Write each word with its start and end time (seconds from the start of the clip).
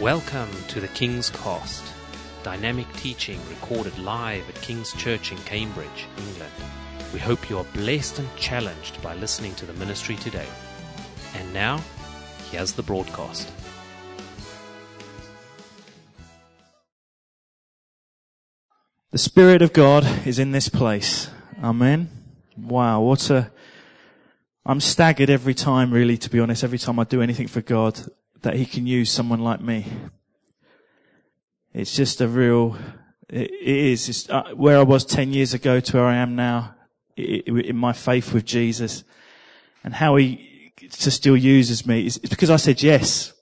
Welcome 0.00 0.50
to 0.68 0.78
the 0.78 0.88
King's 0.88 1.30
Cast, 1.30 1.82
dynamic 2.42 2.86
teaching 2.96 3.40
recorded 3.48 3.98
live 3.98 4.46
at 4.46 4.54
King's 4.56 4.92
Church 4.92 5.32
in 5.32 5.38
Cambridge, 5.38 6.06
England. 6.18 6.52
We 7.14 7.18
hope 7.18 7.48
you 7.48 7.56
are 7.56 7.64
blessed 7.72 8.18
and 8.18 8.28
challenged 8.36 9.00
by 9.00 9.14
listening 9.14 9.54
to 9.54 9.64
the 9.64 9.72
ministry 9.72 10.16
today. 10.16 10.46
And 11.34 11.54
now, 11.54 11.82
here's 12.50 12.72
the 12.72 12.82
broadcast. 12.82 13.50
The 19.12 19.18
Spirit 19.18 19.62
of 19.62 19.72
God 19.72 20.26
is 20.26 20.38
in 20.38 20.52
this 20.52 20.68
place. 20.68 21.30
Amen. 21.62 22.10
Wow, 22.54 23.00
what 23.00 23.30
a, 23.30 23.50
I'm 24.66 24.80
staggered 24.80 25.30
every 25.30 25.54
time 25.54 25.90
really, 25.90 26.18
to 26.18 26.28
be 26.28 26.38
honest, 26.38 26.64
every 26.64 26.78
time 26.78 26.98
I 26.98 27.04
do 27.04 27.22
anything 27.22 27.48
for 27.48 27.62
God, 27.62 27.98
that 28.46 28.54
He 28.54 28.64
can 28.64 28.86
use 28.86 29.10
someone 29.10 29.40
like 29.40 29.60
me. 29.60 29.84
It's 31.74 31.96
just 31.96 32.20
a 32.20 32.28
real, 32.28 32.76
it, 33.28 33.50
it 33.50 33.76
is, 33.76 34.08
it's, 34.08 34.30
uh, 34.30 34.52
where 34.54 34.78
I 34.78 34.82
was 34.84 35.04
10 35.04 35.32
years 35.32 35.52
ago 35.52 35.80
to 35.80 35.96
where 35.96 36.06
I 36.06 36.14
am 36.14 36.36
now, 36.36 36.76
it, 37.16 37.48
in 37.48 37.76
my 37.76 37.92
faith 37.92 38.32
with 38.32 38.44
Jesus, 38.44 39.02
and 39.82 39.92
how 39.92 40.14
He 40.14 40.72
still 40.90 41.36
uses 41.36 41.84
me, 41.86 42.06
it's, 42.06 42.18
it's 42.18 42.28
because 42.28 42.50
I 42.50 42.56
said 42.56 42.84
yes. 42.84 43.32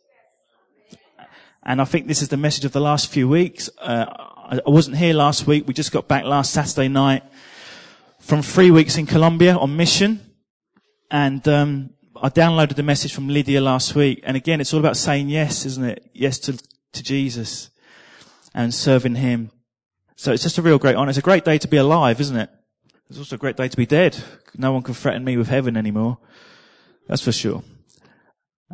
And 1.63 1.83
I 1.83 1.85
think 1.85 2.07
this 2.07 2.23
is 2.23 2.29
the 2.29 2.39
message 2.39 2.65
of 2.65 2.73
the 2.73 2.81
last 2.81 3.09
few 3.09 3.29
weeks. 3.29 3.69
Uh, 3.79 4.07
I 4.09 4.61
wasn't 4.65 4.97
here 4.97 5.13
last 5.13 5.47
week. 5.47 5.69
We 5.69 5.75
just 5.75 5.93
got 5.93 6.09
back 6.09 6.25
last 6.25 6.51
Saturday 6.55 6.89
night 6.89 7.25
from 8.21 8.41
three 8.41 8.71
weeks 8.71 8.97
in 8.97 9.05
Colombia 9.05 9.55
on 9.55 9.77
mission. 9.77 10.35
And 11.11 11.47
um, 11.47 11.91
I 12.25 12.31
downloaded 12.31 12.77
the 12.77 12.83
message 12.83 13.13
from 13.13 13.29
Lydia 13.29 13.61
last 13.61 13.95
week. 13.95 14.23
And 14.23 14.35
again, 14.35 14.59
it's 14.59 14.73
all 14.73 14.81
about 14.81 14.97
saying 14.97 15.29
yes, 15.29 15.67
isn't 15.67 15.85
it? 15.85 16.11
Yes 16.15 16.39
to, 16.39 16.59
to 16.93 17.03
Jesus 17.03 17.69
and 18.55 18.73
serving 18.73 19.17
Him. 19.17 19.51
So 20.17 20.33
it's 20.33 20.43
just 20.43 20.57
a 20.57 20.63
real 20.63 20.79
great 20.79 20.97
honor. 20.97 21.11
It's 21.11 21.19
a 21.19 21.23
great 21.23 21.45
day 21.45 21.59
to 21.59 21.69
be 21.69 21.77
alive, 21.77 22.23
isn't 22.23 22.39
it? 22.39 22.49
It's 23.11 23.19
also 23.19 23.37
a 23.37 23.39
great 23.39 23.59
day 23.59 23.69
to 23.69 23.77
be 23.77 23.85
dead. 23.85 24.25
No 24.57 24.73
one 24.73 24.81
can 24.81 24.95
threaten 24.95 25.23
me 25.23 25.37
with 25.37 25.49
heaven 25.49 25.77
anymore. 25.77 26.17
That's 27.09 27.21
for 27.21 27.31
sure. 27.31 27.63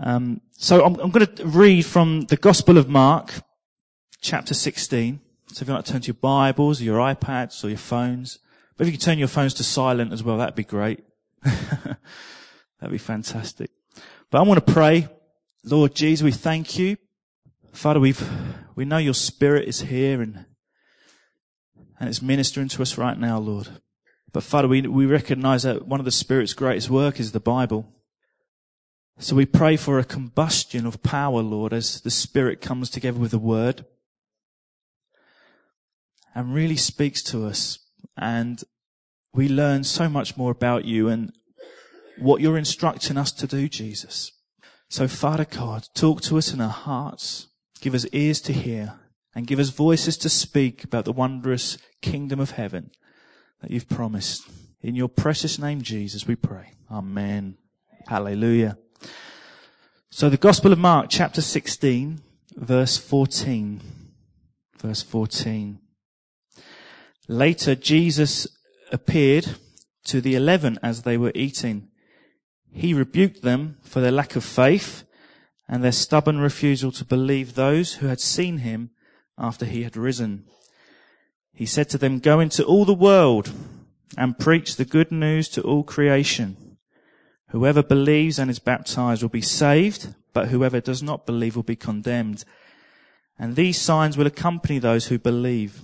Um, 0.01 0.43
so 0.53 0.85
I'm, 0.85 0.95
I'm 1.01 1.11
going 1.11 1.27
to 1.27 1.45
read 1.45 1.85
from 1.85 2.27
the 2.27 2.37
Gospel 2.37 2.79
of 2.79 2.89
Mark, 2.89 3.33
chapter 4.21 4.55
16. 4.55 5.19
So 5.49 5.63
if 5.63 5.69
you 5.69 5.75
like 5.75 5.87
to 5.87 5.91
turn 5.91 6.03
to 6.03 6.07
your 6.07 6.15
Bibles 6.15 6.81
or 6.81 6.85
your 6.85 7.01
iPads 7.01 7.65
or 7.65 7.69
your 7.69 7.79
phones, 7.79 8.39
but 8.77 8.87
if 8.87 8.93
you 8.93 8.97
can 8.97 9.05
turn 9.05 9.19
your 9.19 9.27
phones 9.27 9.55
to 9.55 9.65
silent 9.65 10.13
as 10.13 10.23
well, 10.23 10.39
that'd 10.39 10.55
be 10.55 10.63
great. 10.63 11.03
that'd 12.81 12.93
be 12.93 12.99
fantastic. 12.99 13.71
But 14.31 14.39
I 14.39 14.43
want 14.43 14.65
to 14.65 14.73
pray, 14.73 15.09
Lord 15.65 15.95
Jesus, 15.95 16.25
we 16.25 16.33
thank 16.33 16.79
you. 16.79 16.97
Father, 17.73 18.01
we've, 18.01 18.29
we 18.75 18.85
know 18.85 18.99
your 18.99 19.15
spirit 19.15 19.69
is 19.69 19.83
here 19.83 20.23
and, 20.23 20.45
and 21.99 22.09
it's 22.09 22.23
ministering 22.23 22.69
to 22.69 22.83
us 22.83 22.99
right 22.99 23.19
now, 23.19 23.39
Lord. 23.39 23.69
But 24.33 24.43
Father, 24.43 24.69
we, 24.69 24.83
we 24.83 25.07
recognize 25.07 25.65
that 25.65 25.87
one 25.87 26.01
of 26.01 26.05
the 26.05 26.13
Spirit's 26.13 26.55
greatest 26.55 26.89
work 26.89 27.19
is 27.19 27.33
the 27.33 27.41
Bible. 27.41 27.93
So 29.19 29.37
we 29.37 29.45
pray 29.45 29.77
for 29.77 29.99
a 29.99 30.05
combustion 30.05 30.87
of 30.87 31.03
power, 31.03 31.43
Lord, 31.43 31.73
as 31.73 32.01
the 32.01 32.11
Spirit 32.11 32.61
comes 32.61 32.91
together 32.91 33.19
with 33.19 33.33
the 33.33 33.39
Word 33.39 33.85
and 36.35 36.55
really 36.55 36.77
speaks 36.77 37.23
to 37.25 37.45
us. 37.47 37.81
And 38.17 38.63
we 39.35 39.49
learn 39.49 39.85
so 39.85 40.09
much 40.09 40.37
more 40.37 40.53
about 40.53 40.85
you 40.85 41.09
and 41.09 41.33
what 42.21 42.41
you're 42.41 42.59
instructing 42.59 43.17
us 43.17 43.33
to 43.33 43.47
do, 43.47 43.69
Jesus. 43.69 44.33
So 44.89 45.09
Father 45.09 45.45
God, 45.45 45.87
talk 45.95 46.21
to 46.23 46.39
us 46.39 46.53
in 46.53 46.61
our 46.61 46.69
hearts, 46.69 47.49
give 47.81 47.95
us 47.95 48.07
ears 48.13 48.41
to 48.43 48.53
hear, 48.53 48.95
and 49.35 49.47
give 49.47 49.59
us 49.59 49.71
voices 49.71 50.17
to 50.19 50.29
speak 50.29 50.85
about 50.85 51.05
the 51.05 51.13
wondrous 51.13 51.79
kingdom 52.03 52.41
of 52.41 52.53
heaven 52.53 52.91
that 53.61 53.71
you've 53.71 53.89
promised. 53.89 54.43
In 54.83 54.97
your 54.97 55.09
precious 55.09 55.59
name, 55.59 55.83
Jesus, 55.83 56.27
we 56.27 56.35
pray. 56.35 56.73
Amen. 56.91 57.57
Hallelujah. 58.09 58.79
So 60.11 60.29
the 60.29 60.37
Gospel 60.37 60.73
of 60.73 60.79
Mark, 60.79 61.07
chapter 61.09 61.41
16, 61.41 62.21
verse 62.57 62.97
14. 62.97 63.81
Verse 64.79 65.03
14. 65.03 65.79
Later, 67.29 67.75
Jesus 67.77 68.49
appeared 68.91 69.55
to 70.05 70.21
the 70.21 70.35
eleven 70.35 70.79
as 70.83 71.03
they 71.03 71.17
were 71.17 71.33
eating. 71.35 71.90
He 72.73 72.95
rebuked 72.95 73.43
them 73.43 73.79
for 73.83 74.01
their 74.01 74.13
lack 74.13 74.37
of 74.37 74.45
faith 74.45 75.05
and 75.69 75.83
their 75.83 75.93
stubborn 75.93 76.39
refusal 76.39 76.93
to 76.93 77.05
believe 77.05 77.55
those 77.55 77.95
who 77.95 78.07
had 78.07 78.21
seen 78.21 78.59
him 78.59 78.91
after 79.39 79.65
he 79.65 79.83
had 79.83 79.97
risen. 79.97 80.45
He 81.53 81.67
said 81.67 81.89
to 81.91 81.99
them, 81.99 82.19
go 82.19 82.41
into 82.41 82.65
all 82.65 82.85
the 82.85 82.95
world 82.95 83.53
and 84.17 84.39
preach 84.39 84.77
the 84.77 84.85
good 84.85 85.13
news 85.13 85.49
to 85.51 85.63
all 85.63 85.85
creation. 85.85 86.77
Whoever 87.51 87.83
believes 87.83 88.39
and 88.39 88.51
is 88.51 88.59
baptized 88.59 89.23
will 89.23 89.29
be 89.29 89.41
saved, 89.43 90.15
but 90.33 90.49
whoever 90.49 90.81
does 90.81 91.03
not 91.03 91.27
believe 91.27 91.57
will 91.57 91.63
be 91.63 91.77
condemned. 91.77 92.45
And 93.39 93.57
these 93.57 93.81
signs 93.81 94.17
will 94.17 94.27
accompany 94.27 94.79
those 94.79 95.07
who 95.07 95.19
believe. 95.19 95.81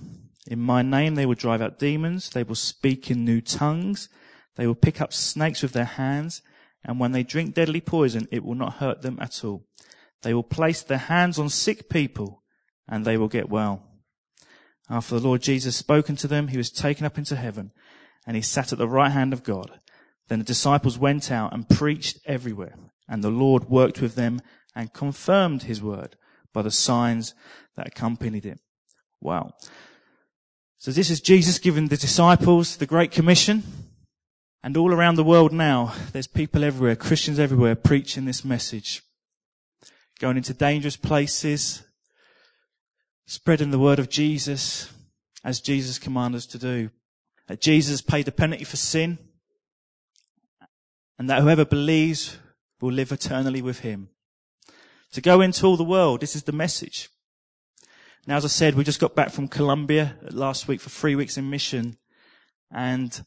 In 0.47 0.59
my 0.59 0.81
name 0.81 1.15
they 1.15 1.25
will 1.25 1.35
drive 1.35 1.61
out 1.61 1.79
demons, 1.79 2.29
they 2.29 2.43
will 2.43 2.55
speak 2.55 3.11
in 3.11 3.25
new 3.25 3.41
tongues, 3.41 4.07
they 4.55 4.65
will 4.65 4.75
pick 4.75 5.01
up 5.01 5.11
snakes 5.11 5.61
with 5.61 5.73
their 5.73 5.85
hands, 5.85 6.41
and 6.87 6.99
when 6.99 7.11
they 7.11 7.21
drink 7.21 7.53
deadly 7.53 7.81
poison, 7.81 8.27
it 8.31 8.43
will 8.43 8.55
not 8.55 8.75
hurt 8.75 9.01
them 9.01 9.19
at 9.21 9.43
all. 9.43 9.65
They 10.23 10.33
will 10.33 10.43
place 10.43 10.81
their 10.81 10.97
hands 10.97 11.37
on 11.37 11.49
sick 11.49 11.89
people, 11.89 12.43
and 12.87 13.03
they 13.03 13.17
will 13.17 13.27
get 13.27 13.49
well. 13.49 13.83
After 14.89 15.19
the 15.19 15.27
Lord 15.27 15.41
Jesus 15.41 15.75
spoken 15.75 16.15
to 16.15 16.27
them, 16.27 16.47
he 16.47 16.57
was 16.57 16.71
taken 16.71 17.05
up 17.05 17.17
into 17.17 17.35
heaven, 17.35 17.71
and 18.25 18.37
he 18.37 18.41
sat 18.41 18.71
at 18.71 18.79
the 18.79 18.87
right 18.87 19.11
hand 19.11 19.33
of 19.33 19.43
God. 19.43 19.79
Then 20.29 20.39
the 20.39 20.45
disciples 20.45 20.97
went 20.97 21.29
out 21.29 21.53
and 21.53 21.67
preached 21.67 22.19
everywhere, 22.25 22.75
and 23.07 23.21
the 23.21 23.29
Lord 23.29 23.69
worked 23.69 24.01
with 24.01 24.15
them 24.15 24.39
and 24.73 24.93
confirmed 24.93 25.63
his 25.63 25.81
word 25.81 26.15
by 26.53 26.61
the 26.61 26.71
signs 26.71 27.35
that 27.75 27.87
accompanied 27.87 28.45
it. 28.45 28.59
Wow. 29.19 29.51
So 30.77 30.91
this 30.91 31.09
is 31.09 31.19
Jesus 31.19 31.59
giving 31.59 31.87
the 31.87 31.97
disciples 31.97 32.77
the 32.77 32.85
Great 32.85 33.11
Commission. 33.11 33.63
And 34.67 34.75
all 34.75 34.93
around 34.93 35.15
the 35.15 35.23
world 35.23 35.53
now, 35.53 35.93
there's 36.11 36.27
people 36.27 36.61
everywhere, 36.61 36.97
Christians 36.97 37.39
everywhere, 37.39 37.73
preaching 37.73 38.25
this 38.25 38.43
message. 38.43 39.01
Going 40.19 40.35
into 40.35 40.53
dangerous 40.53 40.97
places, 40.97 41.83
spreading 43.25 43.71
the 43.71 43.79
word 43.79 43.97
of 43.97 44.09
Jesus 44.09 44.91
as 45.41 45.61
Jesus 45.61 45.97
commands 45.97 46.35
us 46.35 46.45
to 46.47 46.57
do. 46.57 46.89
That 47.47 47.61
Jesus 47.61 48.01
paid 48.01 48.25
the 48.25 48.33
penalty 48.33 48.65
for 48.65 48.75
sin, 48.75 49.19
and 51.17 51.29
that 51.29 51.43
whoever 51.43 51.63
believes 51.63 52.37
will 52.81 52.91
live 52.91 53.13
eternally 53.13 53.61
with 53.61 53.79
him. 53.79 54.09
To 55.13 55.21
go 55.21 55.39
into 55.39 55.65
all 55.65 55.77
the 55.77 55.85
world, 55.85 56.19
this 56.19 56.35
is 56.35 56.43
the 56.43 56.51
message. 56.51 57.07
Now, 58.27 58.35
as 58.35 58.43
I 58.43 58.49
said, 58.49 58.75
we 58.75 58.83
just 58.83 58.99
got 58.99 59.15
back 59.15 59.29
from 59.29 59.47
Colombia 59.47 60.17
last 60.29 60.67
week 60.67 60.81
for 60.81 60.89
three 60.89 61.15
weeks 61.15 61.37
in 61.37 61.49
mission. 61.49 61.99
And 62.69 63.23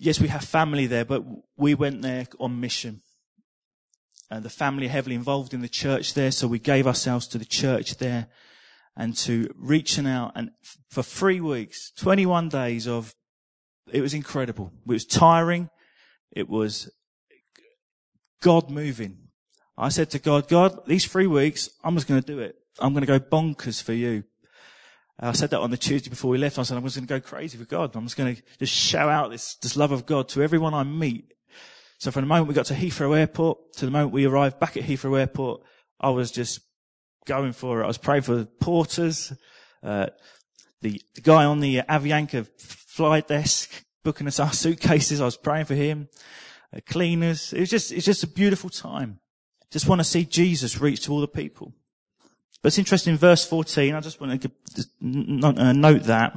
yes, 0.00 0.18
we 0.18 0.28
have 0.28 0.42
family 0.42 0.86
there, 0.86 1.04
but 1.04 1.22
we 1.56 1.74
went 1.74 2.02
there 2.02 2.26
on 2.40 2.58
mission. 2.58 3.02
And 4.30 4.44
the 4.44 4.50
family 4.50 4.86
are 4.86 4.90
heavily 4.90 5.14
involved 5.14 5.52
in 5.52 5.60
the 5.60 5.68
church 5.68 6.14
there, 6.14 6.30
so 6.30 6.48
we 6.48 6.58
gave 6.58 6.86
ourselves 6.86 7.26
to 7.28 7.38
the 7.38 7.44
church 7.44 7.96
there 7.98 8.28
and 8.96 9.16
to 9.18 9.52
reaching 9.56 10.06
out. 10.06 10.32
And 10.34 10.50
for 10.88 11.02
three 11.02 11.40
weeks, 11.40 11.92
21 11.96 12.48
days 12.48 12.88
of, 12.88 13.14
it 13.92 14.00
was 14.00 14.14
incredible. 14.14 14.72
It 14.86 14.92
was 14.92 15.04
tiring. 15.04 15.68
It 16.32 16.48
was 16.48 16.90
God 18.40 18.70
moving. 18.70 19.28
I 19.76 19.88
said 19.88 20.10
to 20.10 20.18
God, 20.18 20.48
God, 20.48 20.86
these 20.86 21.06
three 21.06 21.26
weeks, 21.26 21.68
I'm 21.84 21.94
just 21.94 22.06
going 22.06 22.22
to 22.22 22.26
do 22.26 22.38
it. 22.38 22.56
I'm 22.78 22.92
going 22.94 23.06
to 23.06 23.18
go 23.18 23.20
bonkers 23.20 23.82
for 23.82 23.92
you. 23.92 24.24
I 25.22 25.32
said 25.32 25.50
that 25.50 25.60
on 25.60 25.70
the 25.70 25.76
Tuesday 25.76 26.08
before 26.08 26.30
we 26.30 26.38
left. 26.38 26.58
I 26.58 26.62
said, 26.62 26.78
I'm 26.78 26.84
just 26.84 26.96
going 26.96 27.06
to 27.06 27.14
go 27.14 27.20
crazy 27.20 27.58
for 27.58 27.66
God. 27.66 27.94
I'm 27.94 28.04
just 28.04 28.16
going 28.16 28.36
to 28.36 28.42
just 28.58 28.72
shout 28.72 29.10
out 29.10 29.30
this, 29.30 29.56
this 29.56 29.76
love 29.76 29.92
of 29.92 30.06
God 30.06 30.28
to 30.30 30.42
everyone 30.42 30.72
I 30.72 30.82
meet. 30.82 31.34
So 31.98 32.10
from 32.10 32.22
the 32.22 32.28
moment 32.28 32.48
we 32.48 32.54
got 32.54 32.66
to 32.66 32.74
Heathrow 32.74 33.18
Airport 33.18 33.74
to 33.74 33.84
the 33.84 33.90
moment 33.90 34.12
we 34.12 34.24
arrived 34.24 34.58
back 34.58 34.78
at 34.78 34.84
Heathrow 34.84 35.18
Airport, 35.18 35.60
I 36.00 36.08
was 36.08 36.30
just 36.30 36.60
going 37.26 37.52
for 37.52 37.80
it. 37.80 37.84
I 37.84 37.88
was 37.88 37.98
praying 37.98 38.22
for 38.22 38.36
the 38.36 38.46
porters, 38.46 39.34
uh, 39.82 40.06
the, 40.80 41.02
the 41.14 41.20
guy 41.20 41.44
on 41.44 41.60
the 41.60 41.82
Avianca 41.82 42.48
flight 42.58 43.28
desk 43.28 43.84
booking 44.02 44.26
us 44.26 44.40
our 44.40 44.52
suitcases. 44.52 45.20
I 45.20 45.26
was 45.26 45.36
praying 45.36 45.66
for 45.66 45.74
him, 45.74 46.08
uh, 46.74 46.80
cleaners. 46.86 47.52
It 47.52 47.60
was 47.60 47.70
just, 47.70 47.92
it's 47.92 48.06
just 48.06 48.24
a 48.24 48.28
beautiful 48.28 48.70
time. 48.70 49.20
Just 49.70 49.86
want 49.86 50.00
to 50.00 50.04
see 50.04 50.24
Jesus 50.24 50.80
reach 50.80 51.04
to 51.04 51.12
all 51.12 51.20
the 51.20 51.28
people. 51.28 51.74
But 52.62 52.68
it's 52.68 52.78
interesting, 52.78 53.16
verse 53.16 53.46
14, 53.46 53.94
I 53.94 54.00
just 54.00 54.20
want 54.20 54.42
to 54.42 54.50
uh, 55.42 55.72
note 55.72 56.02
that. 56.04 56.34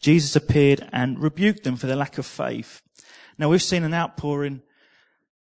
Jesus 0.00 0.34
appeared 0.34 0.88
and 0.92 1.22
rebuked 1.22 1.64
them 1.64 1.76
for 1.76 1.86
their 1.86 1.96
lack 1.96 2.16
of 2.16 2.24
faith. 2.24 2.80
Now 3.36 3.50
we've 3.50 3.62
seen 3.62 3.84
an 3.84 3.92
outpouring, 3.92 4.62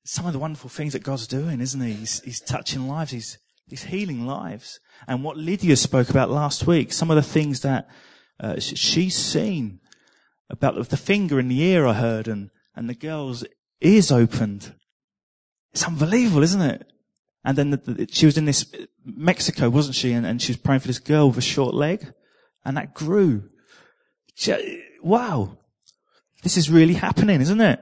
some 0.06 0.26
of 0.26 0.34
the 0.34 0.40
wonderful 0.40 0.70
things 0.70 0.94
that 0.94 1.04
God's 1.04 1.28
doing, 1.28 1.60
isn't 1.60 1.82
he? 1.82 1.94
He's, 1.94 2.22
he's 2.22 2.40
touching 2.40 2.88
lives. 2.88 3.12
He's 3.12 3.38
He's 3.68 3.84
healing 3.84 4.26
lives. 4.26 4.80
And 5.08 5.24
what 5.24 5.38
Lydia 5.38 5.76
spoke 5.76 6.10
about 6.10 6.30
last 6.30 6.68
week, 6.68 6.94
some 6.94 7.10
of 7.10 7.16
the 7.16 7.24
things 7.24 7.62
that 7.62 7.88
uh, 8.40 8.60
she's 8.60 9.16
seen 9.16 9.80
about 10.50 10.90
the 10.90 10.98
finger 10.98 11.40
in 11.40 11.48
the 11.48 11.62
ear 11.62 11.88
I 11.88 11.94
heard 11.94 12.28
and, 12.28 12.52
and 12.76 12.88
the 12.88 12.94
girl's 12.94 13.44
ears 13.82 14.12
opened. 14.12 14.76
It's 15.74 15.86
unbelievable, 15.86 16.44
isn't 16.44 16.62
it? 16.62 16.88
And 17.46 17.56
then 17.56 17.70
the, 17.70 17.78
the, 17.78 18.08
she 18.12 18.26
was 18.26 18.40
in 18.40 18.46
this 18.46 18.66
uh, 18.74 18.86
Mexico, 19.06 19.70
wasn't 19.70 19.96
she? 19.96 20.12
And, 20.12 20.26
and, 20.26 20.42
she 20.42 20.52
was 20.52 20.58
praying 20.58 20.80
for 20.80 20.88
this 20.88 21.00
girl 21.00 21.28
with 21.28 21.38
a 21.38 21.42
short 21.42 21.76
leg, 21.76 22.12
and 22.66 22.76
that 22.76 22.96
grew. 22.96 23.50
She, 24.34 24.52
uh, 24.52 24.58
wow, 25.04 25.56
this 26.42 26.58
is 26.58 26.72
really 26.72 26.96
happening, 26.96 27.40
isn't 27.42 27.62
it? 27.62 27.80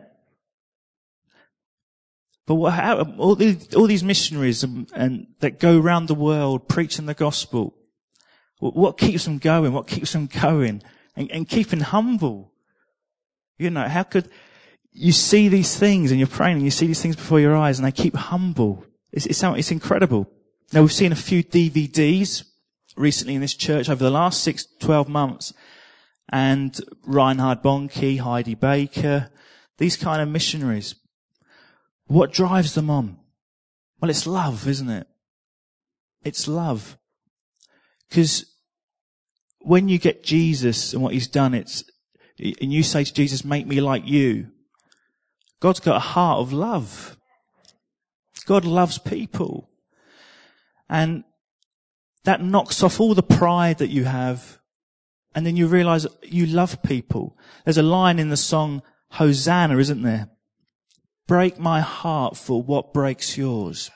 But 2.45 2.55
what, 2.55 2.73
how, 2.73 3.03
all, 3.17 3.35
these, 3.35 3.73
all 3.73 3.87
these 3.87 4.03
missionaries 4.03 4.65
and, 4.65 4.91
and, 4.93 5.27
that 5.39 5.61
go 5.61 5.79
around 5.79 6.07
the 6.07 6.13
world 6.13 6.67
preaching 6.67 7.05
the 7.05 7.13
gospel, 7.13 7.73
what, 8.59 8.75
what 8.75 8.97
keeps 8.97 9.23
them 9.23 9.37
going? 9.37 9.71
What 9.71 9.87
keeps 9.87 10.11
them 10.11 10.27
going 10.27 10.83
and, 11.15 11.31
and 11.31 11.47
keeping 11.47 11.79
humble? 11.79 12.51
You 13.57 13.69
know, 13.69 13.87
how 13.87 14.03
could 14.03 14.29
you 14.91 15.13
see 15.13 15.47
these 15.47 15.77
things 15.77 16.11
and 16.11 16.19
you're 16.19 16.27
praying 16.27 16.57
and 16.57 16.65
you 16.65 16.71
see 16.71 16.87
these 16.87 17.01
things 17.01 17.15
before 17.15 17.39
your 17.39 17.55
eyes 17.55 17.79
and 17.79 17.87
they 17.87 17.93
keep 17.93 18.13
humble? 18.13 18.85
It's, 19.13 19.27
it's, 19.27 19.43
it's 19.43 19.71
incredible. 19.71 20.29
Now 20.73 20.81
we've 20.81 20.91
seen 20.91 21.11
a 21.11 21.15
few 21.15 21.43
DVDs 21.43 22.43
recently 22.97 23.35
in 23.35 23.41
this 23.41 23.53
church 23.53 23.87
over 23.89 24.03
the 24.03 24.11
last 24.11 24.43
six, 24.43 24.65
12 24.79 25.07
months 25.07 25.53
and 26.29 26.79
Reinhard 27.05 27.61
Bonnke, 27.61 28.19
Heidi 28.19 28.55
Baker, 28.55 29.29
these 29.77 29.95
kind 29.95 30.21
of 30.21 30.29
missionaries. 30.29 30.95
What 32.07 32.33
drives 32.33 32.73
them 32.73 32.89
on? 32.89 33.19
Well, 34.01 34.09
it's 34.09 34.25
love, 34.25 34.67
isn't 34.67 34.89
it? 34.89 35.07
It's 36.23 36.47
love. 36.47 36.97
Because 38.09 38.45
when 39.59 39.89
you 39.89 39.99
get 39.99 40.23
Jesus 40.23 40.93
and 40.93 41.03
what 41.03 41.13
he's 41.13 41.27
done, 41.27 41.53
it's, 41.53 41.83
and 42.39 42.73
you 42.73 42.81
say 42.81 43.03
to 43.03 43.13
Jesus, 43.13 43.45
make 43.45 43.67
me 43.67 43.79
like 43.79 44.07
you, 44.07 44.47
God's 45.59 45.79
got 45.79 45.97
a 45.97 45.99
heart 45.99 46.39
of 46.39 46.51
love. 46.51 47.15
God 48.45 48.65
loves 48.65 48.97
people. 48.97 49.69
And 50.89 51.23
that 52.23 52.41
knocks 52.41 52.83
off 52.83 52.99
all 52.99 53.13
the 53.13 53.23
pride 53.23 53.77
that 53.79 53.89
you 53.89 54.05
have. 54.05 54.59
And 55.35 55.45
then 55.45 55.55
you 55.55 55.67
realize 55.67 56.05
you 56.23 56.45
love 56.45 56.81
people. 56.83 57.37
There's 57.65 57.77
a 57.77 57.83
line 57.83 58.19
in 58.19 58.29
the 58.29 58.37
song, 58.37 58.81
Hosanna, 59.11 59.77
isn't 59.77 60.03
there? 60.03 60.29
Break 61.27 61.57
my 61.57 61.81
heart 61.81 62.37
for 62.37 62.61
what 62.61 62.93
breaks 62.93 63.37
yours. 63.37 63.89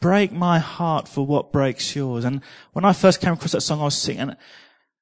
Break 0.00 0.32
my 0.32 0.58
heart 0.58 1.06
for 1.06 1.26
what 1.26 1.52
breaks 1.52 1.94
yours. 1.94 2.24
And 2.24 2.40
when 2.72 2.84
I 2.84 2.94
first 2.94 3.20
came 3.20 3.34
across 3.34 3.52
that 3.52 3.60
song, 3.60 3.80
I 3.80 3.84
was 3.84 3.96
singing, 3.96 4.34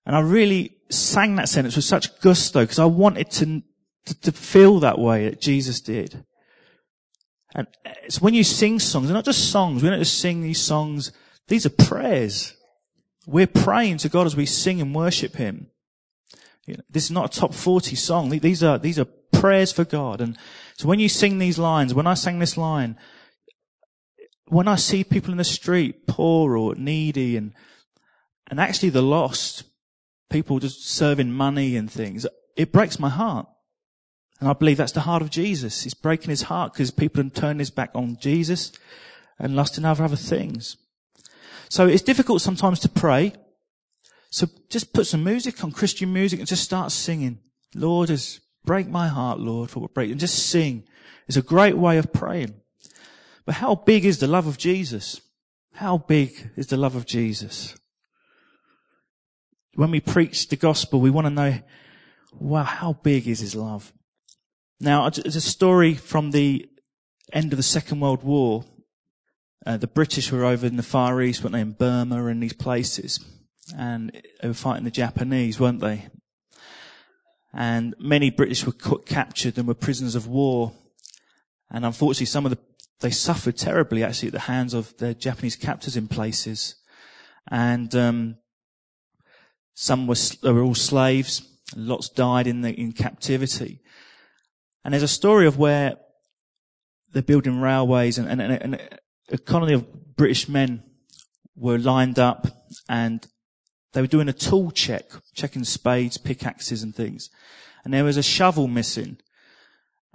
and 0.05 0.17
I 0.17 0.21
really 0.21 0.77
sang 0.91 1.37
that 1.37 1.49
sentence 1.49 1.77
with 1.77 1.85
such 1.85 2.21
gusto 2.21 2.63
because 2.63 2.81
I 2.81 2.87
wanted 2.87 3.31
to, 3.33 3.63
to, 4.07 4.21
to 4.23 4.33
feel 4.33 4.81
that 4.81 4.99
way 4.99 5.29
that 5.29 5.41
Jesus 5.41 5.81
did. 5.81 6.25
And 7.55 7.67
uh, 7.87 7.93
it's 8.05 8.21
when 8.21 8.35
you 8.35 8.45
sing 8.45 8.79
songs, 8.79 9.07
they're 9.07 9.15
not 9.15 9.25
just 9.25 9.51
songs. 9.51 9.83
We 9.83 9.89
don't 9.89 9.99
just 9.99 10.21
sing 10.21 10.43
these 10.43 10.61
songs. 10.61 11.13
These 11.49 11.67
are 11.67 11.71
prayers. 11.71 12.55
We're 13.27 13.47
praying 13.47 13.99
to 13.99 14.09
God 14.09 14.27
as 14.27 14.37
we 14.37 14.47
sing 14.47 14.81
and 14.81 14.95
worship 14.95 15.37
Him. 15.37 15.69
You 16.67 16.75
know, 16.75 16.83
this 16.91 17.05
is 17.05 17.11
not 17.11 17.35
a 17.35 17.41
top 17.41 17.55
40 17.55 17.97
song. 17.97 18.29
These 18.29 18.63
are, 18.63 18.79
these 18.79 18.99
are 18.99 19.07
prayers 19.33 19.73
for 19.73 19.85
God. 19.85 20.21
And 20.21 20.37
so 20.77 20.89
when 20.89 20.99
you 20.99 21.09
sing 21.09 21.39
these 21.39 21.59
lines, 21.59 21.95
when 21.95 22.07
I 22.07 22.15
sang 22.15 22.39
this 22.39 22.57
line, 22.57 22.99
when 24.47 24.69
I 24.69 24.77
see 24.77 25.05
people 25.05 25.31
in 25.31 25.39
the 25.39 25.45
street, 25.45 26.07
poor 26.07 26.57
or 26.57 26.75
needy 26.75 27.37
and, 27.37 27.53
and 28.51 28.61
actually 28.61 28.91
the 28.91 29.03
lost, 29.03 29.65
people 30.31 30.59
just 30.59 30.87
serving 30.87 31.33
money 31.33 31.77
and 31.77 31.91
things, 31.91 32.27
it 32.57 32.73
breaks 32.73 32.99
my 32.99 33.09
heart. 33.09 33.47
And 34.41 34.49
I 34.49 34.53
believe 34.53 34.77
that's 34.77 34.93
the 34.93 35.01
heart 35.01 35.23
of 35.23 35.31
Jesus. 35.31 35.83
He's 35.83 35.95
breaking 35.95 36.31
his 36.31 36.43
heart 36.43 36.73
because 36.73 36.91
people 36.91 37.23
have 37.23 37.35
turned 37.35 37.61
his 37.61 37.71
back 37.71 37.91
on 37.95 38.17
Jesus 38.21 38.73
and 39.39 39.57
lusting 39.57 39.85
after 39.85 40.05
other 40.05 40.17
things. 40.17 40.77
So 41.69 41.87
it's 41.87 42.03
difficult 42.03 42.41
sometimes 42.41 42.81
to 42.81 42.89
pray. 42.89 43.35
So 44.31 44.47
just 44.71 44.93
put 44.93 45.07
some 45.07 45.25
music 45.25 45.63
on, 45.65 45.73
Christian 45.73 46.13
music, 46.13 46.39
and 46.39 46.49
just 46.49 46.65
start 46.65 46.93
singing. 46.93 47.41
Lord, 47.75 48.09
just 48.09 48.41
break 48.65 48.89
my 48.89 49.09
heart, 49.09 49.41
Lord, 49.41 49.71
for 49.71 49.81
what 49.81 49.95
break, 49.95 50.11
and 50.11 50.21
just 50.21 50.49
sing. 50.49 50.85
It's 51.27 51.37
a 51.37 51.43
great 51.43 51.77
way 51.77 51.99
of 51.99 52.13
praying. 52.13 52.55
But 53.45 53.57
how 53.57 53.75
big 53.75 54.05
is 54.05 54.19
the 54.19 54.27
love 54.27 54.47
of 54.47 54.59
Jesus? 54.59 55.21
How 55.75 55.99
big 55.99 56.51
is 56.57 56.69
the 56.69 56.77
love 56.77 56.95
of 56.95 57.07
Jesus? 57.07 57.77
When 59.75 59.91
we 59.91 60.01
preach 60.01 60.49
the 60.49 60.57
gospel, 60.57 61.01
we 61.01 61.11
want 61.11 61.27
to 61.27 61.31
know, 61.31 61.59
wow, 62.33 62.65
how 62.65 62.95
big 62.95 63.27
is 63.29 63.41
his 63.41 63.55
love? 63.55 63.93
Now, 64.81 65.07
it's 65.07 65.19
a 65.19 65.41
story 65.41 65.95
from 65.95 66.31
the 66.31 66.69
end 67.33 67.53
of 67.53 67.57
the 67.57 67.63
Second 67.65 68.01
World 68.01 68.23
War. 68.23 68.65
Uh, 69.67 69.77
the 69.77 69.89
British 69.89 70.31
were 70.31 70.45
over 70.45 70.67
in 70.67 70.77
the 70.77 70.83
Far 70.85 71.21
East, 71.21 71.43
weren't 71.43 71.55
they, 71.55 71.61
in 71.61 71.73
Burma 71.73 72.25
and 72.27 72.43
these 72.43 72.53
places. 72.53 73.19
And 73.77 74.13
they 74.41 74.49
were 74.49 74.55
fighting 74.55 74.85
the 74.85 74.91
Japanese, 74.91 75.59
weren't 75.59 75.81
they? 75.81 76.07
And 77.53 77.95
many 77.99 78.31
British 78.31 78.65
were 78.65 78.73
captured 78.73 79.59
and 79.59 79.67
were 79.67 79.75
prisoners 79.75 80.15
of 80.15 80.29
war. 80.29 80.73
And 81.71 81.85
unfortunately, 81.85 82.27
some 82.27 82.47
of 82.47 82.51
the, 82.51 82.59
they 83.01 83.11
suffered 83.11 83.57
terribly 83.57 84.05
actually 84.05 84.29
at 84.29 84.35
the 84.35 84.41
hands 84.41 84.75
of 84.75 84.97
their 84.99 85.13
Japanese 85.13 85.57
captors 85.57 85.97
in 85.97 86.07
places. 86.07 86.77
And, 87.51 87.93
um, 87.97 88.37
some 89.75 90.07
were, 90.07 90.17
were 90.43 90.63
all 90.63 90.75
slaves. 90.75 91.43
Lots 91.77 92.09
died 92.09 92.47
in 92.47 92.63
the, 92.63 92.73
in 92.73 92.93
captivity. 92.93 93.81
And 94.85 94.93
there's 94.93 95.03
a 95.03 95.09
story 95.09 95.47
of 95.47 95.59
where 95.59 95.97
they're 97.13 97.23
building 97.23 97.61
railways 97.61 98.19
and, 98.19 98.29
and, 98.29 98.41
and 98.41 98.99
a 99.31 99.39
colony 99.39 99.73
of 99.73 100.17
British 100.17 100.49
men 100.49 100.83
were 101.57 101.79
lined 101.79 102.19
up 102.19 102.47
and 102.89 103.27
they 103.93 104.01
were 104.01 104.07
doing 104.07 104.29
a 104.29 104.33
tool 104.33 104.71
check, 104.71 105.11
checking 105.35 105.65
spades, 105.65 106.19
pickaxes 106.19 106.83
and 106.83 106.95
things. 106.95 107.31
And 107.85 107.93
there 107.93 108.05
was 108.05 108.17
a 108.17 108.23
shovel 108.23 108.69
missing. 108.69 109.19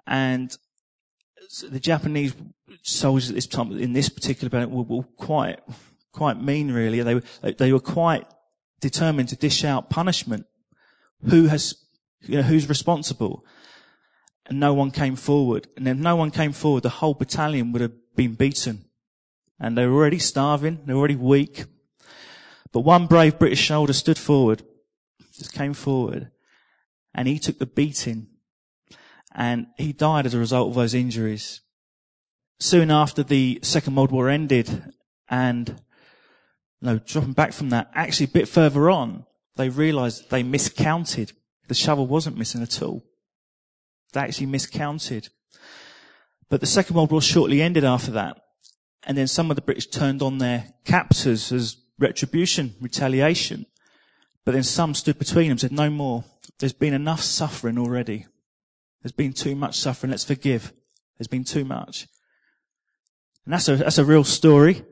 And 0.06 0.56
the 1.70 1.80
Japanese 1.80 2.36
soldiers 2.84 3.30
at 3.30 3.36
this 3.36 3.48
time, 3.48 3.72
in 3.78 3.94
this 3.94 4.10
particular 4.10 4.50
battle, 4.50 4.70
were, 4.70 4.98
were 4.98 5.04
quite, 5.18 5.60
quite 6.12 6.42
mean 6.42 6.72
really. 6.72 7.02
They 7.02 7.16
were, 7.16 7.24
they 7.58 7.74
were 7.74 7.80
quite 7.80 8.26
determined 8.80 9.30
to 9.30 9.36
dish 9.36 9.64
out 9.64 9.90
punishment. 9.90 10.46
Who 11.30 11.48
has, 11.48 11.76
you 12.22 12.38
know, 12.38 12.44
who's 12.44 12.70
responsible? 12.70 13.46
And 14.46 14.60
no 14.60 14.74
one 14.74 14.92
came 14.92 15.16
forward. 15.16 15.68
And 15.78 15.88
if 15.88 15.98
no 15.98 16.16
one 16.16 16.32
came 16.32 16.52
forward, 16.52 16.84
the 16.84 16.90
whole 16.90 17.14
battalion 17.14 17.72
would 17.72 17.82
have 17.82 17.94
been 18.16 18.36
beaten. 18.36 18.86
And 19.60 19.78
they 19.78 19.86
were 19.86 19.94
already 19.94 20.20
starving, 20.20 20.82
they 20.86 20.94
were 20.94 21.00
already 21.00 21.16
weak. 21.16 21.66
But 22.72 22.82
one 22.82 23.08
brave 23.08 23.40
British 23.40 23.68
soldier 23.68 23.94
stood 23.94 24.18
forward, 24.18 24.64
just 25.32 25.54
came 25.54 25.74
forward, 25.74 26.32
and 27.14 27.28
he 27.28 27.40
took 27.40 27.60
the 27.60 27.66
beating. 27.66 28.28
And 29.36 29.68
he 29.78 29.94
died 29.94 30.26
as 30.26 30.34
a 30.34 30.40
result 30.40 30.70
of 30.70 30.76
those 30.76 30.94
injuries. 30.94 31.62
Soon 32.60 32.92
after 32.92 33.24
the 33.24 33.60
Second 33.64 33.96
World 33.96 34.12
War 34.12 34.30
ended, 34.30 34.94
and 35.30 35.82
no, 36.82 37.00
dropping 37.00 37.34
back 37.34 37.54
from 37.54 37.70
that, 37.70 37.90
actually 37.94 38.26
a 38.26 38.30
bit 38.30 38.48
further 38.48 38.90
on, 38.90 39.26
they 39.56 39.70
realized 39.70 40.30
they 40.30 40.44
miscounted. 40.44 41.32
The 41.68 41.74
shovel 41.74 42.08
wasn't 42.08 42.38
missing 42.38 42.62
at 42.62 42.82
all. 42.82 43.04
They 44.14 44.22
actually 44.22 44.48
miscounted. 44.48 45.30
But 46.50 46.62
the 46.62 46.68
Second 46.68 46.96
World 46.96 47.12
War 47.12 47.22
shortly 47.22 47.62
ended 47.62 47.84
after 47.84 48.12
that. 48.12 48.38
And 49.06 49.18
then 49.18 49.28
some 49.28 49.50
of 49.50 49.56
the 49.56 49.62
British 49.62 49.88
turned 49.88 50.22
on 50.22 50.38
their 50.38 50.70
captors 50.86 51.52
as 51.52 51.78
retribution, 52.00 52.76
retaliation. 52.80 53.66
But 54.46 54.54
then 54.54 54.64
some 54.64 54.94
stood 54.94 55.20
between 55.20 55.50
them, 55.50 55.58
said, 55.58 55.72
no 55.72 55.90
more. 55.90 56.24
There's 56.60 56.74
been 56.74 56.94
enough 56.94 57.22
suffering 57.22 57.78
already. 57.78 58.28
There's 59.02 59.12
been 59.12 59.34
too 59.34 59.56
much 59.56 59.80
suffering. 59.80 60.12
Let's 60.12 60.24
forgive. 60.24 60.72
There's 61.18 61.28
been 61.28 61.44
too 61.44 61.66
much. 61.66 62.08
And 63.46 63.54
that's 63.54 63.68
a, 63.68 63.76
that's 63.76 63.98
a 63.98 64.06
real 64.06 64.24
story. 64.24 64.86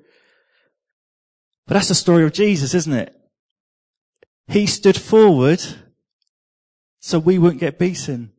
But 1.67 1.75
that's 1.75 1.87
the 1.87 1.95
story 1.95 2.25
of 2.25 2.33
Jesus, 2.33 2.73
isn't 2.73 2.93
it? 2.93 3.15
He 4.47 4.65
stood 4.65 4.97
forward 4.97 5.61
so 6.99 7.19
we 7.19 7.37
wouldn't 7.37 7.61
get 7.61 7.79
beaten 7.79 8.33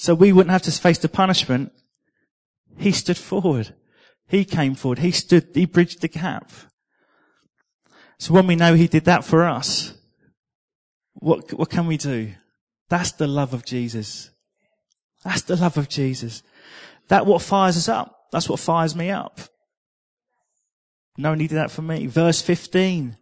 so 0.00 0.14
we 0.14 0.32
wouldn't 0.32 0.52
have 0.52 0.62
to 0.62 0.70
face 0.70 0.98
the 0.98 1.08
punishment. 1.08 1.72
He 2.76 2.92
stood 2.92 3.18
forward. 3.18 3.74
He 4.28 4.44
came 4.44 4.76
forward. 4.76 5.00
He 5.00 5.10
stood, 5.10 5.48
he 5.54 5.66
bridged 5.66 6.02
the 6.02 6.06
gap. 6.06 6.52
So 8.16 8.32
when 8.32 8.46
we 8.46 8.54
know 8.54 8.74
he 8.74 8.86
did 8.86 9.06
that 9.06 9.24
for 9.24 9.44
us, 9.44 9.94
what, 11.14 11.52
what 11.52 11.68
can 11.68 11.88
we 11.88 11.96
do? 11.96 12.34
That's 12.88 13.10
the 13.10 13.26
love 13.26 13.52
of 13.52 13.64
Jesus. 13.64 14.30
That's 15.24 15.42
the 15.42 15.56
love 15.56 15.76
of 15.76 15.88
Jesus. 15.88 16.44
That 17.08 17.26
what 17.26 17.42
fires 17.42 17.76
us 17.76 17.88
up. 17.88 18.28
That's 18.30 18.48
what 18.48 18.60
fires 18.60 18.94
me 18.94 19.10
up. 19.10 19.40
No 21.16 21.30
one 21.30 21.38
did 21.38 21.50
that 21.50 21.72
for 21.72 21.82
me. 21.82 22.06
Verse 22.06 22.40
15. 22.40 23.16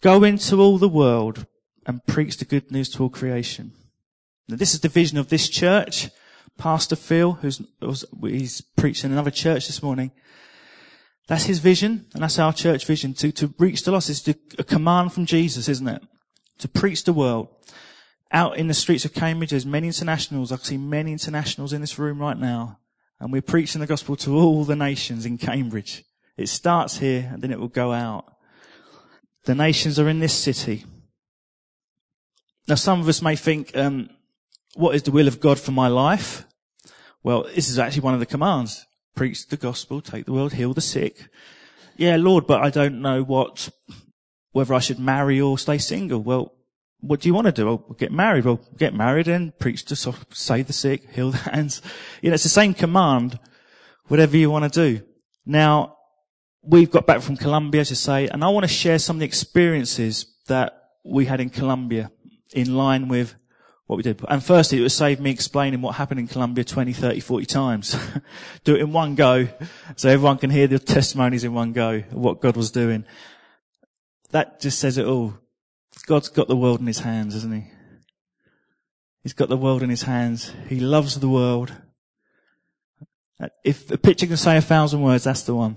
Go 0.00 0.22
into 0.22 0.60
all 0.60 0.78
the 0.78 0.88
world 0.88 1.44
and 1.84 2.06
preach 2.06 2.36
the 2.36 2.44
good 2.44 2.70
news 2.70 2.88
to 2.90 3.02
all 3.02 3.10
creation. 3.10 3.72
Now 4.48 4.56
this 4.56 4.74
is 4.74 4.80
the 4.80 4.88
vision 4.88 5.18
of 5.18 5.28
this 5.28 5.48
church. 5.48 6.08
Pastor 6.58 6.96
Phil, 6.96 7.32
who's, 7.32 7.62
he's 8.22 8.60
preaching 8.60 9.10
another 9.10 9.30
church 9.30 9.66
this 9.66 9.82
morning. 9.82 10.12
That's 11.28 11.44
his 11.44 11.60
vision, 11.60 12.06
and 12.14 12.22
that's 12.22 12.38
our 12.38 12.52
church 12.52 12.84
vision, 12.84 13.14
to, 13.14 13.32
to 13.32 13.54
reach 13.58 13.84
the 13.84 13.92
lost. 13.92 14.10
It's 14.10 14.28
a 14.58 14.64
command 14.64 15.12
from 15.12 15.24
Jesus, 15.24 15.68
isn't 15.68 15.88
it? 15.88 16.02
To 16.58 16.68
preach 16.68 17.04
the 17.04 17.12
world. 17.12 17.48
Out 18.32 18.56
in 18.58 18.66
the 18.66 18.74
streets 18.74 19.04
of 19.04 19.14
Cambridge, 19.14 19.50
there's 19.50 19.64
many 19.64 19.86
internationals. 19.86 20.52
I 20.52 20.56
see 20.56 20.76
many 20.76 21.12
internationals 21.12 21.72
in 21.72 21.80
this 21.80 21.98
room 21.98 22.18
right 22.18 22.36
now. 22.36 22.78
And 23.20 23.32
we're 23.32 23.40
preaching 23.40 23.80
the 23.80 23.86
gospel 23.86 24.16
to 24.16 24.36
all 24.36 24.64
the 24.64 24.76
nations 24.76 25.24
in 25.24 25.38
Cambridge. 25.38 26.04
It 26.36 26.48
starts 26.48 26.98
here, 26.98 27.30
and 27.32 27.40
then 27.40 27.52
it 27.52 27.60
will 27.60 27.68
go 27.68 27.92
out. 27.92 28.24
The 29.44 29.54
nations 29.54 29.98
are 29.98 30.08
in 30.08 30.18
this 30.18 30.34
city. 30.34 30.84
Now, 32.68 32.74
some 32.74 33.00
of 33.00 33.08
us 33.08 33.22
may 33.22 33.36
think, 33.36 33.76
um, 33.76 34.10
what 34.74 34.94
is 34.94 35.02
the 35.02 35.10
will 35.10 35.28
of 35.28 35.40
God 35.40 35.58
for 35.58 35.72
my 35.72 35.88
life? 35.88 36.44
Well, 37.22 37.44
this 37.54 37.68
is 37.68 37.78
actually 37.78 38.02
one 38.02 38.14
of 38.14 38.20
the 38.20 38.26
commands. 38.26 38.86
Preach 39.14 39.46
the 39.46 39.56
gospel, 39.56 40.00
take 40.00 40.24
the 40.24 40.32
world, 40.32 40.54
heal 40.54 40.72
the 40.72 40.80
sick. 40.80 41.28
Yeah, 41.96 42.16
Lord, 42.16 42.46
but 42.46 42.62
I 42.62 42.70
don't 42.70 43.02
know 43.02 43.22
what, 43.22 43.68
whether 44.52 44.74
I 44.74 44.78
should 44.80 44.98
marry 44.98 45.40
or 45.40 45.58
stay 45.58 45.78
single. 45.78 46.20
Well, 46.20 46.54
what 47.00 47.20
do 47.20 47.28
you 47.28 47.34
want 47.34 47.46
to 47.46 47.52
do? 47.52 47.66
Well, 47.66 47.96
get 47.98 48.12
married. 48.12 48.44
Well, 48.44 48.60
get 48.76 48.94
married 48.94 49.28
and 49.28 49.56
preach 49.58 49.84
to 49.86 49.96
save 49.96 50.66
the 50.66 50.72
sick, 50.72 51.10
heal 51.12 51.32
the 51.32 51.38
hands. 51.38 51.82
You 52.22 52.30
know, 52.30 52.34
it's 52.34 52.44
the 52.44 52.48
same 52.48 52.74
command, 52.74 53.38
whatever 54.06 54.36
you 54.36 54.50
want 54.50 54.72
to 54.72 54.88
do. 54.88 55.04
Now, 55.44 55.96
we've 56.62 56.90
got 56.90 57.06
back 57.06 57.20
from 57.20 57.36
Colombia, 57.36 57.80
you 57.80 57.96
say, 57.96 58.28
and 58.28 58.42
I 58.42 58.48
want 58.48 58.64
to 58.64 58.72
share 58.72 58.98
some 58.98 59.16
of 59.16 59.20
the 59.20 59.26
experiences 59.26 60.26
that 60.46 60.72
we 61.04 61.26
had 61.26 61.40
in 61.40 61.50
Colombia 61.50 62.10
in 62.54 62.76
line 62.76 63.08
with 63.08 63.34
what 63.92 63.98
we 63.98 64.02
did. 64.02 64.20
And 64.28 64.42
firstly, 64.42 64.78
it 64.78 64.82
would 64.82 64.92
save 64.92 65.20
me 65.20 65.30
explaining 65.30 65.82
what 65.82 65.96
happened 65.96 66.18
in 66.18 66.26
Colombia 66.26 66.64
20, 66.64 66.92
30, 66.92 67.20
40 67.20 67.46
times. 67.46 67.96
do 68.64 68.74
it 68.74 68.80
in 68.80 68.92
one 68.92 69.14
go, 69.14 69.48
so 69.96 70.08
everyone 70.08 70.38
can 70.38 70.50
hear 70.50 70.66
the 70.66 70.78
testimonies 70.78 71.44
in 71.44 71.52
one 71.52 71.72
go 71.72 71.96
of 71.96 72.14
what 72.14 72.40
God 72.40 72.56
was 72.56 72.70
doing. 72.70 73.04
That 74.30 74.60
just 74.60 74.78
says 74.78 74.96
it 74.96 75.06
all. 75.06 75.34
God's 76.06 76.30
got 76.30 76.48
the 76.48 76.56
world 76.56 76.80
in 76.80 76.86
his 76.86 77.00
hands, 77.00 77.34
isn't 77.34 77.52
he? 77.52 77.70
He's 79.22 79.34
got 79.34 79.50
the 79.50 79.58
world 79.58 79.82
in 79.82 79.90
his 79.90 80.02
hands. 80.02 80.52
He 80.68 80.80
loves 80.80 81.20
the 81.20 81.28
world. 81.28 81.72
If 83.62 83.90
a 83.90 83.98
picture 83.98 84.26
can 84.26 84.38
say 84.38 84.56
a 84.56 84.62
thousand 84.62 85.02
words, 85.02 85.24
that's 85.24 85.42
the 85.42 85.54
one. 85.54 85.76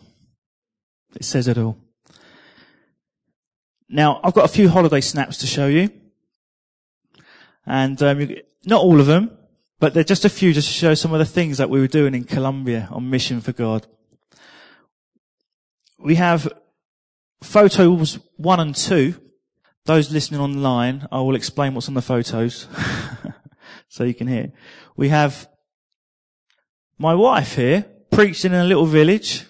It 1.16 1.26
says 1.26 1.50
it 1.50 1.58
all. 1.58 1.78
Now, 3.90 4.22
I've 4.24 4.34
got 4.34 4.46
a 4.46 4.54
few 4.54 4.70
holiday 4.70 5.02
snaps 5.02 5.38
to 5.40 5.48
show 5.48 5.68
you. 5.68 5.90
And 7.66 8.02
um, 8.04 8.36
not 8.66 8.82
all 8.82 9.00
of 9.00 9.08
them, 9.08 9.38
but 9.80 9.94
they're 9.94 10.04
just 10.04 10.26
a 10.26 10.30
few 10.30 10.54
just 10.54 10.68
to 10.68 10.74
show 10.74 10.94
some 10.94 11.14
of 11.14 11.20
the 11.20 11.26
things 11.26 11.58
that 11.58 11.70
we 11.70 11.80
were 11.80 11.88
doing 11.88 12.14
in 12.14 12.24
Colombia 12.24 12.88
on 12.92 13.10
mission 13.10 13.42
for 13.42 13.52
God. 13.52 13.88
We 16.00 16.16
have 16.16 16.52
photos 17.42 18.20
one 18.38 18.60
and 18.60 18.76
two. 18.76 19.16
Those 19.86 20.12
listening 20.12 20.42
online, 20.42 21.08
I 21.12 21.20
will 21.22 21.36
explain 21.36 21.74
what's 21.74 21.88
on 21.88 21.94
the 21.94 22.02
photos 22.02 22.68
so 23.88 24.04
you 24.04 24.16
can 24.16 24.28
hear. 24.28 24.52
We 24.96 25.10
have 25.10 25.48
my 26.98 27.14
wife 27.14 27.56
here 27.56 27.86
preaching 28.10 28.54
in 28.54 28.60
a 28.60 28.64
little 28.64 28.86
village. 28.86 29.46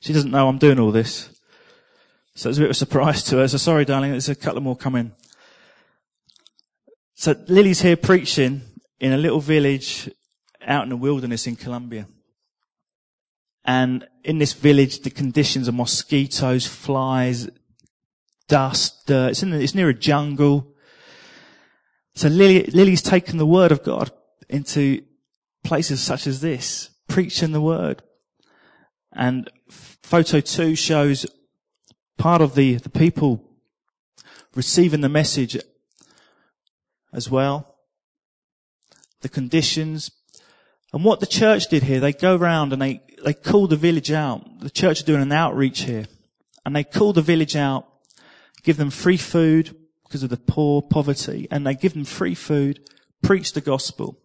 She 0.00 0.12
doesn't 0.12 0.30
know 0.30 0.48
I'm 0.48 0.58
doing 0.58 0.80
all 0.80 0.90
this. 0.90 1.28
So 2.34 2.48
it's 2.48 2.58
a 2.58 2.62
bit 2.62 2.66
of 2.66 2.72
a 2.72 2.74
surprise 2.74 3.22
to 3.24 3.38
her. 3.38 3.48
So 3.48 3.58
sorry, 3.58 3.84
darling, 3.84 4.12
there's 4.12 4.28
a 4.28 4.34
couple 4.34 4.60
more 4.60 4.76
coming. 4.76 5.12
So 7.20 7.34
Lily's 7.48 7.80
here 7.80 7.96
preaching 7.96 8.62
in 9.00 9.12
a 9.12 9.16
little 9.16 9.40
village 9.40 10.08
out 10.64 10.84
in 10.84 10.90
the 10.90 10.96
wilderness 10.96 11.48
in 11.48 11.56
Colombia. 11.56 12.06
And 13.64 14.06
in 14.22 14.38
this 14.38 14.52
village, 14.52 15.00
the 15.00 15.10
conditions 15.10 15.68
are 15.68 15.72
mosquitoes, 15.72 16.64
flies, 16.68 17.50
dust, 18.46 19.08
dirt. 19.08 19.30
It's, 19.30 19.40
the, 19.40 19.60
it's 19.60 19.74
near 19.74 19.88
a 19.88 19.94
jungle. 19.94 20.76
So 22.14 22.28
Lily, 22.28 22.62
Lily's 22.66 23.02
taken 23.02 23.36
the 23.36 23.46
word 23.46 23.72
of 23.72 23.82
God 23.82 24.12
into 24.48 25.02
places 25.64 26.00
such 26.00 26.28
as 26.28 26.40
this, 26.40 26.90
preaching 27.08 27.50
the 27.50 27.60
word. 27.60 28.00
And 29.12 29.50
photo 29.68 30.38
two 30.38 30.76
shows 30.76 31.26
part 32.16 32.42
of 32.42 32.54
the, 32.54 32.76
the 32.76 32.90
people 32.90 33.42
receiving 34.54 35.00
the 35.00 35.08
message 35.08 35.58
as 37.18 37.28
well. 37.30 37.74
The 39.20 39.28
conditions. 39.28 40.10
And 40.94 41.04
what 41.04 41.20
the 41.20 41.26
church 41.26 41.68
did 41.68 41.82
here, 41.82 42.00
they 42.00 42.14
go 42.14 42.34
around 42.34 42.72
and 42.72 42.80
they, 42.80 43.02
they 43.22 43.34
call 43.34 43.66
the 43.66 43.76
village 43.76 44.10
out. 44.10 44.60
The 44.60 44.70
church 44.70 45.02
are 45.02 45.04
doing 45.04 45.20
an 45.20 45.32
outreach 45.32 45.80
here. 45.80 46.06
And 46.64 46.74
they 46.74 46.84
call 46.84 47.12
the 47.12 47.20
village 47.20 47.56
out, 47.56 47.86
give 48.62 48.78
them 48.78 48.88
free 48.88 49.18
food 49.18 49.76
because 50.04 50.22
of 50.22 50.30
the 50.30 50.38
poor, 50.38 50.80
poverty, 50.80 51.46
and 51.50 51.66
they 51.66 51.74
give 51.74 51.92
them 51.92 52.06
free 52.06 52.34
food, 52.34 52.80
preach 53.22 53.52
the 53.52 53.60
gospel. 53.60 54.18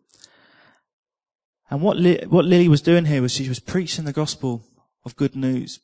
And 1.70 1.82
what, 1.82 1.98
what 2.28 2.46
Lily 2.46 2.70
was 2.70 2.82
doing 2.82 3.06
here 3.06 3.22
was 3.22 3.34
she 3.34 3.50
was 3.50 3.60
preaching 3.60 4.06
the 4.06 4.14
gospel 4.14 4.64
of 5.04 5.18
good 5.18 5.36
news. 5.36 5.80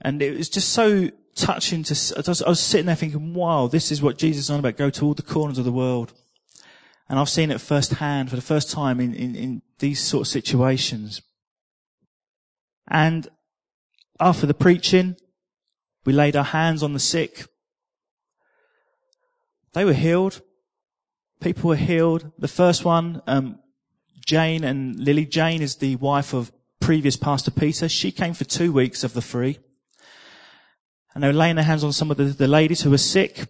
And 0.00 0.22
it 0.22 0.36
was 0.36 0.48
just 0.48 0.70
so 0.70 1.10
touching 1.34 1.82
to, 1.84 1.94
I 2.16 2.22
was, 2.26 2.42
I 2.42 2.48
was 2.48 2.60
sitting 2.60 2.86
there 2.86 2.96
thinking, 2.96 3.34
wow, 3.34 3.66
this 3.66 3.90
is 3.90 4.02
what 4.02 4.18
Jesus 4.18 4.44
is 4.44 4.50
on 4.50 4.60
about. 4.60 4.76
Go 4.76 4.90
to 4.90 5.04
all 5.04 5.14
the 5.14 5.22
corners 5.22 5.58
of 5.58 5.64
the 5.64 5.72
world. 5.72 6.12
And 7.08 7.18
I've 7.18 7.28
seen 7.28 7.50
it 7.50 7.60
firsthand 7.60 8.30
for 8.30 8.36
the 8.36 8.42
first 8.42 8.70
time 8.70 9.00
in, 9.00 9.14
in, 9.14 9.34
in 9.34 9.62
these 9.80 10.00
sort 10.00 10.22
of 10.22 10.28
situations. 10.28 11.22
And 12.86 13.28
after 14.20 14.46
the 14.46 14.54
preaching, 14.54 15.16
we 16.04 16.12
laid 16.12 16.36
our 16.36 16.44
hands 16.44 16.82
on 16.82 16.92
the 16.92 17.00
sick. 17.00 17.46
They 19.72 19.84
were 19.84 19.92
healed. 19.92 20.40
People 21.40 21.68
were 21.68 21.76
healed. 21.76 22.32
The 22.38 22.48
first 22.48 22.84
one, 22.84 23.22
um, 23.26 23.58
Jane 24.26 24.62
and 24.62 24.98
Lily. 24.98 25.26
Jane 25.26 25.62
is 25.62 25.76
the 25.76 25.96
wife 25.96 26.32
of 26.32 26.52
previous 26.80 27.16
Pastor 27.16 27.50
Peter. 27.50 27.88
She 27.88 28.12
came 28.12 28.34
for 28.34 28.44
two 28.44 28.72
weeks 28.72 29.02
of 29.02 29.14
the 29.14 29.22
free. 29.22 29.58
And 31.14 31.22
they 31.22 31.28
were 31.28 31.34
laying 31.34 31.56
their 31.56 31.64
hands 31.64 31.84
on 31.84 31.92
some 31.92 32.10
of 32.10 32.16
the, 32.16 32.24
the 32.24 32.48
ladies 32.48 32.82
who 32.82 32.90
were 32.90 32.98
sick. 32.98 33.46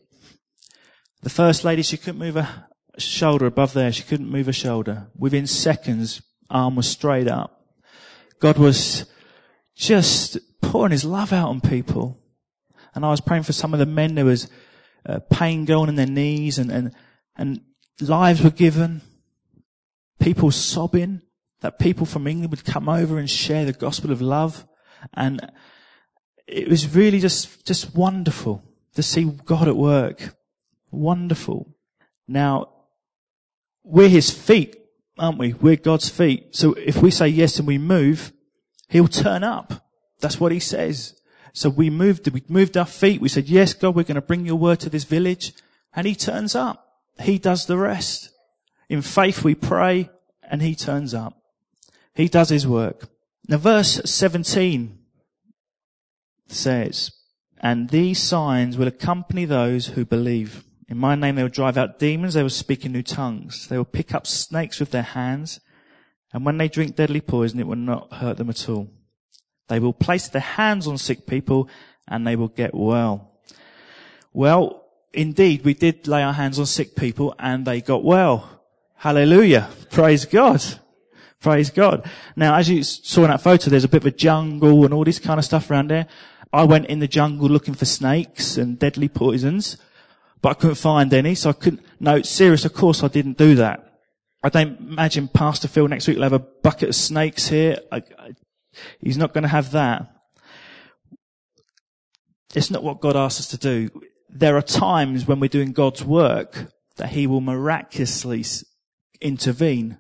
The 1.23 1.31
first 1.31 1.64
lady, 1.64 1.83
she 1.83 1.97
couldn't 1.97 2.19
move 2.19 2.35
her 2.35 2.67
shoulder 2.99 3.47
above 3.47 3.73
there. 3.73 3.93
She 3.93 4.02
couldn't 4.02 4.31
move 4.31 4.47
her 4.47 4.52
shoulder. 4.52 5.09
Within 5.17 5.47
seconds, 5.47 6.23
arm 6.49 6.76
was 6.76 6.88
straight 6.88 7.29
up. 7.29 7.64
God 8.40 8.59
was 8.59 9.05
just 9.76 10.38
pouring 10.62 10.93
his 10.93 11.05
love 11.05 11.33
out 11.33 11.49
on 11.49 11.61
people. 11.61 12.19
And 12.95 13.05
I 13.05 13.11
was 13.11 13.21
praying 13.21 13.45
for 13.45 13.52
some 13.52 13.73
of 13.73 13.79
the 13.79 13.87
men. 13.87 14.14
There 14.14 14.25
was 14.25 14.49
uh, 15.07 15.21
pain 15.31 15.64
going 15.64 15.88
in 15.88 15.97
their 15.97 16.07
knees 16.07 16.59
and, 16.59 16.71
and, 16.71 16.95
and 17.37 17.61
lives 18.00 18.43
were 18.43 18.50
given. 18.50 19.02
People 20.19 20.50
sobbing 20.50 21.23
that 21.61 21.79
people 21.79 22.07
from 22.07 22.26
England 22.26 22.50
would 22.50 22.64
come 22.64 22.88
over 22.88 23.19
and 23.19 23.29
share 23.29 23.64
the 23.64 23.73
gospel 23.73 24.11
of 24.11 24.21
love. 24.21 24.67
And 25.14 25.40
it 26.50 26.69
was 26.69 26.95
really 26.95 27.21
just, 27.21 27.64
just 27.64 27.95
wonderful 27.95 28.62
to 28.95 29.02
see 29.02 29.25
God 29.45 29.69
at 29.69 29.76
work. 29.76 30.35
Wonderful. 30.90 31.75
Now, 32.26 32.69
we're 33.85 34.09
his 34.09 34.30
feet, 34.30 34.76
aren't 35.19 35.38
we? 35.38 35.52
We're 35.52 35.76
God's 35.76 36.09
feet. 36.09 36.57
So 36.57 36.75
if 36.75 37.00
we 37.00 37.11
say 37.11 37.28
yes 37.28 37.59
and 37.59 37.69
we 37.69 37.78
move, 37.78 38.33
he'll 38.88 39.09
turn 39.09 39.45
up. 39.45 39.88
That's 40.21 40.40
what 40.40 40.52
he 40.52 40.61
says. 40.61 41.21
So 41.52 41.69
we 41.71 41.90
moved, 41.90 42.28
we 42.33 42.42
moved 42.49 42.76
our 42.76 42.87
feet. 42.87 43.21
We 43.21 43.28
said, 43.28 43.49
yes, 43.49 43.73
God, 43.73 43.95
we're 43.95 44.02
going 44.02 44.16
to 44.16 44.21
bring 44.21 44.47
your 44.47 44.57
word 44.57 44.80
to 44.80 44.90
this 44.90 45.04
village. 45.04 45.52
And 45.95 46.07
he 46.07 46.14
turns 46.14 46.54
up. 46.54 46.99
He 47.21 47.38
does 47.38 47.66
the 47.66 47.76
rest. 47.76 48.30
In 48.88 49.02
faith, 49.02 49.45
we 49.45 49.54
pray 49.54 50.11
and 50.42 50.62
he 50.62 50.75
turns 50.75 51.14
up. 51.14 51.40
He 52.14 52.28
does 52.28 52.49
his 52.49 52.66
work. 52.66 53.09
Now 53.47 53.59
verse 53.59 54.00
17 54.04 55.00
says, 56.52 57.12
and 57.59 57.90
these 57.90 58.21
signs 58.21 58.76
will 58.76 58.88
accompany 58.88 59.45
those 59.45 59.88
who 59.88 60.04
believe. 60.04 60.64
In 60.88 60.99
my 60.99 61.14
name 61.14 61.37
they 61.37 61.42
will 61.42 61.50
drive 61.50 61.76
out 61.76 61.99
demons, 61.99 62.35
they 62.35 62.42
will 62.42 62.50
speak 62.50 62.85
in 62.85 62.92
new 62.92 63.02
tongues, 63.02 63.69
they 63.69 63.76
will 63.76 63.85
pick 63.85 64.14
up 64.14 64.26
snakes 64.26 64.80
with 64.80 64.90
their 64.90 65.02
hands, 65.02 65.61
and 66.33 66.45
when 66.45 66.59
they 66.59 66.69
drink 66.69 66.97
deadly 66.97 67.21
poison 67.21 67.61
it 67.61 67.66
will 67.66 67.76
not 67.76 68.12
hurt 68.14 68.37
them 68.37 68.50
at 68.50 68.69
all. 68.69 68.88
They 69.71 69.78
will 69.78 69.92
place 69.92 70.28
their 70.28 70.42
hands 70.42 70.88
on 70.88 70.99
sick 70.99 71.26
people 71.26 71.69
and 72.09 72.26
they 72.26 72.35
will 72.35 72.49
get 72.49 72.75
well. 72.75 73.30
Well, 74.33 74.85
indeed, 75.12 75.64
we 75.64 75.75
did 75.75 76.09
lay 76.09 76.25
our 76.25 76.33
hands 76.33 76.59
on 76.59 76.66
sick 76.66 76.97
people 76.97 77.37
and 77.38 77.64
they 77.64 77.80
got 77.80 78.02
well. 78.02 78.62
Hallelujah. 78.97 79.71
Praise 79.90 80.25
God. 80.25 80.61
Praise 81.40 81.71
God. 81.71 82.04
Now, 82.35 82.57
as 82.57 82.69
you 82.69 82.83
saw 82.83 83.23
in 83.23 83.30
that 83.30 83.42
photo, 83.42 83.71
there's 83.71 83.85
a 83.85 83.88
bit 83.88 84.02
of 84.02 84.07
a 84.07 84.11
jungle 84.11 84.85
and 84.85 84.92
all 84.92 85.04
this 85.04 85.21
kind 85.21 85.38
of 85.38 85.45
stuff 85.45 85.71
around 85.71 85.88
there. 85.88 86.07
I 86.52 86.64
went 86.64 86.87
in 86.87 86.99
the 86.99 87.09
jungle 87.09 87.49
looking 87.49 87.75
for 87.75 87.85
snakes 87.85 88.57
and 88.57 88.78
deadly 88.78 89.09
poisons, 89.09 89.76
but 90.42 90.50
I 90.50 90.54
couldn't 90.54 90.76
find 90.76 91.12
any, 91.14 91.35
so 91.35 91.50
I 91.50 91.52
couldn't, 91.52 91.83
no, 92.00 92.23
serious, 92.23 92.64
of 92.64 92.75
course 92.75 93.04
I 93.04 93.09
didn't 93.09 93.38
do 93.38 93.54
that. 93.57 93.87
I 94.42 94.49
don't 94.49 94.80
imagine 94.80 95.28
Pastor 95.28 95.69
Phil 95.69 95.87
next 95.87 96.09
week 96.09 96.16
will 96.16 96.25
have 96.25 96.33
a 96.33 96.38
bucket 96.38 96.88
of 96.88 96.95
snakes 96.95 97.49
here. 97.49 97.78
I, 97.92 98.02
I, 98.19 98.30
he's 99.00 99.19
not 99.19 99.35
going 99.35 99.42
to 99.42 99.49
have 99.49 99.73
that. 99.73 100.11
It's 102.54 102.71
not 102.71 102.83
what 102.83 103.00
God 103.00 103.16
asks 103.16 103.40
us 103.40 103.49
to 103.49 103.59
do. 103.59 103.90
There 104.28 104.57
are 104.57 104.62
times 104.62 105.26
when 105.26 105.40
we're 105.40 105.49
doing 105.49 105.73
God's 105.73 106.02
work 106.02 106.73
that 106.97 107.11
He 107.11 107.26
will 107.26 107.40
miraculously 107.40 108.45
intervene. 109.21 109.99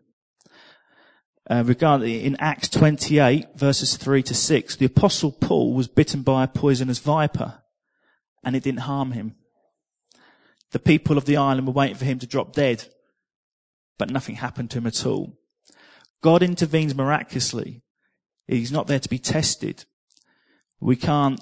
Uh, 1.50 1.64
regarding 1.66 2.20
in 2.20 2.36
Acts 2.38 2.68
28 2.68 3.56
verses 3.56 3.96
3 3.96 4.22
to 4.22 4.34
6, 4.34 4.76
the 4.76 4.86
apostle 4.86 5.32
Paul 5.32 5.74
was 5.74 5.88
bitten 5.88 6.22
by 6.22 6.44
a 6.44 6.48
poisonous 6.48 7.00
viper 7.00 7.60
and 8.44 8.54
it 8.54 8.62
didn't 8.62 8.80
harm 8.82 9.10
him. 9.10 9.34
The 10.70 10.78
people 10.78 11.18
of 11.18 11.24
the 11.24 11.36
island 11.36 11.66
were 11.66 11.72
waiting 11.72 11.96
for 11.96 12.04
him 12.04 12.20
to 12.20 12.26
drop 12.28 12.52
dead, 12.52 12.86
but 13.98 14.10
nothing 14.10 14.36
happened 14.36 14.70
to 14.70 14.78
him 14.78 14.86
at 14.86 15.04
all. 15.04 15.36
God 16.22 16.44
intervenes 16.44 16.94
miraculously. 16.94 17.82
He's 18.46 18.70
not 18.70 18.86
there 18.86 19.00
to 19.00 19.08
be 19.08 19.18
tested. 19.18 19.84
We 20.78 20.94
can't 20.94 21.40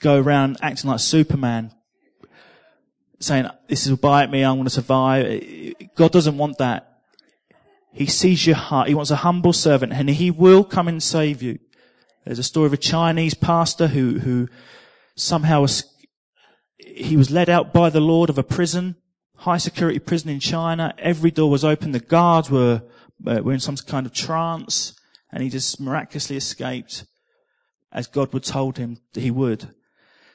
go 0.00 0.20
around 0.20 0.58
acting 0.60 0.90
like 0.90 0.98
Superman, 0.98 1.70
saying, 3.20 3.48
this 3.68 3.88
will 3.88 3.96
bite 3.96 4.30
me, 4.30 4.42
I'm 4.42 4.56
going 4.56 4.64
to 4.64 4.70
survive. 4.70 5.74
God 5.94 6.10
doesn't 6.10 6.36
want 6.36 6.58
that. 6.58 6.93
He 7.94 8.06
sees 8.06 8.44
your 8.44 8.56
heart. 8.56 8.88
He 8.88 8.94
wants 8.94 9.12
a 9.12 9.16
humble 9.16 9.52
servant 9.52 9.92
and 9.92 10.10
he 10.10 10.30
will 10.30 10.64
come 10.64 10.88
and 10.88 11.02
save 11.02 11.40
you. 11.40 11.60
There's 12.24 12.40
a 12.40 12.42
story 12.42 12.66
of 12.66 12.72
a 12.72 12.78
Chinese 12.78 13.34
pastor 13.34 13.86
who, 13.86 14.18
who 14.18 14.48
somehow 15.14 15.60
was, 15.60 15.84
he 16.78 17.16
was 17.16 17.30
led 17.30 17.48
out 17.48 17.72
by 17.72 17.90
the 17.90 18.00
Lord 18.00 18.30
of 18.30 18.38
a 18.38 18.42
prison, 18.42 18.96
high 19.36 19.58
security 19.58 20.00
prison 20.00 20.28
in 20.28 20.40
China. 20.40 20.92
Every 20.98 21.30
door 21.30 21.48
was 21.48 21.64
open. 21.64 21.92
The 21.92 22.00
guards 22.00 22.50
were, 22.50 22.82
uh, 23.24 23.40
were 23.44 23.52
in 23.52 23.60
some 23.60 23.76
kind 23.76 24.06
of 24.06 24.12
trance 24.12 24.98
and 25.30 25.42
he 25.42 25.48
just 25.48 25.80
miraculously 25.80 26.36
escaped 26.36 27.04
as 27.92 28.08
God 28.08 28.32
would 28.32 28.42
told 28.42 28.76
him 28.76 28.98
he 29.14 29.30
would. 29.30 29.68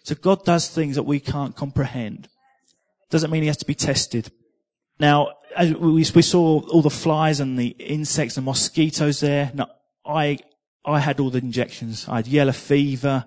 So 0.03 0.15
God 0.15 0.45
does 0.45 0.69
things 0.69 0.95
that 0.95 1.03
we 1.03 1.19
can't 1.19 1.57
comprehend. 1.57 2.29
Doesn't 3.09 3.31
mean 3.31 3.41
he 3.41 3.47
has 3.47 3.57
to 3.57 3.65
be 3.65 3.75
tested. 3.75 4.31
Now, 4.97 5.33
we, 5.65 6.05
we 6.15 6.21
saw 6.21 6.61
all 6.61 6.81
the 6.81 6.89
flies 6.89 7.39
and 7.39 7.57
the 7.57 7.67
insects 7.67 8.37
and 8.37 8.45
mosquitoes 8.45 9.19
there. 9.19 9.51
Now, 9.53 9.69
I, 10.05 10.39
I 10.85 10.99
had 10.99 11.19
all 11.19 11.29
the 11.29 11.39
injections. 11.39 12.07
I 12.07 12.17
had 12.17 12.27
yellow 12.27 12.51
fever. 12.51 13.25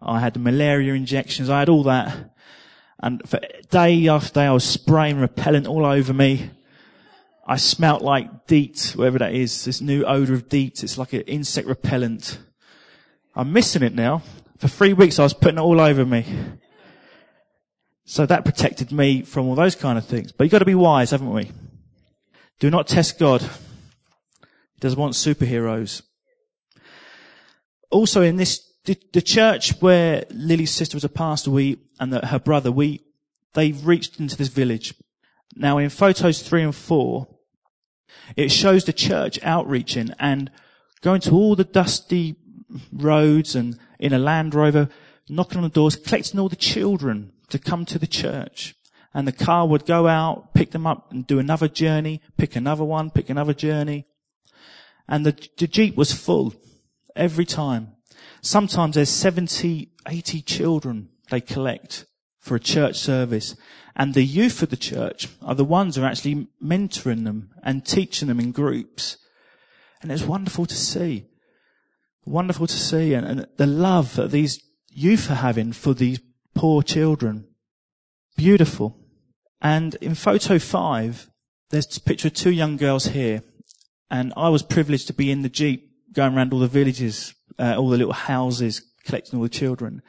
I 0.00 0.20
had 0.20 0.38
malaria 0.40 0.94
injections. 0.94 1.50
I 1.50 1.60
had 1.60 1.68
all 1.68 1.82
that. 1.84 2.34
And 3.00 3.26
for 3.28 3.40
day 3.70 4.08
after 4.08 4.32
day, 4.32 4.46
I 4.46 4.52
was 4.52 4.64
spraying 4.64 5.18
repellent 5.18 5.66
all 5.66 5.84
over 5.84 6.12
me. 6.12 6.50
I 7.46 7.56
smelt 7.56 8.00
like 8.00 8.46
DEET, 8.46 8.94
whatever 8.96 9.18
that 9.18 9.34
is, 9.34 9.64
this 9.64 9.80
new 9.80 10.04
odor 10.04 10.32
of 10.32 10.48
DEET. 10.48 10.82
It's 10.82 10.96
like 10.96 11.12
an 11.12 11.20
insect 11.22 11.68
repellent. 11.68 12.38
I'm 13.34 13.52
missing 13.52 13.82
it 13.82 13.94
now. 13.94 14.22
For 14.58 14.68
three 14.68 14.94
weeks, 14.94 15.18
I 15.18 15.24
was 15.24 15.34
putting 15.34 15.58
it 15.58 15.62
all 15.62 15.80
over 15.80 16.06
me. 16.06 16.24
So 18.06 18.24
that 18.26 18.44
protected 18.44 18.92
me 18.92 19.22
from 19.22 19.46
all 19.46 19.54
those 19.54 19.74
kind 19.74 19.98
of 19.98 20.06
things. 20.06 20.32
But 20.32 20.44
you've 20.44 20.52
got 20.52 20.60
to 20.60 20.64
be 20.64 20.74
wise, 20.74 21.10
haven't 21.10 21.32
we? 21.32 21.50
Do 22.60 22.70
not 22.70 22.86
test 22.86 23.18
God. 23.18 23.42
He 23.42 24.80
doesn't 24.80 24.98
want 24.98 25.14
superheroes. 25.14 26.02
Also 27.90 28.22
in 28.22 28.36
this, 28.36 28.72
the, 28.84 29.22
church 29.22 29.80
where 29.80 30.24
Lily's 30.30 30.70
sister 30.70 30.96
was 30.96 31.04
a 31.04 31.08
pastor, 31.08 31.50
we, 31.50 31.78
and 32.00 32.12
the, 32.12 32.26
her 32.26 32.38
brother, 32.38 32.72
we, 32.72 33.00
they 33.54 33.72
reached 33.72 34.18
into 34.20 34.36
this 34.36 34.48
village. 34.48 34.94
Now 35.54 35.78
in 35.78 35.90
photos 35.90 36.42
three 36.42 36.62
and 36.62 36.74
four, 36.74 37.28
it 38.36 38.50
shows 38.50 38.84
the 38.84 38.92
church 38.92 39.38
outreaching 39.42 40.10
and 40.18 40.50
going 41.00 41.20
to 41.22 41.32
all 41.32 41.54
the 41.54 41.64
dusty 41.64 42.36
roads 42.92 43.54
and 43.54 43.78
in 43.98 44.12
a 44.12 44.18
Land 44.18 44.54
Rover, 44.54 44.88
knocking 45.28 45.58
on 45.58 45.64
the 45.64 45.70
doors, 45.70 45.96
collecting 45.96 46.40
all 46.40 46.48
the 46.48 46.56
children 46.56 47.32
to 47.48 47.58
come 47.58 47.84
to 47.86 47.98
the 47.98 48.06
church. 48.06 48.74
And 49.14 49.28
the 49.28 49.32
car 49.32 49.66
would 49.66 49.86
go 49.86 50.08
out, 50.08 50.52
pick 50.54 50.72
them 50.72 50.86
up 50.86 51.12
and 51.12 51.24
do 51.26 51.38
another 51.38 51.68
journey, 51.68 52.20
pick 52.36 52.56
another 52.56 52.84
one, 52.84 53.10
pick 53.10 53.30
another 53.30 53.54
journey. 53.54 54.06
And 55.08 55.24
the, 55.24 55.48
the 55.56 55.68
Jeep 55.68 55.96
was 55.96 56.12
full 56.12 56.54
every 57.14 57.44
time. 57.44 57.92
Sometimes 58.40 58.96
there's 58.96 59.10
70, 59.10 59.92
80 60.08 60.42
children 60.42 61.10
they 61.30 61.40
collect 61.40 62.06
for 62.38 62.56
a 62.56 62.60
church 62.60 62.96
service. 62.96 63.56
And 63.96 64.14
the 64.14 64.24
youth 64.24 64.62
of 64.62 64.70
the 64.70 64.76
church 64.76 65.28
are 65.40 65.54
the 65.54 65.64
ones 65.64 65.96
who 65.96 66.02
are 66.02 66.06
actually 66.06 66.48
mentoring 66.62 67.24
them 67.24 67.50
and 67.62 67.86
teaching 67.86 68.28
them 68.28 68.40
in 68.40 68.52
groups. 68.52 69.16
And 70.02 70.10
it's 70.10 70.24
wonderful 70.24 70.66
to 70.66 70.74
see. 70.74 71.26
Wonderful 72.26 72.66
to 72.66 72.76
see. 72.76 73.14
And, 73.14 73.26
and 73.26 73.46
the 73.56 73.66
love 73.66 74.16
that 74.16 74.32
these 74.32 74.60
youth 74.90 75.30
are 75.30 75.36
having 75.36 75.72
for 75.72 75.94
these 75.94 76.20
poor 76.54 76.82
children. 76.82 77.46
Beautiful. 78.36 78.98
And 79.64 79.94
in 79.96 80.14
photo 80.14 80.58
five, 80.58 81.30
there's 81.70 81.96
a 81.96 82.00
picture 82.00 82.28
of 82.28 82.34
two 82.34 82.50
young 82.50 82.76
girls 82.76 83.06
here. 83.06 83.42
And 84.10 84.34
I 84.36 84.50
was 84.50 84.62
privileged 84.62 85.06
to 85.06 85.14
be 85.14 85.30
in 85.30 85.40
the 85.40 85.48
Jeep 85.48 85.90
going 86.12 86.36
around 86.36 86.52
all 86.52 86.58
the 86.60 86.68
villages, 86.68 87.34
uh, 87.58 87.74
all 87.76 87.88
the 87.88 87.96
little 87.96 88.12
houses, 88.12 88.82
collecting 89.06 89.38
all 89.38 89.42
the 89.42 89.48
children. 89.48 90.02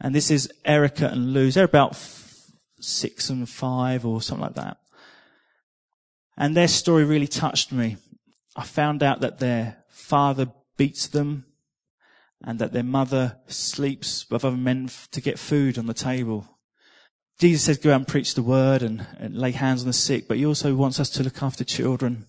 And 0.00 0.14
this 0.14 0.30
is 0.30 0.52
Erica 0.64 1.08
and 1.08 1.34
Luz. 1.34 1.54
They're 1.54 1.64
about 1.64 1.92
f- 1.94 2.52
six 2.80 3.28
and 3.28 3.48
five 3.48 4.06
or 4.06 4.22
something 4.22 4.44
like 4.44 4.54
that. 4.54 4.76
And 6.36 6.56
their 6.56 6.68
story 6.68 7.04
really 7.04 7.26
touched 7.26 7.72
me. 7.72 7.96
I 8.54 8.62
found 8.62 9.02
out 9.02 9.20
that 9.20 9.40
their 9.40 9.84
father 9.88 10.52
beats 10.76 11.08
them 11.08 11.46
and 12.40 12.60
that 12.60 12.72
their 12.72 12.84
mother 12.84 13.38
sleeps 13.48 14.30
with 14.30 14.44
other 14.44 14.56
men 14.56 14.90
to 15.10 15.20
get 15.20 15.40
food 15.40 15.76
on 15.76 15.86
the 15.86 15.94
table. 15.94 16.53
Jesus 17.38 17.64
says 17.64 17.78
go 17.78 17.90
out 17.90 17.96
and 17.96 18.08
preach 18.08 18.34
the 18.34 18.42
word 18.42 18.82
and, 18.82 19.06
and 19.18 19.36
lay 19.36 19.50
hands 19.50 19.82
on 19.82 19.86
the 19.86 19.92
sick, 19.92 20.28
but 20.28 20.36
he 20.36 20.46
also 20.46 20.74
wants 20.74 21.00
us 21.00 21.10
to 21.10 21.22
look 21.22 21.42
after 21.42 21.64
children. 21.64 22.26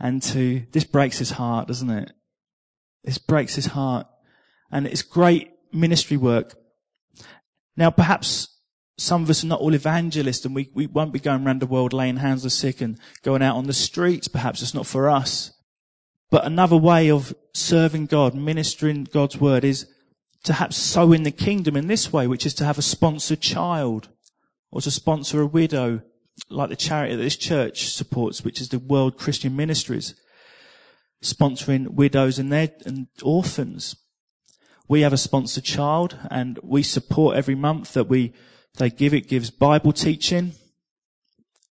And 0.00 0.22
to, 0.22 0.64
this 0.72 0.84
breaks 0.84 1.18
his 1.18 1.32
heart, 1.32 1.68
doesn't 1.68 1.90
it? 1.90 2.12
This 3.04 3.18
breaks 3.18 3.54
his 3.54 3.66
heart. 3.66 4.06
And 4.70 4.86
it's 4.86 5.02
great 5.02 5.50
ministry 5.72 6.16
work. 6.16 6.54
Now 7.76 7.90
perhaps 7.90 8.48
some 8.98 9.22
of 9.22 9.30
us 9.30 9.44
are 9.44 9.48
not 9.48 9.60
all 9.60 9.74
evangelists 9.74 10.44
and 10.44 10.54
we, 10.54 10.70
we 10.74 10.86
won't 10.86 11.12
be 11.12 11.18
going 11.18 11.46
around 11.46 11.60
the 11.60 11.66
world 11.66 11.92
laying 11.92 12.18
hands 12.18 12.42
on 12.42 12.46
the 12.46 12.50
sick 12.50 12.80
and 12.80 12.98
going 13.22 13.42
out 13.42 13.56
on 13.56 13.64
the 13.66 13.72
streets. 13.72 14.28
Perhaps 14.28 14.62
it's 14.62 14.74
not 14.74 14.86
for 14.86 15.10
us. 15.10 15.52
But 16.30 16.46
another 16.46 16.76
way 16.76 17.10
of 17.10 17.34
serving 17.52 18.06
God, 18.06 18.34
ministering 18.34 19.04
God's 19.04 19.38
word 19.38 19.64
is 19.64 19.86
to 20.44 20.54
have 20.54 20.74
sow 20.74 21.12
in 21.12 21.22
the 21.22 21.30
kingdom 21.30 21.76
in 21.76 21.86
this 21.86 22.12
way, 22.12 22.26
which 22.26 22.46
is 22.46 22.54
to 22.54 22.64
have 22.64 22.78
a 22.78 22.82
sponsored 22.82 23.40
child 23.40 24.08
or 24.70 24.80
to 24.80 24.90
sponsor 24.90 25.40
a 25.40 25.46
widow, 25.46 26.02
like 26.48 26.70
the 26.70 26.76
charity 26.76 27.14
that 27.14 27.22
this 27.22 27.36
church 27.36 27.88
supports, 27.90 28.42
which 28.42 28.60
is 28.60 28.70
the 28.70 28.78
World 28.78 29.18
Christian 29.18 29.54
Ministries, 29.54 30.14
sponsoring 31.22 31.90
widows 31.90 32.38
and 32.38 32.50
their 32.50 32.70
and 32.84 33.06
orphans. 33.22 33.96
We 34.88 35.02
have 35.02 35.12
a 35.12 35.18
sponsored 35.18 35.64
child 35.64 36.18
and 36.30 36.58
we 36.62 36.82
support 36.82 37.36
every 37.36 37.54
month 37.54 37.92
that 37.94 38.08
we, 38.08 38.32
they 38.78 38.90
give. 38.90 39.14
It 39.14 39.28
gives 39.28 39.50
Bible 39.50 39.92
teaching. 39.92 40.52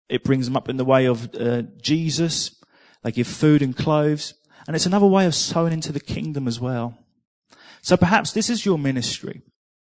It 0.08 0.24
brings 0.24 0.46
them 0.46 0.56
up 0.56 0.70
in 0.70 0.78
the 0.78 0.86
way 0.86 1.06
of 1.06 1.34
uh, 1.36 1.64
Jesus. 1.82 2.62
They 3.04 3.12
give 3.12 3.28
food 3.28 3.62
and 3.62 3.76
clothes. 3.76 4.36
And 4.66 4.76
it's 4.76 4.86
another 4.86 5.06
way 5.06 5.26
of 5.26 5.36
sowing 5.36 5.74
into 5.74 5.92
the 5.92 6.00
kingdom 6.00 6.48
as 6.48 6.60
well. 6.60 6.98
So 7.84 7.98
perhaps 7.98 8.32
this 8.32 8.50
is 8.50 8.66
your 8.66 8.80
ministry. 8.80 9.42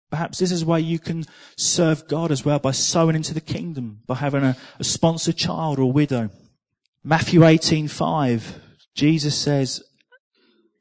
Perhaps 0.10 0.40
this 0.40 0.52
is 0.52 0.66
where 0.66 0.80
you 0.80 0.98
can 1.00 1.24
serve 1.56 2.08
God 2.08 2.32
as 2.32 2.44
well 2.44 2.60
by 2.60 2.72
sowing 2.72 3.16
into 3.16 3.34
the 3.34 3.40
kingdom, 3.40 4.02
by 4.08 4.16
having 4.16 4.44
a, 4.44 4.58
a 4.80 4.84
sponsored 4.84 5.38
child 5.38 5.80
or 5.80 5.94
widow. 5.94 6.32
Matthew 7.04 7.42
18:5, 7.42 8.60
Jesus 8.96 9.38
says, 9.38 9.84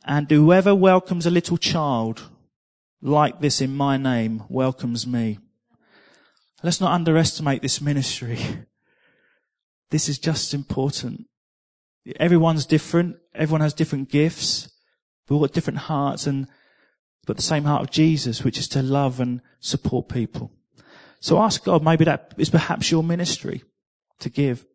"And 0.05 0.29
whoever 0.31 0.75
welcomes 0.75 1.27
a 1.27 1.31
little 1.31 1.59
child 1.59 2.23
like 3.03 3.41
this 3.41 3.61
in 3.61 3.77
my 3.77 3.99
name 3.99 4.43
welcomes 4.49 5.07
me." 5.07 5.39
Let's 6.63 6.81
not 6.81 6.93
underestimate 6.93 7.63
this 7.63 7.81
ministry. 7.81 8.39
This 9.91 10.09
is 10.09 10.21
just 10.21 10.55
important. 10.55 11.27
Everyone's 12.21 12.65
different. 12.65 13.17
Everyone 13.35 13.61
has 13.61 13.75
different 13.75 14.09
gifts. 14.09 14.71
We've 15.29 15.35
all 15.35 15.41
got 15.41 15.53
different 15.53 15.81
hearts 15.81 16.29
and, 16.29 16.47
but 17.31 17.37
the 17.37 17.45
same 17.45 17.63
heart 17.63 17.83
of 17.83 17.93
Jesus, 17.93 18.43
which 18.43 18.59
is 18.59 18.67
to 18.67 18.83
love 18.83 19.21
and 19.21 19.41
support 19.61 20.09
people. 20.09 20.51
So 21.21 21.41
ask 21.41 21.63
God, 21.63 21.81
maybe 21.81 22.05
that 22.05 22.35
is 22.37 22.51
perhaps 22.51 22.91
your 22.91 23.05
ministry 23.05 23.63
to 24.19 24.29
give. 24.29 24.67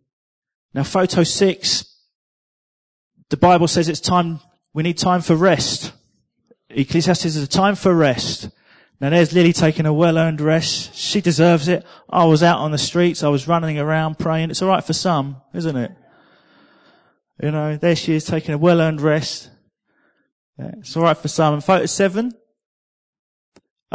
Now 0.73 0.83
photo 0.83 1.23
six, 1.23 1.99
The 3.29 3.35
Bible 3.35 3.67
says 3.67 3.89
it's 3.89 3.99
time, 3.99 4.39
we 4.73 4.83
need 4.83 4.97
time 4.97 5.19
for 5.19 5.35
rest. 5.35 5.91
Ecclesiastes 6.69 7.25
is 7.25 7.35
a 7.35 7.47
time 7.47 7.75
for 7.75 7.93
rest. 7.93 8.49
Now 9.01 9.09
there's 9.09 9.33
Lily 9.33 9.51
taking 9.51 9.85
a 9.85 9.93
well-earned 9.93 10.39
rest. 10.39 10.95
She 10.95 11.19
deserves 11.19 11.67
it. 11.67 11.85
I 12.09 12.23
was 12.23 12.41
out 12.41 12.59
on 12.59 12.71
the 12.71 12.77
streets. 12.77 13.21
I 13.21 13.27
was 13.27 13.49
running 13.49 13.77
around 13.77 14.17
praying. 14.17 14.49
It's 14.49 14.61
alright 14.61 14.85
for 14.85 14.93
some, 14.93 15.41
isn't 15.53 15.75
it? 15.75 15.91
You 17.43 17.51
know, 17.51 17.75
there 17.75 17.97
she 17.97 18.15
is 18.15 18.23
taking 18.23 18.55
a 18.55 18.57
well-earned 18.57 19.01
rest. 19.01 19.49
Yeah, 20.57 20.71
it's 20.77 20.95
alright 20.95 21.17
for 21.17 21.27
some. 21.27 21.55
And 21.55 21.61
photo 21.61 21.85
seven? 21.85 22.31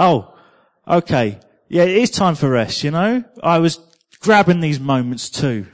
Oh, 0.00 0.34
okay. 0.88 1.38
Yeah, 1.68 1.82
it 1.82 1.98
is 1.98 2.10
time 2.10 2.34
for 2.34 2.48
rest, 2.48 2.82
you 2.82 2.90
know? 2.90 3.22
I 3.42 3.58
was 3.58 3.78
grabbing 4.20 4.60
these 4.60 4.80
moments 4.80 5.28
too. 5.28 5.66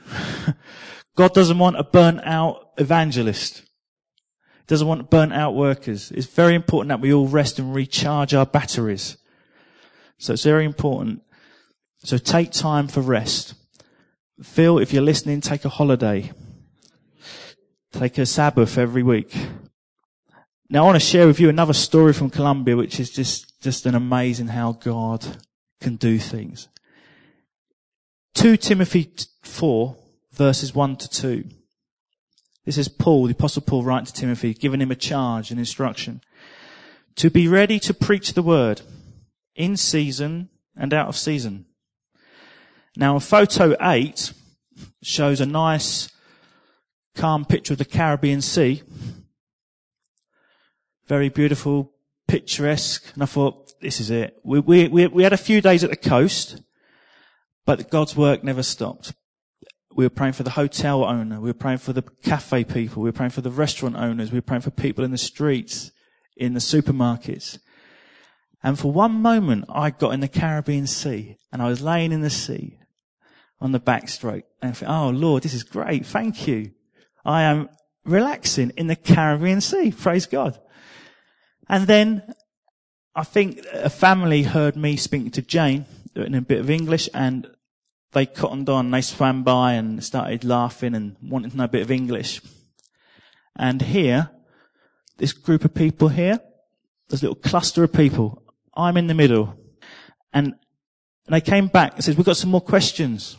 God 1.16 1.32
doesn't 1.32 1.60
want 1.60 1.78
a 1.78 1.84
burnt 1.84 2.20
out 2.24 2.72
evangelist. 2.76 3.58
He 3.60 4.64
doesn't 4.66 4.88
want 4.88 5.10
burnt 5.10 5.32
out 5.32 5.54
workers. 5.54 6.10
It's 6.10 6.26
very 6.26 6.56
important 6.56 6.88
that 6.88 7.00
we 7.00 7.14
all 7.14 7.28
rest 7.28 7.60
and 7.60 7.72
recharge 7.72 8.34
our 8.34 8.44
batteries. 8.44 9.16
So 10.18 10.32
it's 10.32 10.42
very 10.42 10.64
important. 10.64 11.22
So 11.98 12.18
take 12.18 12.50
time 12.50 12.88
for 12.88 13.02
rest. 13.02 13.54
Phil, 14.42 14.80
if 14.80 14.92
you're 14.92 15.02
listening, 15.04 15.40
take 15.40 15.64
a 15.64 15.68
holiday. 15.68 16.32
Take 17.92 18.18
a 18.18 18.26
Sabbath 18.26 18.76
every 18.76 19.04
week. 19.04 19.34
Now 20.68 20.82
I 20.82 20.86
want 20.86 20.96
to 20.96 21.06
share 21.06 21.28
with 21.28 21.38
you 21.38 21.48
another 21.48 21.72
story 21.72 22.12
from 22.12 22.28
Colombia, 22.28 22.76
which 22.76 22.98
is 22.98 23.10
just, 23.10 23.55
just 23.66 23.84
an 23.84 23.96
amazing 23.96 24.46
how 24.46 24.70
God 24.70 25.26
can 25.80 25.96
do 25.96 26.20
things. 26.20 26.68
2 28.34 28.56
Timothy 28.58 29.10
4 29.42 29.96
verses 30.30 30.72
1 30.72 30.94
to 30.94 31.08
2. 31.10 31.44
This 32.64 32.78
is 32.78 32.86
Paul, 32.86 33.26
the 33.26 33.32
apostle 33.32 33.62
Paul 33.62 33.82
writing 33.82 34.06
to 34.06 34.12
Timothy, 34.12 34.54
giving 34.54 34.80
him 34.80 34.92
a 34.92 34.94
charge 34.94 35.50
and 35.50 35.58
instruction. 35.58 36.20
To 37.16 37.28
be 37.28 37.48
ready 37.48 37.80
to 37.80 37.92
preach 37.92 38.34
the 38.34 38.42
word 38.42 38.82
in 39.56 39.76
season 39.76 40.48
and 40.76 40.94
out 40.94 41.08
of 41.08 41.16
season. 41.16 41.66
Now 42.96 43.18
photo 43.18 43.74
8 43.80 44.32
shows 45.02 45.40
a 45.40 45.46
nice 45.46 46.08
calm 47.16 47.44
picture 47.44 47.72
of 47.72 47.78
the 47.78 47.84
Caribbean 47.84 48.42
Sea. 48.42 48.84
Very 51.08 51.30
beautiful, 51.30 51.95
picturesque. 52.28 53.12
And 53.14 53.22
I 53.22 53.26
thought, 53.26 53.72
this 53.80 54.00
is 54.00 54.10
it. 54.10 54.38
We, 54.44 54.60
we, 54.60 54.88
we, 54.88 55.06
we 55.06 55.22
had 55.22 55.32
a 55.32 55.38
few 55.38 55.60
days 55.60 55.84
at 55.84 55.90
the 55.90 55.96
coast 55.96 56.60
but 57.66 57.90
God's 57.90 58.16
work 58.16 58.44
never 58.44 58.62
stopped. 58.62 59.12
We 59.94 60.04
were 60.04 60.10
praying 60.10 60.34
for 60.34 60.44
the 60.44 60.50
hotel 60.50 61.04
owner. 61.04 61.40
We 61.40 61.50
were 61.50 61.54
praying 61.54 61.78
for 61.78 61.92
the 61.92 62.02
cafe 62.22 62.64
people. 62.64 63.02
We 63.02 63.08
were 63.08 63.14
praying 63.14 63.30
for 63.30 63.40
the 63.40 63.50
restaurant 63.50 63.96
owners. 63.96 64.30
We 64.30 64.38
were 64.38 64.42
praying 64.42 64.62
for 64.62 64.70
people 64.70 65.04
in 65.04 65.10
the 65.10 65.18
streets, 65.18 65.90
in 66.36 66.54
the 66.54 66.60
supermarkets. 66.60 67.58
And 68.62 68.78
for 68.78 68.92
one 68.92 69.20
moment, 69.20 69.64
I 69.68 69.90
got 69.90 70.14
in 70.14 70.20
the 70.20 70.28
Caribbean 70.28 70.86
Sea 70.86 71.38
and 71.52 71.60
I 71.60 71.68
was 71.68 71.82
laying 71.82 72.12
in 72.12 72.20
the 72.20 72.30
sea 72.30 72.78
on 73.60 73.72
the 73.72 73.80
backstroke 73.80 74.44
and 74.62 74.70
I 74.70 74.74
thought, 74.74 74.88
oh 74.88 75.10
Lord, 75.10 75.42
this 75.42 75.54
is 75.54 75.62
great. 75.62 76.06
Thank 76.06 76.46
you. 76.46 76.72
I 77.24 77.42
am 77.42 77.68
relaxing 78.04 78.72
in 78.76 78.86
the 78.86 78.96
Caribbean 78.96 79.60
Sea. 79.60 79.92
Praise 79.92 80.26
God. 80.26 80.60
And 81.68 81.86
then 81.86 82.34
I 83.14 83.24
think 83.24 83.64
a 83.72 83.90
family 83.90 84.42
heard 84.42 84.76
me 84.76 84.96
speaking 84.96 85.30
to 85.32 85.42
Jane 85.42 85.86
in 86.14 86.34
a 86.34 86.40
bit 86.40 86.60
of 86.60 86.70
English 86.70 87.08
and 87.12 87.48
they 88.12 88.26
cottoned 88.26 88.68
on, 88.68 88.90
they 88.90 89.02
swam 89.02 89.42
by 89.42 89.74
and 89.74 90.02
started 90.02 90.44
laughing 90.44 90.94
and 90.94 91.16
wanting 91.22 91.50
to 91.50 91.56
know 91.56 91.64
a 91.64 91.68
bit 91.68 91.82
of 91.82 91.90
English. 91.90 92.40
And 93.56 93.82
here, 93.82 94.30
this 95.18 95.32
group 95.32 95.64
of 95.64 95.74
people 95.74 96.08
here, 96.08 96.40
this 97.08 97.22
little 97.22 97.36
cluster 97.36 97.84
of 97.84 97.92
people, 97.92 98.42
I'm 98.74 98.96
in 98.96 99.06
the 99.06 99.14
middle. 99.14 99.54
And, 100.32 100.54
and 101.26 101.34
they 101.34 101.40
came 101.40 101.68
back 101.68 101.94
and 101.94 102.04
said, 102.04 102.16
we've 102.16 102.26
got 102.26 102.36
some 102.36 102.50
more 102.50 102.60
questions. 102.60 103.36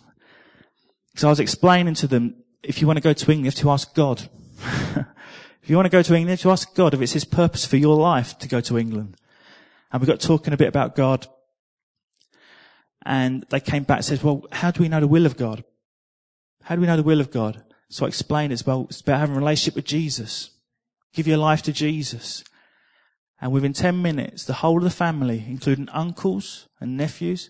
Because 1.12 1.24
I 1.24 1.30
was 1.30 1.40
explaining 1.40 1.96
to 1.96 2.08
them, 2.08 2.36
if 2.62 2.82
you 2.82 2.88
want 2.88 2.98
to 2.98 3.04
go 3.04 3.14
to 3.14 3.32
England, 3.32 3.46
you 3.46 3.50
have 3.50 3.62
to 3.62 3.72
ask 3.72 3.96
God. 3.96 4.30
if 5.68 5.72
you 5.72 5.76
want 5.76 5.86
to 5.86 5.90
go 5.90 6.02
to 6.02 6.16
England, 6.16 6.40
to 6.40 6.50
ask 6.50 6.74
God 6.76 6.94
if 6.94 7.02
it's 7.02 7.12
His 7.12 7.26
purpose 7.26 7.66
for 7.66 7.76
your 7.76 7.98
life 7.98 8.40
to 8.40 8.48
go 8.48 8.62
to 8.62 8.78
England. 8.78 9.18
And 9.92 10.00
we 10.02 10.08
got 10.08 10.22
talking 10.22 10.54
a 10.54 10.58
bit 10.58 10.70
about 10.70 10.96
God 10.96 11.28
and 13.06 13.46
they 13.50 13.60
came 13.60 13.84
back 13.84 13.98
and 13.98 14.06
said, 14.06 14.24
well, 14.24 14.46
how 14.54 14.72
do 14.72 14.82
we 14.82 14.88
know 14.88 15.02
the 15.02 15.10
will 15.10 15.26
of 15.26 15.36
God? 15.36 15.66
How 16.64 16.76
do 16.76 16.80
we 16.80 16.88
know 16.88 16.96
the 16.96 17.04
will 17.04 17.20
of 17.20 17.32
God? 17.32 17.66
So 17.90 18.06
I 18.06 18.08
explained 18.08 18.54
as 18.54 18.66
well, 18.66 18.88
it's 18.90 19.02
about 19.02 19.20
having 19.20 19.36
a 19.36 19.40
relationship 19.40 19.76
with 19.76 19.84
Jesus. 19.84 20.52
Give 21.14 21.28
your 21.28 21.36
life 21.36 21.64
to 21.64 21.74
Jesus. 21.74 22.46
And 23.42 23.52
within 23.52 23.74
10 23.74 24.02
minutes, 24.02 24.46
the 24.46 24.54
whole 24.54 24.78
of 24.78 24.86
the 24.86 24.90
family, 24.90 25.44
including 25.50 25.90
uncles 25.90 26.70
and 26.80 26.96
nephews, 26.96 27.50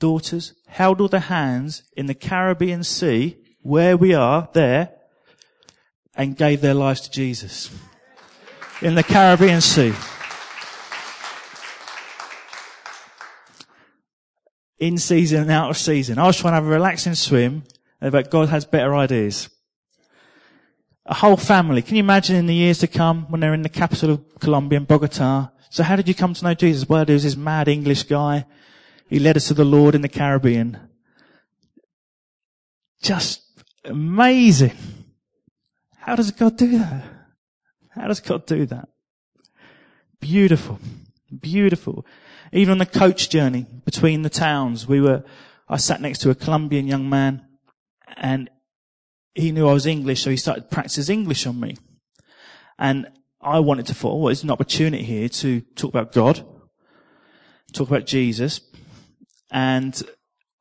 daughters, 0.00 0.54
held 0.68 1.02
all 1.02 1.08
their 1.08 1.20
hands 1.20 1.82
in 1.98 2.06
the 2.06 2.14
Caribbean 2.14 2.82
Sea, 2.82 3.36
where 3.60 3.98
we 3.98 4.14
are, 4.14 4.48
there, 4.54 4.94
and 6.14 6.36
gave 6.36 6.60
their 6.60 6.74
lives 6.74 7.00
to 7.02 7.10
Jesus. 7.10 7.70
In 8.80 8.94
the 8.94 9.02
Caribbean 9.02 9.60
Sea. 9.60 9.94
in 14.82 14.98
season 14.98 15.42
and 15.42 15.50
out 15.52 15.70
of 15.70 15.78
season. 15.78 16.18
I 16.18 16.26
was 16.26 16.36
trying 16.36 16.50
to 16.50 16.56
have 16.56 16.66
a 16.66 16.68
relaxing 16.68 17.14
swim, 17.14 17.62
but 18.00 18.32
God 18.32 18.48
has 18.48 18.64
better 18.64 18.96
ideas. 18.96 19.48
A 21.06 21.14
whole 21.14 21.36
family. 21.36 21.82
Can 21.82 21.94
you 21.94 22.02
imagine 22.02 22.34
in 22.34 22.46
the 22.46 22.54
years 22.54 22.78
to 22.78 22.88
come 22.88 23.30
when 23.30 23.40
they're 23.40 23.54
in 23.54 23.62
the 23.62 23.68
capital 23.68 24.10
of 24.10 24.40
Colombia, 24.40 24.78
in 24.78 24.84
Bogota? 24.84 25.52
So 25.70 25.84
how 25.84 25.94
did 25.94 26.08
you 26.08 26.16
come 26.16 26.34
to 26.34 26.44
know 26.44 26.54
Jesus? 26.54 26.88
Well, 26.88 27.04
there 27.04 27.14
was 27.14 27.22
this 27.22 27.36
mad 27.36 27.68
English 27.68 28.02
guy. 28.04 28.44
He 29.08 29.20
led 29.20 29.36
us 29.36 29.46
to 29.48 29.54
the 29.54 29.64
Lord 29.64 29.94
in 29.94 30.02
the 30.02 30.08
Caribbean. 30.08 30.76
Just 33.00 33.40
amazing. 33.84 34.76
How 36.02 36.16
does 36.16 36.32
God 36.32 36.56
do 36.56 36.78
that? 36.78 37.04
How 37.90 38.08
does 38.08 38.18
God 38.18 38.44
do 38.44 38.66
that? 38.66 38.88
Beautiful. 40.18 40.80
Beautiful. 41.40 42.04
Even 42.52 42.72
on 42.72 42.78
the 42.78 42.86
coach 42.86 43.30
journey 43.30 43.66
between 43.84 44.22
the 44.22 44.28
towns, 44.28 44.88
we 44.88 45.00
were, 45.00 45.22
I 45.68 45.76
sat 45.76 46.00
next 46.00 46.18
to 46.22 46.30
a 46.30 46.34
Colombian 46.34 46.88
young 46.88 47.08
man 47.08 47.46
and 48.16 48.50
he 49.32 49.52
knew 49.52 49.68
I 49.68 49.74
was 49.74 49.86
English, 49.86 50.22
so 50.22 50.30
he 50.30 50.36
started 50.36 50.70
practicing 50.70 51.20
English 51.20 51.46
on 51.46 51.60
me. 51.60 51.76
And 52.80 53.06
I 53.40 53.60
wanted 53.60 53.86
to 53.86 53.94
thought, 53.94 54.14
oh, 54.14 54.16
well, 54.16 54.32
it's 54.32 54.42
an 54.42 54.50
opportunity 54.50 55.04
here 55.04 55.28
to 55.28 55.60
talk 55.76 55.90
about 55.90 56.12
God, 56.12 56.44
talk 57.72 57.88
about 57.88 58.06
Jesus. 58.06 58.60
And 59.52 60.02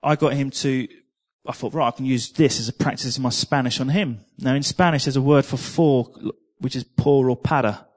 I 0.04 0.16
got 0.16 0.34
him 0.34 0.52
to, 0.52 0.88
I 1.46 1.54
thought, 1.54 1.74
right, 1.74 1.88
I 1.88 1.92
can 1.92 2.06
use 2.06 2.32
this 2.32 2.60
as 2.60 2.70
a 2.70 2.74
practice 2.74 3.18
in 3.18 3.24
my 3.24 3.30
Spanish 3.30 3.80
on 3.80 3.90
him. 3.90 4.20
Now 4.38 4.54
in 4.54 4.64
Spanish, 4.64 5.06
there's 5.06 5.16
a 5.16 5.22
word 5.22 5.46
for 5.46 5.58
for, 5.58 6.12
which 6.60 6.76
is 6.76 6.84
por 6.84 7.30
or 7.30 7.36
para. 7.36 7.88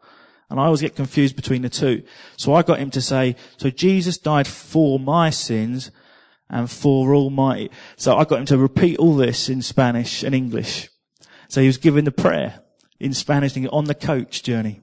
And 0.48 0.60
I 0.60 0.64
always 0.64 0.80
get 0.80 0.96
confused 0.96 1.36
between 1.36 1.62
the 1.62 1.68
two. 1.68 2.04
So 2.36 2.54
I 2.54 2.62
got 2.62 2.78
him 2.78 2.90
to 2.90 3.00
say, 3.00 3.36
so 3.56 3.70
Jesus 3.70 4.18
died 4.18 4.46
for 4.46 4.98
my 4.98 5.30
sins 5.30 5.90
and 6.48 6.70
for 6.70 7.14
all 7.14 7.30
my, 7.30 7.68
so 7.96 8.16
I 8.16 8.24
got 8.24 8.38
him 8.38 8.46
to 8.46 8.58
repeat 8.58 8.98
all 8.98 9.16
this 9.16 9.48
in 9.48 9.62
Spanish 9.62 10.22
and 10.22 10.34
English. 10.34 10.88
So 11.48 11.60
he 11.60 11.66
was 11.66 11.78
given 11.78 12.04
the 12.04 12.12
prayer 12.12 12.60
in 13.00 13.12
Spanish 13.14 13.56
on 13.70 13.84
the 13.84 13.94
coach 13.94 14.42
journey. 14.42 14.80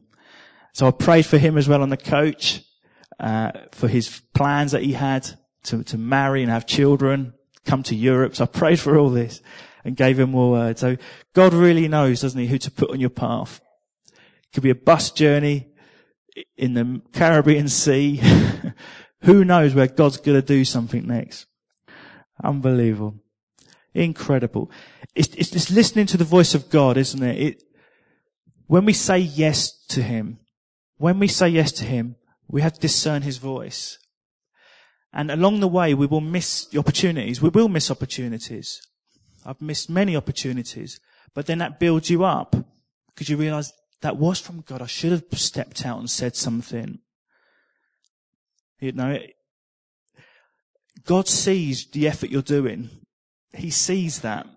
So 0.74 0.88
I 0.88 0.92
prayed 0.92 1.26
for 1.26 1.38
him 1.38 1.58
as 1.58 1.68
well 1.68 1.82
on 1.82 1.90
the 1.90 1.98
coach, 1.98 2.64
uh, 3.20 3.52
for 3.72 3.88
his 3.88 4.22
plans 4.34 4.72
that 4.72 4.84
he 4.84 4.94
had 4.94 5.30
to, 5.64 5.84
to 5.84 5.98
marry 5.98 6.42
and 6.42 6.52
have 6.52 6.66
children, 6.66 7.34
come 7.66 7.84
to 7.84 7.96
Europe. 7.96 8.36
So 8.36 8.44
I 8.44 8.48
prayed 8.48 8.80
for 8.80 8.98
all 8.98 9.10
this 9.10 9.42
and 9.84 9.96
gave 9.96 10.20
him 10.20 10.32
more 10.32 10.52
words. 10.52 10.82
So 10.82 10.98
God 11.34 11.54
really 11.54 11.88
knows, 11.88 12.22
doesn't 12.22 12.40
he, 12.40 12.48
who 12.48 12.58
to 12.60 12.72
put 12.72 12.92
on 12.92 13.00
your 13.00 13.10
path. 13.10 13.62
Could 14.54 14.64
be 14.64 14.70
a 14.70 14.76
bus 14.76 15.12
journey 15.12 15.68
in 16.58 16.74
the 16.74 17.02
Caribbean 17.14 17.68
Sea. 17.68 18.22
Who 19.22 19.46
knows 19.46 19.74
where 19.74 19.88
God's 19.88 20.18
going 20.18 20.40
to 20.40 20.46
do 20.46 20.66
something 20.66 21.08
next? 21.08 21.46
Unbelievable. 22.44 23.16
Incredible. 23.94 24.72
It's, 25.16 25.30
it's 25.36 25.52
just 25.52 25.70
listening 25.70 26.06
to 26.08 26.18
the 26.18 26.24
voice 26.24 26.56
of 26.56 26.70
God, 26.70 26.98
isn't 26.98 27.22
it? 27.22 27.40
it? 27.40 27.64
When 28.68 28.86
we 28.86 28.94
say 28.94 29.20
yes 29.20 29.86
to 29.90 30.02
Him, 30.02 30.40
when 30.98 31.20
we 31.20 31.28
say 31.28 31.50
yes 31.50 31.72
to 31.74 31.86
Him, 31.86 32.16
we 32.48 32.62
have 32.62 32.74
to 32.74 32.80
discern 32.80 33.22
His 33.22 33.38
voice. 33.38 33.98
And 35.14 35.30
along 35.30 35.60
the 35.60 35.68
way, 35.68 35.94
we 35.94 36.06
will 36.06 36.22
miss 36.22 36.66
the 36.66 36.80
opportunities. 36.80 37.42
We 37.42 37.50
will 37.50 37.68
miss 37.68 37.92
opportunities. 37.92 38.82
I've 39.46 39.62
missed 39.62 39.90
many 39.90 40.16
opportunities, 40.16 41.00
but 41.34 41.48
then 41.48 41.58
that 41.58 41.80
builds 41.80 42.10
you 42.10 42.24
up 42.24 42.56
because 43.08 43.30
you 43.30 43.38
realize 43.38 43.74
that 44.02 44.18
was 44.18 44.40
from 44.40 44.62
God. 44.62 44.82
I 44.82 44.88
should 44.88 45.12
have 45.12 45.24
stepped 45.34 45.86
out 45.86 46.00
and 46.00 46.10
said 46.10 46.36
something. 46.36 47.00
You 48.80 48.92
know, 48.94 49.20
God 51.06 51.28
sees 51.28 51.86
the 51.88 52.08
effort 52.08 52.30
you're 52.30 52.42
doing. 52.42 52.90
He 53.54 53.70
sees 53.70 54.22
that. 54.22 54.48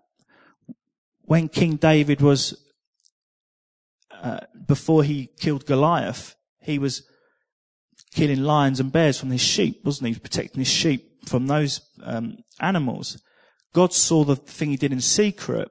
When 1.23 1.49
King 1.49 1.77
David 1.77 2.21
was 2.21 2.63
uh, 4.11 4.41
before 4.67 5.03
he 5.05 5.31
killed 5.39 5.67
Goliath, 5.67 6.37
he 6.61 6.79
was 6.79 7.03
killing 8.15 8.43
lions 8.43 8.81
and 8.81 8.93
bears 8.93 9.19
from 9.19 9.31
his 9.31 9.41
sheep, 9.41 9.85
wasn't 9.85 10.09
he? 10.09 10.19
protecting 10.19 10.61
his 10.61 10.69
sheep 10.69 11.29
from 11.29 11.47
those 11.47 11.81
um, 12.03 12.39
animals. 12.61 13.21
God 13.73 13.93
saw 13.93 14.25
the 14.25 14.37
thing 14.37 14.71
he 14.71 14.77
did 14.77 14.93
in 14.93 15.01
secret, 15.01 15.69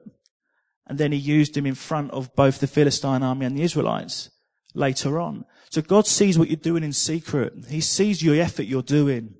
and 0.86 0.98
then 0.98 1.12
he 1.12 1.18
used 1.18 1.56
him 1.56 1.64
in 1.66 1.74
front 1.74 2.10
of 2.10 2.34
both 2.36 2.60
the 2.60 2.66
Philistine 2.66 3.22
army 3.22 3.46
and 3.46 3.56
the 3.56 3.62
Israelites 3.62 4.30
later 4.74 5.18
on. 5.18 5.46
So 5.70 5.80
God 5.80 6.06
sees 6.06 6.38
what 6.38 6.48
you're 6.48 6.56
doing 6.56 6.84
in 6.84 6.92
secret. 6.92 7.54
He 7.68 7.80
sees 7.80 8.22
your 8.22 8.40
effort 8.40 8.64
you're 8.64 8.82
doing. 8.82 9.34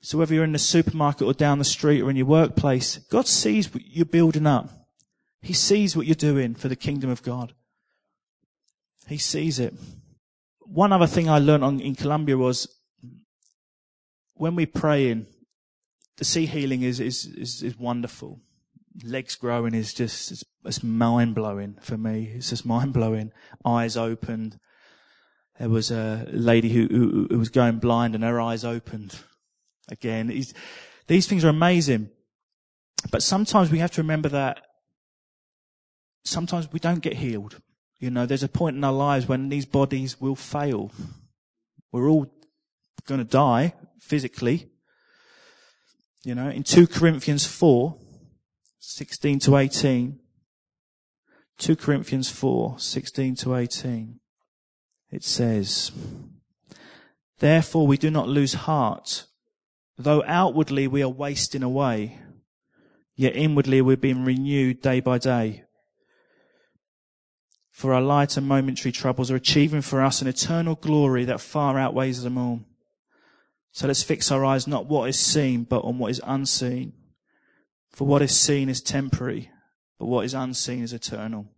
So 0.00 0.18
whether 0.18 0.34
you're 0.34 0.44
in 0.44 0.52
the 0.52 0.58
supermarket 0.58 1.26
or 1.26 1.34
down 1.34 1.58
the 1.58 1.64
street 1.64 2.00
or 2.00 2.10
in 2.10 2.16
your 2.16 2.26
workplace, 2.26 2.98
God 3.10 3.26
sees 3.26 3.72
what 3.72 3.82
you're 3.86 4.06
building 4.06 4.46
up. 4.46 4.70
He 5.42 5.52
sees 5.52 5.96
what 5.96 6.06
you're 6.06 6.14
doing 6.14 6.54
for 6.54 6.68
the 6.68 6.76
kingdom 6.76 7.10
of 7.10 7.22
God. 7.22 7.54
He 9.08 9.18
sees 9.18 9.58
it. 9.58 9.74
One 10.74 10.92
other 10.92 11.06
thing 11.06 11.28
I 11.28 11.38
learned 11.38 11.62
on, 11.62 11.78
in 11.78 11.94
Colombia 11.94 12.36
was 12.36 12.66
when 14.34 14.56
we're 14.56 14.66
praying, 14.66 15.26
the 16.16 16.24
see 16.24 16.46
healing 16.46 16.82
is, 16.82 16.98
is, 16.98 17.26
is, 17.26 17.62
is 17.62 17.78
wonderful. 17.78 18.40
Legs 19.04 19.36
growing 19.36 19.72
is 19.72 19.94
just, 19.94 20.32
it's, 20.32 20.42
it's 20.64 20.82
mind 20.82 21.36
blowing 21.36 21.76
for 21.80 21.96
me. 21.96 22.32
It's 22.34 22.50
just 22.50 22.66
mind 22.66 22.92
blowing. 22.92 23.30
Eyes 23.64 23.96
opened. 23.96 24.58
There 25.60 25.68
was 25.68 25.92
a 25.92 26.26
lady 26.32 26.70
who, 26.70 26.88
who, 26.88 27.28
who 27.30 27.38
was 27.38 27.50
going 27.50 27.78
blind 27.78 28.16
and 28.16 28.24
her 28.24 28.40
eyes 28.40 28.64
opened 28.64 29.16
again. 29.88 30.26
These 31.06 31.28
things 31.28 31.44
are 31.44 31.50
amazing. 31.50 32.10
But 33.12 33.22
sometimes 33.22 33.70
we 33.70 33.78
have 33.78 33.92
to 33.92 34.02
remember 34.02 34.28
that 34.30 34.60
sometimes 36.24 36.72
we 36.72 36.80
don't 36.80 36.98
get 36.98 37.12
healed. 37.12 37.60
You 37.98 38.10
know, 38.10 38.26
there's 38.26 38.42
a 38.42 38.48
point 38.48 38.76
in 38.76 38.84
our 38.84 38.92
lives 38.92 39.26
when 39.26 39.48
these 39.48 39.66
bodies 39.66 40.20
will 40.20 40.36
fail. 40.36 40.92
We're 41.92 42.08
all 42.08 42.32
going 43.06 43.18
to 43.18 43.24
die 43.24 43.74
physically. 43.98 44.68
You 46.24 46.34
know, 46.34 46.48
in 46.48 46.62
2 46.62 46.86
Corinthians 46.86 47.46
4, 47.46 47.96
16 48.78 49.38
to 49.40 49.56
18, 49.56 50.18
2 51.58 51.76
Corinthians 51.76 52.30
4, 52.30 52.78
16 52.78 53.36
to 53.36 53.54
18, 53.54 54.20
it 55.10 55.22
says, 55.22 55.92
Therefore 57.38 57.86
we 57.86 57.96
do 57.96 58.10
not 58.10 58.28
lose 58.28 58.54
heart, 58.54 59.26
though 59.96 60.24
outwardly 60.26 60.86
we 60.88 61.02
are 61.02 61.08
wasting 61.08 61.62
away, 61.62 62.18
yet 63.14 63.36
inwardly 63.36 63.80
we're 63.80 63.96
being 63.96 64.24
renewed 64.24 64.80
day 64.80 65.00
by 65.00 65.18
day. 65.18 65.64
For 67.74 67.92
our 67.92 68.00
light 68.00 68.36
and 68.36 68.46
momentary 68.46 68.92
troubles 68.92 69.32
are 69.32 69.34
achieving 69.34 69.80
for 69.80 70.00
us 70.00 70.22
an 70.22 70.28
eternal 70.28 70.76
glory 70.76 71.24
that 71.24 71.40
far 71.40 71.76
outweighs 71.76 72.22
them 72.22 72.38
all. 72.38 72.60
So 73.72 73.88
let's 73.88 74.04
fix 74.04 74.30
our 74.30 74.44
eyes 74.44 74.68
not 74.68 74.86
what 74.86 75.08
is 75.08 75.18
seen, 75.18 75.64
but 75.64 75.84
on 75.84 75.98
what 75.98 76.12
is 76.12 76.20
unseen. 76.22 76.92
For 77.90 78.06
what 78.06 78.22
is 78.22 78.30
seen 78.30 78.68
is 78.68 78.80
temporary, 78.80 79.50
but 79.98 80.06
what 80.06 80.24
is 80.24 80.34
unseen 80.34 80.84
is 80.84 80.92
eternal. 80.92 81.48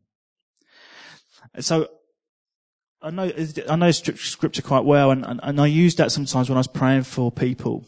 So 1.60 1.90
I 3.02 3.10
know 3.10 3.30
I 3.68 3.76
know 3.76 3.90
scripture 3.90 4.62
quite 4.62 4.86
well, 4.86 5.10
and, 5.10 5.22
and, 5.22 5.38
and 5.42 5.60
I 5.60 5.66
use 5.66 5.96
that 5.96 6.12
sometimes 6.12 6.48
when 6.48 6.56
I 6.56 6.60
was 6.60 6.66
praying 6.66 7.02
for 7.02 7.30
people, 7.30 7.86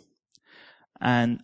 and 1.00 1.40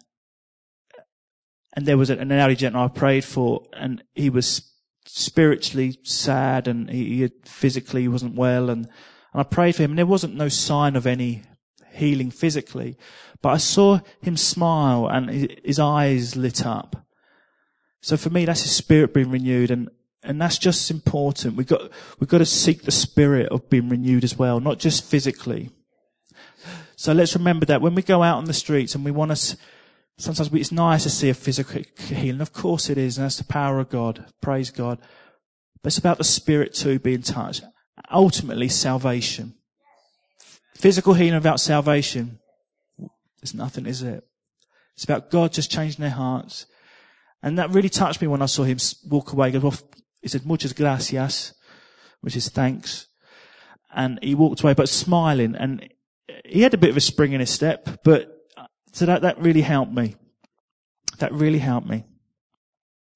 and 1.73 1.87
there 1.87 1.97
was 1.97 2.11
an 2.11 2.31
elderly 2.31 2.57
gentleman 2.57 2.91
I 2.91 2.93
prayed 2.93 3.25
for, 3.25 3.63
and 3.73 4.05
he 4.15 4.29
was 4.29 4.74
spiritually 5.17 5.97
sad 6.03 6.67
and 6.67 6.91
he, 6.91 7.23
he 7.23 7.31
physically 7.45 8.09
wasn't 8.09 8.35
well 8.35 8.69
and, 8.69 8.87
and 9.33 9.41
I 9.41 9.45
prayed 9.45 9.77
for 9.77 9.85
him 9.85 9.93
and 9.93 9.99
there 9.99 10.07
wasn't 10.07 10.35
no 10.35 10.49
sign 10.49 10.97
of 10.97 11.07
any 11.07 11.43
healing 11.93 12.33
physically, 12.33 12.97
but 13.41 13.51
I 13.51 13.59
saw 13.59 14.01
him 14.21 14.37
smile 14.37 15.07
and 15.07 15.31
his 15.65 15.79
eyes 15.79 16.35
lit 16.35 16.67
up. 16.67 17.07
So 18.01 18.17
for 18.17 18.31
me, 18.31 18.45
that's 18.45 18.63
his 18.63 18.75
spirit 18.75 19.15
being 19.15 19.31
renewed 19.31 19.71
and, 19.71 19.89
and 20.25 20.41
that's 20.41 20.59
just 20.59 20.91
important. 20.91 21.55
We've 21.55 21.69
got, 21.69 21.93
we've 22.19 22.29
got 22.29 22.39
to 22.39 22.47
seek 22.47 22.83
the 22.83 22.91
spirit 22.91 23.51
of 23.51 23.71
being 23.71 23.89
renewed 23.89 24.25
as 24.25 24.37
well, 24.37 24.59
not 24.59 24.81
just 24.81 25.05
physically. 25.05 25.71
So 26.97 27.13
let's 27.13 27.37
remember 27.37 27.67
that 27.67 27.81
when 27.81 27.95
we 27.95 28.03
go 28.03 28.25
out 28.25 28.39
on 28.39 28.47
the 28.47 28.53
streets 28.53 28.97
and 28.97 29.05
we 29.05 29.13
want 29.13 29.37
to, 29.37 29.57
Sometimes 30.17 30.53
it's 30.53 30.73
nice 30.73 31.03
to 31.03 31.11
see 31.11 31.29
a 31.29 31.35
physical 31.35 31.83
healing. 31.99 32.41
Of 32.41 32.53
course 32.53 32.89
it 32.89 32.99
is, 32.99 33.19
and 33.19 33.25
that's 33.25 33.39
the 33.39 33.45
power 33.45 33.81
of 33.81 33.89
God. 33.89 34.27
Praise 34.41 34.71
God. 34.71 34.99
But 35.83 35.89
it's 35.89 35.99
about 35.99 36.19
the 36.19 36.25
spirit 36.25 36.73
too 36.73 36.99
being 36.99 37.23
touched. 37.23 37.65
Ultimately, 38.11 38.69
salvation. 38.69 39.55
Physical 40.77 41.15
healing 41.15 41.35
without 41.35 41.61
salvation, 41.61 42.39
there's 43.41 43.55
nothing, 43.55 43.87
is 43.87 44.03
it? 44.03 44.25
It's 44.95 45.05
about 45.05 45.31
God 45.31 45.53
just 45.53 45.71
changing 45.71 46.01
their 46.01 46.11
hearts. 46.11 46.67
And 47.43 47.59
that 47.59 47.71
really 47.71 47.89
touched 47.89 48.21
me 48.21 48.29
when 48.29 48.43
I 48.43 48.47
saw 48.47 48.63
him 48.63 48.79
walk 49.09 49.33
away. 49.33 49.49
He, 49.49 49.53
goes, 49.53 49.63
well, 49.63 49.79
he 50.23 50.29
said, 50.29 50.47
muchas 50.47 50.73
gracias, 50.73 51.55
which 52.21 52.37
is 52.37 52.49
thanks. 52.49 53.09
And 53.95 54.19
he 54.23 54.35
walked 54.35 54.63
away, 54.63 54.75
but 54.75 54.89
smiling. 54.89 55.55
And 55.55 55.89
he 56.45 56.63
had 56.63 56.75
a 56.75 56.79
bit 56.79 56.91
of 56.91 56.97
a 56.97 57.01
spring 57.01 57.33
in 57.33 57.41
his 57.41 57.51
step, 57.51 58.01
but 58.05 58.34
so 58.95 59.07
that, 59.07 59.23
that 59.23 59.41
really 59.41 59.63
helped 59.63 59.93
me. 59.93 60.15
That 61.19 61.33
really 61.33 61.59
helped 61.59 61.89
me. 61.89 62.05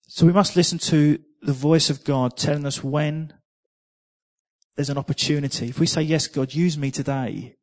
So 0.09 0.27
we 0.27 0.33
must 0.33 0.57
listen 0.57 0.79
to 0.81 1.21
the 1.41 1.53
voice 1.53 1.89
of 1.89 2.03
God 2.03 2.37
telling 2.37 2.67
us 2.67 2.83
when 2.83 3.33
there's 4.75 4.91
an 4.91 4.99
opportunity. 4.99 5.69
If 5.69 5.79
we 5.79 5.87
say, 5.87 6.03
yes, 6.03 6.27
God, 6.27 6.53
use 6.53 6.77
me 6.77 6.91
today, 6.91 7.55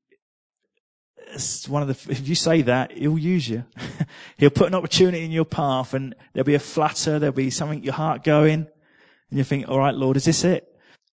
it's 1.33 1.67
one 1.67 1.81
of 1.81 1.89
the, 1.89 2.11
if 2.11 2.25
you 2.25 2.35
say 2.35 2.61
that, 2.61 2.93
he'll 2.93 3.19
use 3.19 3.49
you. 3.49 3.65
he'll 4.37 4.49
put 4.49 4.67
an 4.67 4.75
opportunity 4.75 5.25
in 5.25 5.31
your 5.31 5.43
path 5.43 5.93
and 5.93 6.15
there'll 6.31 6.45
be 6.45 6.55
a 6.55 6.59
flutter, 6.59 7.19
there'll 7.19 7.35
be 7.35 7.49
something 7.49 7.83
your 7.83 7.95
heart 7.95 8.23
going 8.23 8.65
and 9.29 9.37
you 9.37 9.43
think, 9.43 9.67
all 9.67 9.79
right, 9.79 9.93
Lord, 9.93 10.15
is 10.15 10.23
this 10.23 10.45
it? 10.45 10.65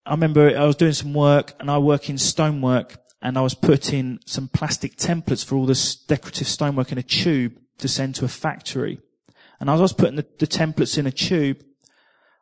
I 0.05 0.11
remember 0.11 0.55
I 0.55 0.65
was 0.65 0.75
doing 0.75 0.93
some 0.93 1.15
work 1.15 1.55
and 1.59 1.71
I 1.71 1.79
work 1.79 2.11
in 2.11 2.19
stonework 2.19 2.95
and 3.21 3.37
I 3.37 3.41
was 3.41 3.53
putting 3.53 4.19
some 4.25 4.47
plastic 4.47 4.95
templates 4.95 5.45
for 5.45 5.55
all 5.55 5.65
this 5.65 5.95
decorative 5.95 6.47
stonework 6.47 6.91
in 6.91 6.97
a 6.97 7.03
tube 7.03 7.57
to 7.77 7.87
send 7.87 8.15
to 8.15 8.25
a 8.25 8.29
factory. 8.29 8.99
And 9.59 9.69
as 9.69 9.79
I 9.79 9.83
was 9.83 9.93
putting 9.93 10.15
the, 10.15 10.25
the 10.39 10.47
templates 10.47 10.97
in 10.97 11.05
a 11.05 11.11
tube, 11.11 11.63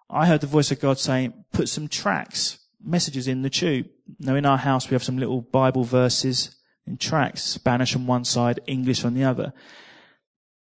I 0.10 0.26
heard 0.26 0.42
the 0.42 0.48
voice 0.48 0.72
of 0.72 0.80
God 0.80 0.98
saying, 0.98 1.46
put 1.52 1.70
some 1.70 1.88
tracts, 1.88 2.60
messages 2.82 3.28
in 3.28 3.42
the 3.42 3.50
tube. 3.50 3.88
Now 4.20 4.36
in 4.36 4.46
our 4.46 4.58
house 4.58 4.89
we 4.89 4.96
have 4.96 5.04
some 5.04 5.18
little 5.18 5.42
Bible 5.42 5.84
verses 5.84 6.56
in 6.88 6.98
tracts, 6.98 7.44
Spanish 7.44 7.96
on 7.96 8.08
one 8.08 8.24
side, 8.24 8.62
English 8.65 9.04
on 9.04 9.13
the 9.13 9.24
other. 9.26 9.54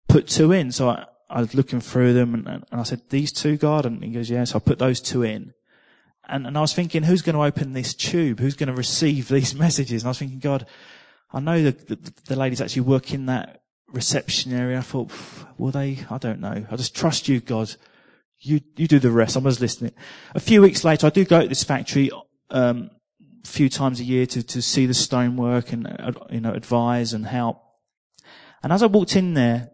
Put 0.10 0.28
two 0.28 0.52
in. 0.52 0.72
So 0.72 0.89
I, 0.89 1.06
I 1.30 1.39
was 1.39 1.56
looking 1.56 1.80
through 1.80 2.13
them 2.13 2.34
and, 2.36 2.48
and, 2.48 2.66
I 2.72 2.84
said, 2.84 3.02
these 3.10 3.32
two, 3.32 3.58
God? 3.58 3.86
And 3.86 4.04
he 4.04 4.12
goes, 4.12 4.30
yes. 4.30 4.38
Yeah. 4.38 4.44
So 4.44 4.58
I 4.58 4.60
put 4.60 4.80
those 4.80 5.00
two 5.00 5.24
in. 5.24 5.54
And, 6.28 6.48
and 6.48 6.58
I 6.58 6.62
was 6.62 6.74
thinking, 6.74 7.04
who's 7.04 7.22
going 7.22 7.36
to 7.36 7.44
open 7.44 7.74
this 7.74 7.94
tube? 7.94 8.40
Who's 8.40 8.56
going 8.56 8.68
to 8.68 8.76
receive 8.76 9.28
these 9.28 9.54
messages? 9.66 10.04
And 10.04 10.08
I 10.08 10.12
was 10.12 10.20
thinking, 10.20 10.40
God, 10.40 10.66
I 11.32 11.40
know 11.40 11.64
that 11.64 11.88
the, 11.88 12.14
the 12.26 12.36
ladies 12.36 12.62
actually 12.62 12.84
work 12.84 13.14
in 13.14 13.26
that 13.26 13.62
reception 13.92 14.54
area. 14.54 14.78
I 14.78 14.82
thought, 14.82 15.12
will 15.58 15.72
they? 15.72 16.00
I 16.10 16.18
don't 16.18 16.40
know. 16.40 16.66
I 16.70 16.76
just 16.76 16.96
trust 16.96 17.28
you, 17.28 17.40
God. 17.40 17.74
You, 18.40 18.60
you 18.76 18.88
do 18.88 19.00
the 19.00 19.12
rest. 19.12 19.38
I 19.38 19.40
was 19.40 19.62
listening. 19.62 19.94
A 20.36 20.40
few 20.40 20.62
weeks 20.62 20.84
later, 20.84 21.08
I 21.08 21.10
do 21.10 21.24
go 21.24 21.42
to 21.42 21.48
this 21.48 21.64
factory, 21.64 22.12
um, 22.50 22.92
a 23.44 23.48
few 23.48 23.70
times 23.70 24.00
a 24.00 24.04
year 24.04 24.26
to, 24.28 24.44
to 24.44 24.62
see 24.62 24.86
the 24.86 24.94
stonework 24.94 25.72
and, 25.72 25.88
uh, 25.88 26.12
you 26.30 26.42
know, 26.42 26.54
advise 26.54 27.14
and 27.14 27.26
help. 27.26 27.62
And 28.62 28.72
as 28.72 28.84
I 28.84 28.88
walked 28.88 29.16
in 29.16 29.34
there, 29.34 29.70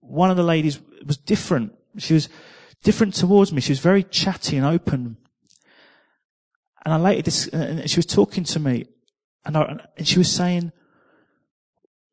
one 0.00 0.30
of 0.30 0.36
the 0.36 0.42
ladies 0.42 0.80
was 1.06 1.16
different. 1.16 1.72
She 1.98 2.14
was 2.14 2.28
different 2.82 3.14
towards 3.14 3.52
me. 3.52 3.60
She 3.60 3.72
was 3.72 3.80
very 3.80 4.02
chatty 4.02 4.56
and 4.56 4.66
open. 4.66 5.16
And 6.84 6.94
I 6.94 6.96
later, 6.96 7.22
this, 7.22 7.48
uh, 7.52 7.56
and 7.56 7.90
she 7.90 7.98
was 7.98 8.06
talking 8.06 8.44
to 8.44 8.60
me, 8.60 8.86
and, 9.44 9.56
I, 9.56 9.78
and 9.96 10.06
she 10.06 10.18
was 10.18 10.30
saying, 10.30 10.72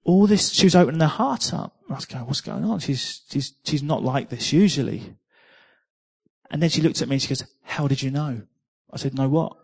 all 0.04 0.28
this, 0.28 0.51
she 0.51 0.65
was 0.65 0.75
opening 0.75 1.01
her 1.01 1.08
heart 1.08 1.54
up. 1.54 1.75
I 1.89 1.95
was 1.95 2.06
going, 2.06 2.25
what's 2.25 2.41
going 2.41 2.63
on? 2.63 2.80
She's, 2.80 3.23
she's, 3.30 3.54
she's 3.63 3.84
not 3.84 4.04
like 4.04 4.30
this 4.30 4.54
usually. 4.54 5.17
And 6.49 6.62
then 6.62 6.69
she 6.69 6.82
looked 6.82 7.01
at 7.01 7.08
me 7.08 7.15
and 7.15 7.21
she 7.21 7.28
goes, 7.28 7.43
how 7.63 7.88
did 7.88 8.01
you 8.01 8.12
know? 8.12 8.43
I 8.93 8.97
said, 8.97 9.15
know 9.15 9.28
what? 9.28 9.58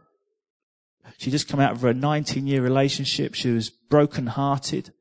She 1.18 1.32
just 1.32 1.48
come 1.48 1.60
out 1.60 1.74
of 1.74 1.84
a 1.84 1.94
19 1.94 2.48
year 2.48 2.62
relationship. 2.62 3.36
She 3.36 3.52
was 3.52 3.70
broken 3.70 4.28
hearted. 4.28 4.92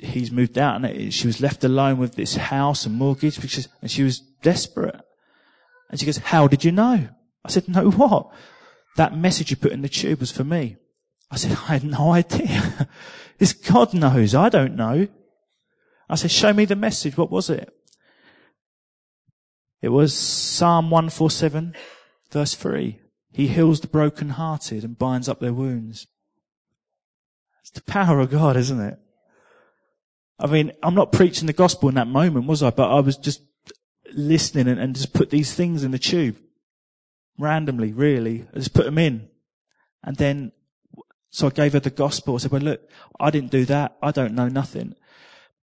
He's 0.00 0.32
moved 0.32 0.58
out 0.58 0.82
and 0.82 1.12
she 1.12 1.26
was 1.26 1.40
left 1.40 1.62
alone 1.62 1.98
with 1.98 2.16
this 2.16 2.36
house 2.36 2.86
and 2.86 2.94
mortgage 2.94 3.40
because, 3.40 3.68
and 3.80 3.90
she 3.90 4.02
was 4.02 4.18
desperate. 4.18 5.00
And 5.90 6.00
she 6.00 6.06
goes, 6.06 6.18
how 6.18 6.48
did 6.48 6.64
you 6.64 6.72
know? 6.72 7.08
I 7.44 7.50
said, 7.50 7.68
know 7.68 7.90
what? 7.90 8.30
That 8.96 9.16
message 9.16 9.50
you 9.50 9.56
put 9.56 9.72
in 9.72 9.82
the 9.82 9.88
tube 9.88 10.20
was 10.20 10.30
for 10.30 10.44
me. 10.44 10.76
I 11.30 11.36
said, 11.36 11.52
I 11.52 11.78
had 11.78 11.84
no 11.84 12.12
idea. 12.12 12.88
this 13.38 13.52
God 13.52 13.92
knows. 13.94 14.34
I 14.34 14.48
don't 14.48 14.76
know. 14.76 15.08
I 16.08 16.14
said, 16.14 16.30
show 16.30 16.52
me 16.52 16.64
the 16.64 16.76
message. 16.76 17.16
What 17.16 17.30
was 17.30 17.50
it? 17.50 17.72
It 19.82 19.88
was 19.88 20.14
Psalm 20.14 20.90
147 20.90 21.74
verse 22.30 22.54
3. 22.54 23.00
He 23.32 23.48
heals 23.48 23.80
the 23.80 23.86
brokenhearted 23.86 24.84
and 24.84 24.98
binds 24.98 25.28
up 25.28 25.40
their 25.40 25.52
wounds. 25.52 26.06
It's 27.62 27.70
the 27.70 27.82
power 27.82 28.20
of 28.20 28.30
God, 28.30 28.56
isn't 28.56 28.80
it? 28.80 28.98
I 30.38 30.46
mean, 30.46 30.72
I'm 30.82 30.94
not 30.94 31.12
preaching 31.12 31.46
the 31.46 31.52
gospel 31.52 31.88
in 31.88 31.94
that 31.94 32.08
moment, 32.08 32.46
was 32.46 32.62
I? 32.62 32.70
But 32.70 32.90
I 32.90 33.00
was 33.00 33.16
just 33.16 33.40
listening 34.12 34.68
and, 34.68 34.78
and 34.78 34.94
just 34.94 35.12
put 35.12 35.30
these 35.30 35.54
things 35.54 35.84
in 35.84 35.90
the 35.90 35.98
tube 35.98 36.36
randomly, 37.38 37.92
really. 37.92 38.46
I 38.54 38.58
just 38.58 38.74
put 38.74 38.84
them 38.84 38.98
in. 38.98 39.28
And 40.02 40.16
then, 40.16 40.52
so 41.30 41.46
I 41.46 41.50
gave 41.50 41.72
her 41.72 41.80
the 41.80 41.90
gospel. 41.90 42.34
I 42.34 42.38
said, 42.38 42.50
well, 42.50 42.62
look, 42.62 42.88
I 43.18 43.30
didn't 43.30 43.50
do 43.50 43.64
that. 43.66 43.96
I 44.02 44.10
don't 44.10 44.34
know 44.34 44.48
nothing. 44.48 44.94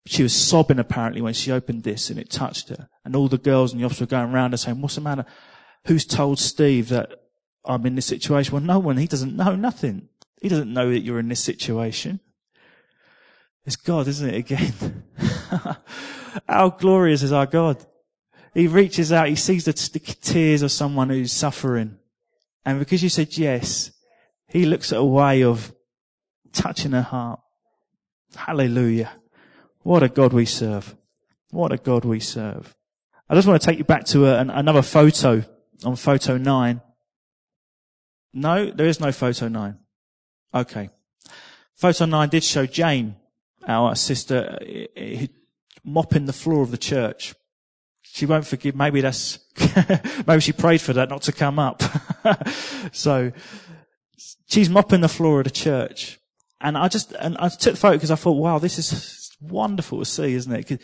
She 0.05 0.23
was 0.23 0.35
sobbing 0.35 0.79
apparently 0.79 1.21
when 1.21 1.33
she 1.33 1.51
opened 1.51 1.83
this 1.83 2.09
and 2.09 2.19
it 2.19 2.29
touched 2.29 2.69
her. 2.69 2.89
And 3.05 3.15
all 3.15 3.29
the 3.29 3.37
girls 3.37 3.71
in 3.71 3.79
the 3.79 3.85
office 3.85 4.01
were 4.01 4.05
going 4.05 4.33
around 4.33 4.51
her 4.51 4.57
saying, 4.57 4.81
what's 4.81 4.95
the 4.95 5.01
matter? 5.01 5.25
Who's 5.85 6.05
told 6.05 6.39
Steve 6.39 6.89
that 6.89 7.23
I'm 7.63 7.85
in 7.85 7.95
this 7.95 8.05
situation? 8.05 8.53
Well, 8.53 8.61
no 8.61 8.79
one. 8.79 8.97
He 8.97 9.07
doesn't 9.07 9.35
know 9.35 9.55
nothing. 9.55 10.09
He 10.41 10.49
doesn't 10.49 10.73
know 10.73 10.89
that 10.89 11.01
you're 11.01 11.19
in 11.19 11.29
this 11.29 11.43
situation. 11.43 12.19
It's 13.65 13.77
God, 13.77 14.07
isn't 14.09 14.29
it, 14.29 14.35
again? 14.35 15.03
How 16.49 16.69
glorious 16.69 17.23
is 17.23 17.31
our 17.31 17.45
God? 17.45 17.85
He 18.53 18.67
reaches 18.67 19.11
out, 19.11 19.29
he 19.29 19.35
sees 19.35 19.65
the, 19.65 19.73
tears 19.73 20.61
of 20.61 20.71
someone 20.71 21.09
who's 21.09 21.31
suffering. 21.31 21.97
And 22.65 22.79
because 22.79 23.01
you 23.01 23.09
said 23.09 23.35
yes, 23.37 23.91
he 24.47 24.65
looks 24.65 24.91
at 24.93 24.99
a 24.99 25.03
way 25.03 25.43
of 25.43 25.73
touching 26.51 26.91
her 26.91 27.01
heart. 27.01 27.39
Hallelujah. 28.35 29.11
What 29.81 30.03
a 30.03 30.09
God 30.09 30.33
we 30.33 30.45
serve. 30.45 30.95
What 31.49 31.71
a 31.71 31.77
God 31.77 32.05
we 32.05 32.19
serve. 32.19 32.75
I 33.29 33.35
just 33.35 33.47
want 33.47 33.61
to 33.61 33.67
take 33.67 33.79
you 33.79 33.83
back 33.83 34.05
to 34.05 34.27
a, 34.27 34.39
an, 34.39 34.49
another 34.49 34.81
photo 34.81 35.43
on 35.83 35.95
photo 35.95 36.37
nine. 36.37 36.81
No, 38.33 38.69
there 38.69 38.87
is 38.87 38.99
no 38.99 39.11
photo 39.11 39.47
nine. 39.47 39.79
Okay. 40.53 40.89
Photo 41.75 42.05
nine 42.05 42.29
did 42.29 42.43
show 42.43 42.65
Jane, 42.65 43.15
our 43.67 43.95
sister, 43.95 44.57
eh, 44.61 44.85
eh, 44.95 45.27
mopping 45.83 46.25
the 46.25 46.33
floor 46.33 46.61
of 46.61 46.71
the 46.71 46.77
church. 46.77 47.33
She 48.13 48.27
won't 48.27 48.45
forgive. 48.45 48.75
Maybe 48.75 49.01
that's, 49.01 49.39
maybe 50.27 50.39
she 50.39 50.51
prayed 50.51 50.81
for 50.81 50.93
that 50.93 51.09
not 51.09 51.23
to 51.23 51.31
come 51.31 51.57
up. 51.57 51.81
so 52.91 53.31
she's 54.47 54.69
mopping 54.69 55.01
the 55.01 55.07
floor 55.07 55.39
of 55.39 55.45
the 55.45 55.49
church. 55.49 56.19
And 56.61 56.77
I 56.77 56.89
just, 56.89 57.13
and 57.13 57.35
I 57.39 57.49
took 57.49 57.73
the 57.73 57.79
photo 57.79 57.95
because 57.95 58.11
I 58.11 58.15
thought, 58.15 58.37
wow, 58.37 58.59
this 58.59 58.77
is 58.77 59.31
wonderful 59.41 59.97
to 59.97 60.05
see, 60.05 60.35
isn't 60.35 60.53
it? 60.53 60.79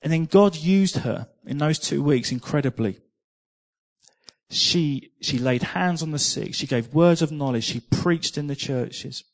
And 0.00 0.12
then 0.12 0.26
God 0.26 0.54
used 0.54 0.98
her 0.98 1.26
in 1.44 1.58
those 1.58 1.80
two 1.80 2.00
weeks 2.00 2.30
incredibly. 2.30 3.00
She, 4.50 5.10
she 5.20 5.36
laid 5.38 5.64
hands 5.64 6.00
on 6.00 6.12
the 6.12 6.20
sick. 6.20 6.54
She 6.54 6.68
gave 6.68 6.94
words 6.94 7.22
of 7.22 7.32
knowledge. 7.32 7.64
She 7.64 7.80
preached 7.80 8.38
in 8.38 8.46
the 8.46 8.54
churches. 8.54 9.24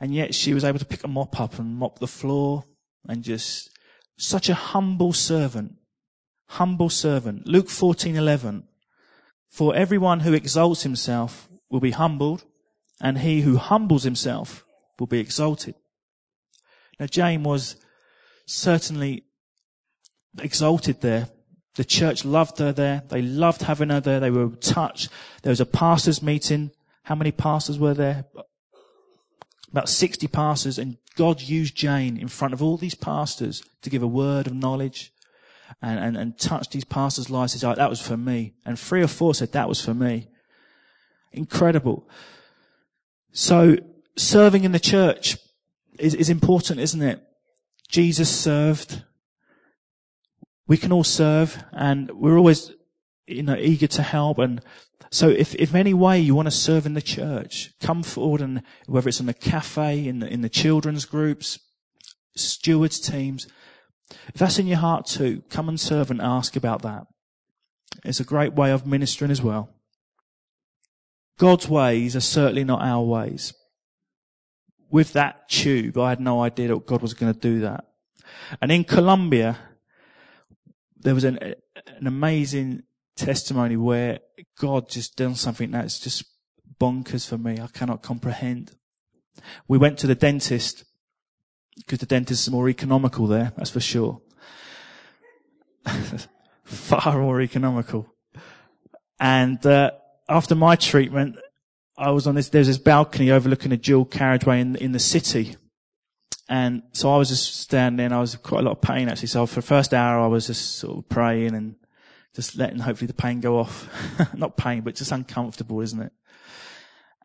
And 0.00 0.14
yet 0.14 0.34
she 0.34 0.54
was 0.54 0.64
able 0.64 0.78
to 0.78 0.86
pick 0.86 1.04
a 1.04 1.08
mop 1.08 1.38
up 1.38 1.58
and 1.58 1.76
mop 1.76 1.98
the 1.98 2.08
floor 2.08 2.64
and 3.06 3.22
just 3.22 3.68
such 4.16 4.48
a 4.48 4.54
humble 4.54 5.12
servant. 5.12 5.76
Humble 6.46 6.90
servant. 6.90 7.46
Luke 7.46 7.68
14:11. 7.68 8.64
For 9.48 9.74
everyone 9.74 10.20
who 10.20 10.32
exalts 10.32 10.82
himself 10.82 11.48
will 11.70 11.80
be 11.80 11.92
humbled, 11.92 12.44
and 13.00 13.18
he 13.18 13.42
who 13.42 13.56
humbles 13.56 14.02
himself 14.04 14.64
will 14.98 15.06
be 15.06 15.20
exalted. 15.20 15.74
Now 16.98 17.06
Jane 17.06 17.42
was 17.42 17.76
certainly 18.46 19.24
exalted 20.40 21.00
there. 21.00 21.28
The 21.74 21.84
church 21.84 22.24
loved 22.24 22.58
her 22.58 22.72
there. 22.72 23.02
They 23.08 23.22
loved 23.22 23.62
having 23.62 23.90
her 23.90 24.00
there. 24.00 24.20
They 24.20 24.30
were 24.30 24.50
touched. 24.50 25.08
There 25.42 25.50
was 25.50 25.60
a 25.60 25.66
pastors 25.66 26.22
meeting. 26.22 26.70
How 27.04 27.14
many 27.14 27.32
pastors 27.32 27.78
were 27.78 27.94
there? 27.94 28.26
About 29.70 29.88
60 29.88 30.28
pastors 30.28 30.78
and 30.78 30.98
God 31.16 31.40
used 31.40 31.76
Jane 31.76 32.16
in 32.16 32.28
front 32.28 32.54
of 32.54 32.62
all 32.62 32.76
these 32.76 32.94
pastors 32.94 33.62
to 33.82 33.90
give 33.90 34.02
a 34.02 34.06
word 34.06 34.46
of 34.46 34.54
knowledge 34.54 35.12
and, 35.80 35.98
and, 35.98 36.16
and 36.16 36.38
touch 36.38 36.70
these 36.70 36.84
pastors' 36.84 37.30
lives. 37.30 37.58
That 37.60 37.90
was 37.90 38.00
for 38.00 38.16
me. 38.16 38.54
And 38.64 38.78
three 38.78 39.02
or 39.02 39.06
four 39.08 39.34
said, 39.34 39.52
that 39.52 39.68
was 39.68 39.80
for 39.80 39.94
me. 39.94 40.28
Incredible. 41.32 42.08
So 43.32 43.76
serving 44.16 44.64
in 44.64 44.72
the 44.72 44.80
church 44.80 45.36
is, 45.98 46.14
is 46.14 46.30
important, 46.30 46.80
isn't 46.80 47.02
it? 47.02 47.22
Jesus 47.88 48.28
served. 48.28 49.02
We 50.66 50.76
can 50.76 50.92
all 50.92 51.04
serve 51.04 51.62
and 51.72 52.10
we're 52.12 52.38
always, 52.38 52.72
you 53.26 53.42
know, 53.42 53.56
eager 53.56 53.86
to 53.88 54.02
help 54.02 54.38
and 54.38 54.60
so 55.10 55.28
if, 55.28 55.54
if 55.54 55.74
any 55.74 55.94
way 55.94 56.18
you 56.18 56.34
want 56.34 56.46
to 56.46 56.52
serve 56.52 56.86
in 56.86 56.94
the 56.94 57.02
church, 57.02 57.70
come 57.80 58.02
forward 58.02 58.40
and 58.40 58.62
whether 58.86 59.08
it's 59.08 59.20
in 59.20 59.26
the 59.26 59.34
cafe, 59.34 60.06
in 60.06 60.20
the, 60.20 60.26
in 60.26 60.40
the 60.40 60.48
children's 60.48 61.04
groups, 61.04 61.58
stewards 62.36 62.98
teams, 62.98 63.46
if 64.28 64.34
that's 64.34 64.58
in 64.58 64.66
your 64.66 64.78
heart 64.78 65.06
too, 65.06 65.42
come 65.50 65.68
and 65.68 65.78
serve 65.78 66.10
and 66.10 66.20
ask 66.20 66.56
about 66.56 66.82
that. 66.82 67.06
It's 68.04 68.20
a 68.20 68.24
great 68.24 68.54
way 68.54 68.70
of 68.70 68.86
ministering 68.86 69.30
as 69.30 69.42
well. 69.42 69.70
God's 71.38 71.68
ways 71.68 72.14
are 72.14 72.20
certainly 72.20 72.64
not 72.64 72.82
our 72.82 73.02
ways. 73.02 73.54
With 74.90 75.12
that 75.14 75.48
tube, 75.48 75.98
I 75.98 76.10
had 76.10 76.20
no 76.20 76.42
idea 76.42 76.68
that 76.68 76.86
God 76.86 77.02
was 77.02 77.14
going 77.14 77.32
to 77.32 77.38
do 77.38 77.60
that. 77.60 77.84
And 78.60 78.70
in 78.70 78.84
Colombia, 78.84 79.58
there 80.96 81.14
was 81.14 81.24
an, 81.24 81.38
an 81.38 82.06
amazing 82.06 82.82
testimony 83.16 83.76
where 83.76 84.20
God 84.58 84.88
just 84.88 85.16
done 85.16 85.34
something 85.34 85.70
that's 85.70 85.98
just 85.98 86.24
bonkers 86.80 87.28
for 87.28 87.38
me. 87.38 87.58
I 87.60 87.68
cannot 87.68 88.02
comprehend. 88.02 88.72
We 89.68 89.78
went 89.78 89.98
to 89.98 90.06
the 90.06 90.14
dentist 90.14 90.84
because 91.76 91.98
the 91.98 92.06
dentist 92.06 92.46
is 92.46 92.52
more 92.52 92.68
economical 92.68 93.26
there, 93.26 93.52
that's 93.56 93.70
for 93.70 93.80
sure. 93.80 94.20
Far 96.64 97.18
more 97.18 97.40
economical. 97.40 98.06
And 99.18 99.64
uh, 99.66 99.92
after 100.28 100.54
my 100.54 100.76
treatment, 100.76 101.36
I 101.96 102.10
was 102.10 102.26
on 102.26 102.34
this. 102.34 102.48
There's 102.48 102.66
this 102.66 102.78
balcony 102.78 103.30
overlooking 103.30 103.72
a 103.72 103.76
dual 103.76 104.04
carriageway 104.04 104.60
in 104.60 104.76
in 104.76 104.92
the 104.92 104.98
city, 104.98 105.56
and 106.48 106.82
so 106.92 107.12
I 107.12 107.18
was 107.18 107.28
just 107.28 107.60
standing. 107.60 108.12
I 108.12 108.20
was 108.20 108.34
quite 108.36 108.60
a 108.60 108.64
lot 108.64 108.72
of 108.72 108.80
pain 108.80 109.08
actually. 109.08 109.28
So 109.28 109.46
for 109.46 109.56
the 109.56 109.66
first 109.66 109.94
hour, 109.94 110.20
I 110.20 110.26
was 110.26 110.48
just 110.48 110.76
sort 110.76 110.98
of 110.98 111.08
praying 111.08 111.54
and 111.54 111.76
just 112.34 112.56
letting 112.56 112.80
hopefully 112.80 113.06
the 113.06 113.14
pain 113.14 113.40
go 113.40 113.58
off. 113.58 113.88
Not 114.34 114.56
pain, 114.56 114.82
but 114.82 114.96
just 114.96 115.12
uncomfortable, 115.12 115.80
isn't 115.80 116.02
it? 116.02 116.12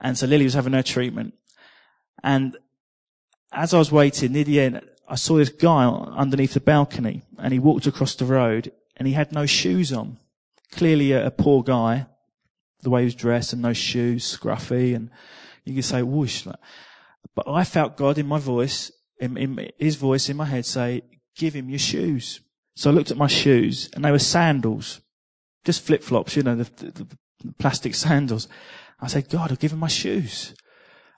And 0.02 0.18
so 0.18 0.28
Lily 0.28 0.46
was 0.46 0.54
having 0.54 0.74
her 0.74 0.84
treatment. 0.84 1.34
And 2.24 2.58
as 3.52 3.74
I 3.74 3.80
was 3.80 3.92
waiting 3.92 4.34
near 4.34 4.44
the 4.44 4.60
end, 4.60 4.82
I 5.08 5.16
saw 5.16 5.38
this 5.38 5.50
guy 5.50 5.86
underneath 5.86 6.54
the 6.54 6.60
balcony 6.60 7.24
and 7.38 7.52
he 7.52 7.60
walked 7.60 7.88
across 7.88 8.16
the 8.16 8.26
road 8.26 8.72
and 8.96 9.08
he 9.08 9.14
had 9.14 9.32
no 9.32 9.46
shoes 9.46 9.92
on. 9.92 10.20
Clearly 10.72 11.12
a, 11.14 11.28
a 11.28 11.32
poor 11.32 11.64
guy, 11.64 12.06
the 12.82 12.92
way 12.92 13.02
he 13.02 13.06
was 13.06 13.16
dressed 13.16 13.54
and 13.54 13.62
no 13.62 13.74
shoes, 13.74 14.38
scruffy 14.38 14.96
and 14.96 15.10
you 15.66 15.74
could 15.74 15.86
say 15.86 16.04
whoosh. 16.04 16.46
But 17.36 17.48
I 17.48 17.64
felt 17.64 17.98
God 17.98 18.18
in 18.18 18.28
my 18.28 18.40
voice, 18.40 18.92
in, 19.20 19.36
in 19.38 19.72
his 19.80 19.96
voice 19.96 20.30
in 20.30 20.38
my 20.38 20.46
head 20.46 20.66
say, 20.66 21.02
give 21.36 21.56
him 21.56 21.70
your 21.70 21.80
shoes. 21.80 22.42
So 22.80 22.90
I 22.90 22.94
looked 22.94 23.12
at 23.12 23.18
my 23.18 23.28
shoes 23.28 23.90
and 23.94 24.06
they 24.06 24.12
were 24.12 24.20
sandals, 24.20 25.02
just 25.66 25.82
flip 25.86 26.02
flops, 26.02 26.38
you 26.38 26.44
know, 26.44 26.56
the, 26.56 26.64
the, 26.86 27.18
the, 27.44 27.54
plastic 27.58 27.94
sandals. 28.06 28.48
I 29.02 29.08
said, 29.08 29.28
God, 29.28 29.52
I've 29.52 29.60
given 29.60 29.80
my 29.80 29.90
shoes. 29.90 30.56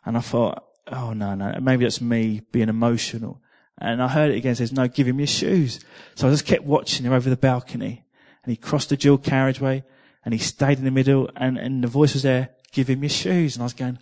And 0.03 0.17
I 0.17 0.21
thought, 0.21 0.63
oh 0.87 1.13
no, 1.13 1.35
no, 1.35 1.55
maybe 1.61 1.85
that's 1.85 2.01
me 2.01 2.41
being 2.51 2.67
emotional. 2.67 3.43
And 3.77 4.01
I 4.01 4.07
heard 4.07 4.31
it 4.31 4.37
again, 4.37 4.55
says, 4.55 4.73
no, 4.73 4.87
give 4.87 5.05
him 5.05 5.19
your 5.19 5.27
shoes. 5.27 5.79
So 6.15 6.27
I 6.27 6.31
just 6.31 6.47
kept 6.47 6.63
watching 6.63 7.05
him 7.05 7.13
over 7.13 7.29
the 7.29 7.37
balcony 7.37 8.05
and 8.43 8.49
he 8.49 8.57
crossed 8.57 8.89
the 8.89 8.97
dual 8.97 9.19
carriageway 9.19 9.83
and 10.25 10.33
he 10.33 10.39
stayed 10.39 10.79
in 10.79 10.83
the 10.83 10.89
middle 10.89 11.29
and, 11.35 11.59
and 11.59 11.83
the 11.83 11.87
voice 11.87 12.13
was 12.13 12.23
there, 12.23 12.49
give 12.71 12.89
him 12.89 13.03
your 13.03 13.11
shoes. 13.11 13.55
And 13.55 13.61
I 13.61 13.65
was 13.65 13.73
going, 13.73 13.99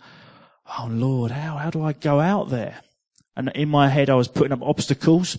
oh 0.78 0.88
Lord, 0.90 1.30
how, 1.30 1.58
how 1.58 1.68
do 1.68 1.84
I 1.84 1.92
go 1.92 2.20
out 2.20 2.48
there? 2.48 2.80
And 3.36 3.50
in 3.54 3.68
my 3.68 3.90
head, 3.90 4.08
I 4.08 4.14
was 4.14 4.28
putting 4.28 4.52
up 4.52 4.62
obstacles 4.62 5.36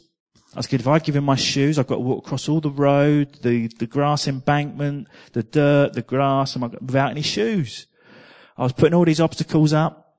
I 0.54 0.60
was. 0.60 0.72
If 0.72 0.88
I 0.88 1.00
give 1.00 1.16
him 1.16 1.24
my 1.24 1.36
shoes, 1.36 1.80
I've 1.80 1.88
got 1.88 1.96
to 1.96 2.02
walk 2.02 2.26
across 2.26 2.50
all 2.50 2.60
the 2.60 2.70
road, 2.70 3.40
the, 3.42 3.68
the 3.68 3.88
grass 3.88 4.28
embankment, 4.28 5.08
the 5.32 5.44
dirt, 5.44 5.94
the 5.94 6.02
grass, 6.02 6.56
and 6.56 6.64
without 6.82 7.12
any 7.12 7.22
shoes. 7.22 7.88
I 8.58 8.64
was 8.64 8.74
putting 8.74 8.94
all 8.94 9.06
these 9.06 9.22
obstacles 9.22 9.74
up. 9.74 10.18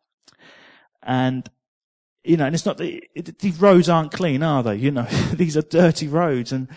And, 1.02 1.48
you 2.24 2.36
know, 2.36 2.46
and 2.46 2.54
it's 2.54 2.64
not, 2.64 2.78
the, 2.78 3.02
these 3.14 3.60
roads 3.60 3.88
aren't 3.88 4.12
clean, 4.12 4.42
are 4.42 4.62
they? 4.62 4.76
You 4.76 4.90
know, 4.90 5.04
these 5.32 5.56
are 5.56 5.62
dirty 5.62 6.08
roads. 6.08 6.50
And, 6.50 6.68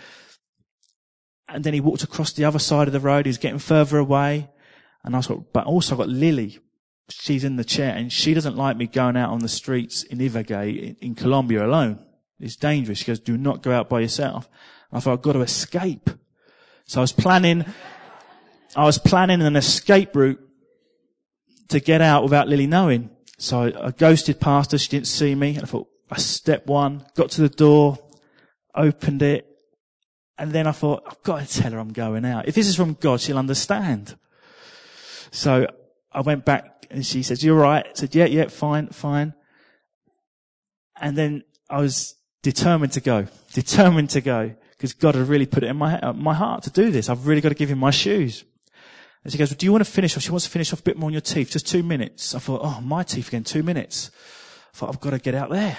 and 1.48 1.64
then 1.64 1.74
he 1.74 1.80
walked 1.80 2.02
across 2.02 2.32
the 2.32 2.44
other 2.44 2.58
side 2.58 2.88
of 2.88 2.92
the 2.92 3.00
road. 3.00 3.26
He's 3.26 3.38
getting 3.38 3.58
further 3.58 3.98
away. 3.98 4.50
And 5.02 5.14
I 5.14 5.18
was 5.18 5.28
but 5.52 5.66
also 5.66 5.94
I've 5.94 5.98
got 5.98 6.08
Lily. 6.08 6.58
She's 7.08 7.44
in 7.44 7.56
the 7.56 7.64
chair 7.64 7.94
and 7.94 8.12
she 8.12 8.34
doesn't 8.34 8.56
like 8.56 8.76
me 8.76 8.86
going 8.88 9.16
out 9.16 9.30
on 9.30 9.38
the 9.38 9.48
streets 9.48 10.02
in 10.02 10.18
Ibagué 10.18 10.76
in, 10.76 10.96
in 11.00 11.14
Colombia 11.14 11.64
alone. 11.64 12.05
It's 12.38 12.56
dangerous. 12.56 12.98
She 12.98 13.06
goes, 13.06 13.20
do 13.20 13.36
not 13.36 13.62
go 13.62 13.72
out 13.72 13.88
by 13.88 14.00
yourself. 14.00 14.48
I 14.92 15.00
thought, 15.00 15.14
I've 15.14 15.22
got 15.22 15.32
to 15.32 15.40
escape. 15.40 16.10
So 16.84 17.00
I 17.00 17.02
was 17.02 17.12
planning, 17.12 17.64
I 18.74 18.84
was 18.84 18.98
planning 18.98 19.42
an 19.42 19.56
escape 19.56 20.14
route 20.14 20.40
to 21.68 21.80
get 21.80 22.00
out 22.00 22.22
without 22.22 22.48
Lily 22.48 22.66
knowing. 22.66 23.10
So 23.38 23.62
I, 23.62 23.86
I 23.86 23.90
ghosted 23.90 24.40
past 24.40 24.72
her. 24.72 24.78
She 24.78 24.88
didn't 24.88 25.08
see 25.08 25.34
me. 25.34 25.54
And 25.54 25.62
I 25.62 25.66
thought, 25.66 25.88
I 26.10 26.18
step 26.18 26.66
one, 26.66 27.04
got 27.14 27.30
to 27.32 27.40
the 27.40 27.48
door, 27.48 27.98
opened 28.74 29.22
it. 29.22 29.46
And 30.38 30.52
then 30.52 30.66
I 30.66 30.72
thought, 30.72 31.02
I've 31.06 31.22
got 31.22 31.46
to 31.46 31.62
tell 31.62 31.72
her 31.72 31.78
I'm 31.78 31.92
going 31.92 32.24
out. 32.24 32.46
If 32.46 32.54
this 32.54 32.68
is 32.68 32.76
from 32.76 32.94
God, 32.94 33.20
she'll 33.20 33.38
understand. 33.38 34.16
So 35.30 35.66
I 36.12 36.20
went 36.20 36.44
back 36.44 36.86
and 36.90 37.04
she 37.04 37.22
says, 37.22 37.42
you're 37.42 37.56
right. 37.56 37.84
I 37.86 37.90
said, 37.94 38.14
yeah, 38.14 38.26
yeah, 38.26 38.48
fine, 38.48 38.88
fine. 38.88 39.34
And 41.00 41.16
then 41.16 41.42
I 41.68 41.80
was 41.80 42.15
determined 42.46 42.92
to 42.92 43.00
go, 43.00 43.26
determined 43.52 44.08
to 44.10 44.20
go 44.20 44.54
because 44.70 44.92
God 44.92 45.16
had 45.16 45.26
really 45.26 45.46
put 45.46 45.64
it 45.64 45.66
in 45.66 45.76
my, 45.76 45.98
uh, 45.98 46.12
my 46.12 46.32
heart 46.32 46.62
to 46.62 46.70
do 46.70 46.92
this. 46.92 47.08
I've 47.08 47.26
really 47.26 47.40
got 47.40 47.48
to 47.48 47.56
give 47.56 47.68
him 47.68 47.78
my 47.78 47.90
shoes. 47.90 48.44
And 49.24 49.32
she 49.32 49.38
goes, 49.38 49.50
well, 49.50 49.56
do 49.58 49.66
you 49.66 49.72
want 49.72 49.84
to 49.84 49.90
finish 49.90 50.16
off? 50.16 50.22
She 50.22 50.30
wants 50.30 50.44
to 50.44 50.50
finish 50.52 50.72
off 50.72 50.78
a 50.78 50.82
bit 50.84 50.96
more 50.96 51.08
on 51.08 51.12
your 51.12 51.22
teeth, 51.22 51.50
just 51.50 51.66
two 51.66 51.82
minutes. 51.82 52.36
I 52.36 52.38
thought, 52.38 52.60
oh, 52.62 52.80
my 52.80 53.02
teeth 53.02 53.26
again, 53.26 53.42
two 53.42 53.64
minutes. 53.64 54.12
I 54.72 54.76
thought, 54.76 54.90
I've 54.90 55.00
got 55.00 55.10
to 55.10 55.18
get 55.18 55.34
out 55.34 55.50
there. 55.50 55.76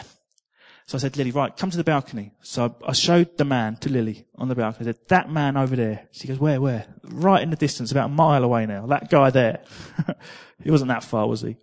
So 0.88 0.98
I 0.98 1.00
said, 1.00 1.16
Lily, 1.16 1.32
right, 1.32 1.56
come 1.56 1.70
to 1.70 1.78
the 1.78 1.86
balcony. 1.86 2.34
So 2.42 2.76
I 2.86 2.92
showed 2.92 3.38
the 3.38 3.46
man 3.46 3.78
to 3.78 3.90
Lily 3.90 4.26
on 4.36 4.50
the 4.50 4.56
balcony. 4.56 4.90
I 4.90 4.92
said, 4.92 5.08
that 5.08 5.30
man 5.32 5.56
over 5.56 5.78
there. 5.78 6.10
She 6.12 6.28
goes, 6.28 6.38
where, 6.38 6.60
where? 6.60 6.86
Right 7.04 7.42
in 7.42 7.50
the 7.50 7.56
distance, 7.56 7.94
about 7.94 8.08
a 8.08 8.14
mile 8.14 8.44
away 8.44 8.66
now. 8.66 8.86
That 8.88 9.10
guy 9.10 9.30
there. 9.30 9.62
he 10.62 10.70
wasn't 10.70 10.90
that 10.90 11.06
far, 11.06 11.30
was 11.30 11.44
he? 11.44 11.56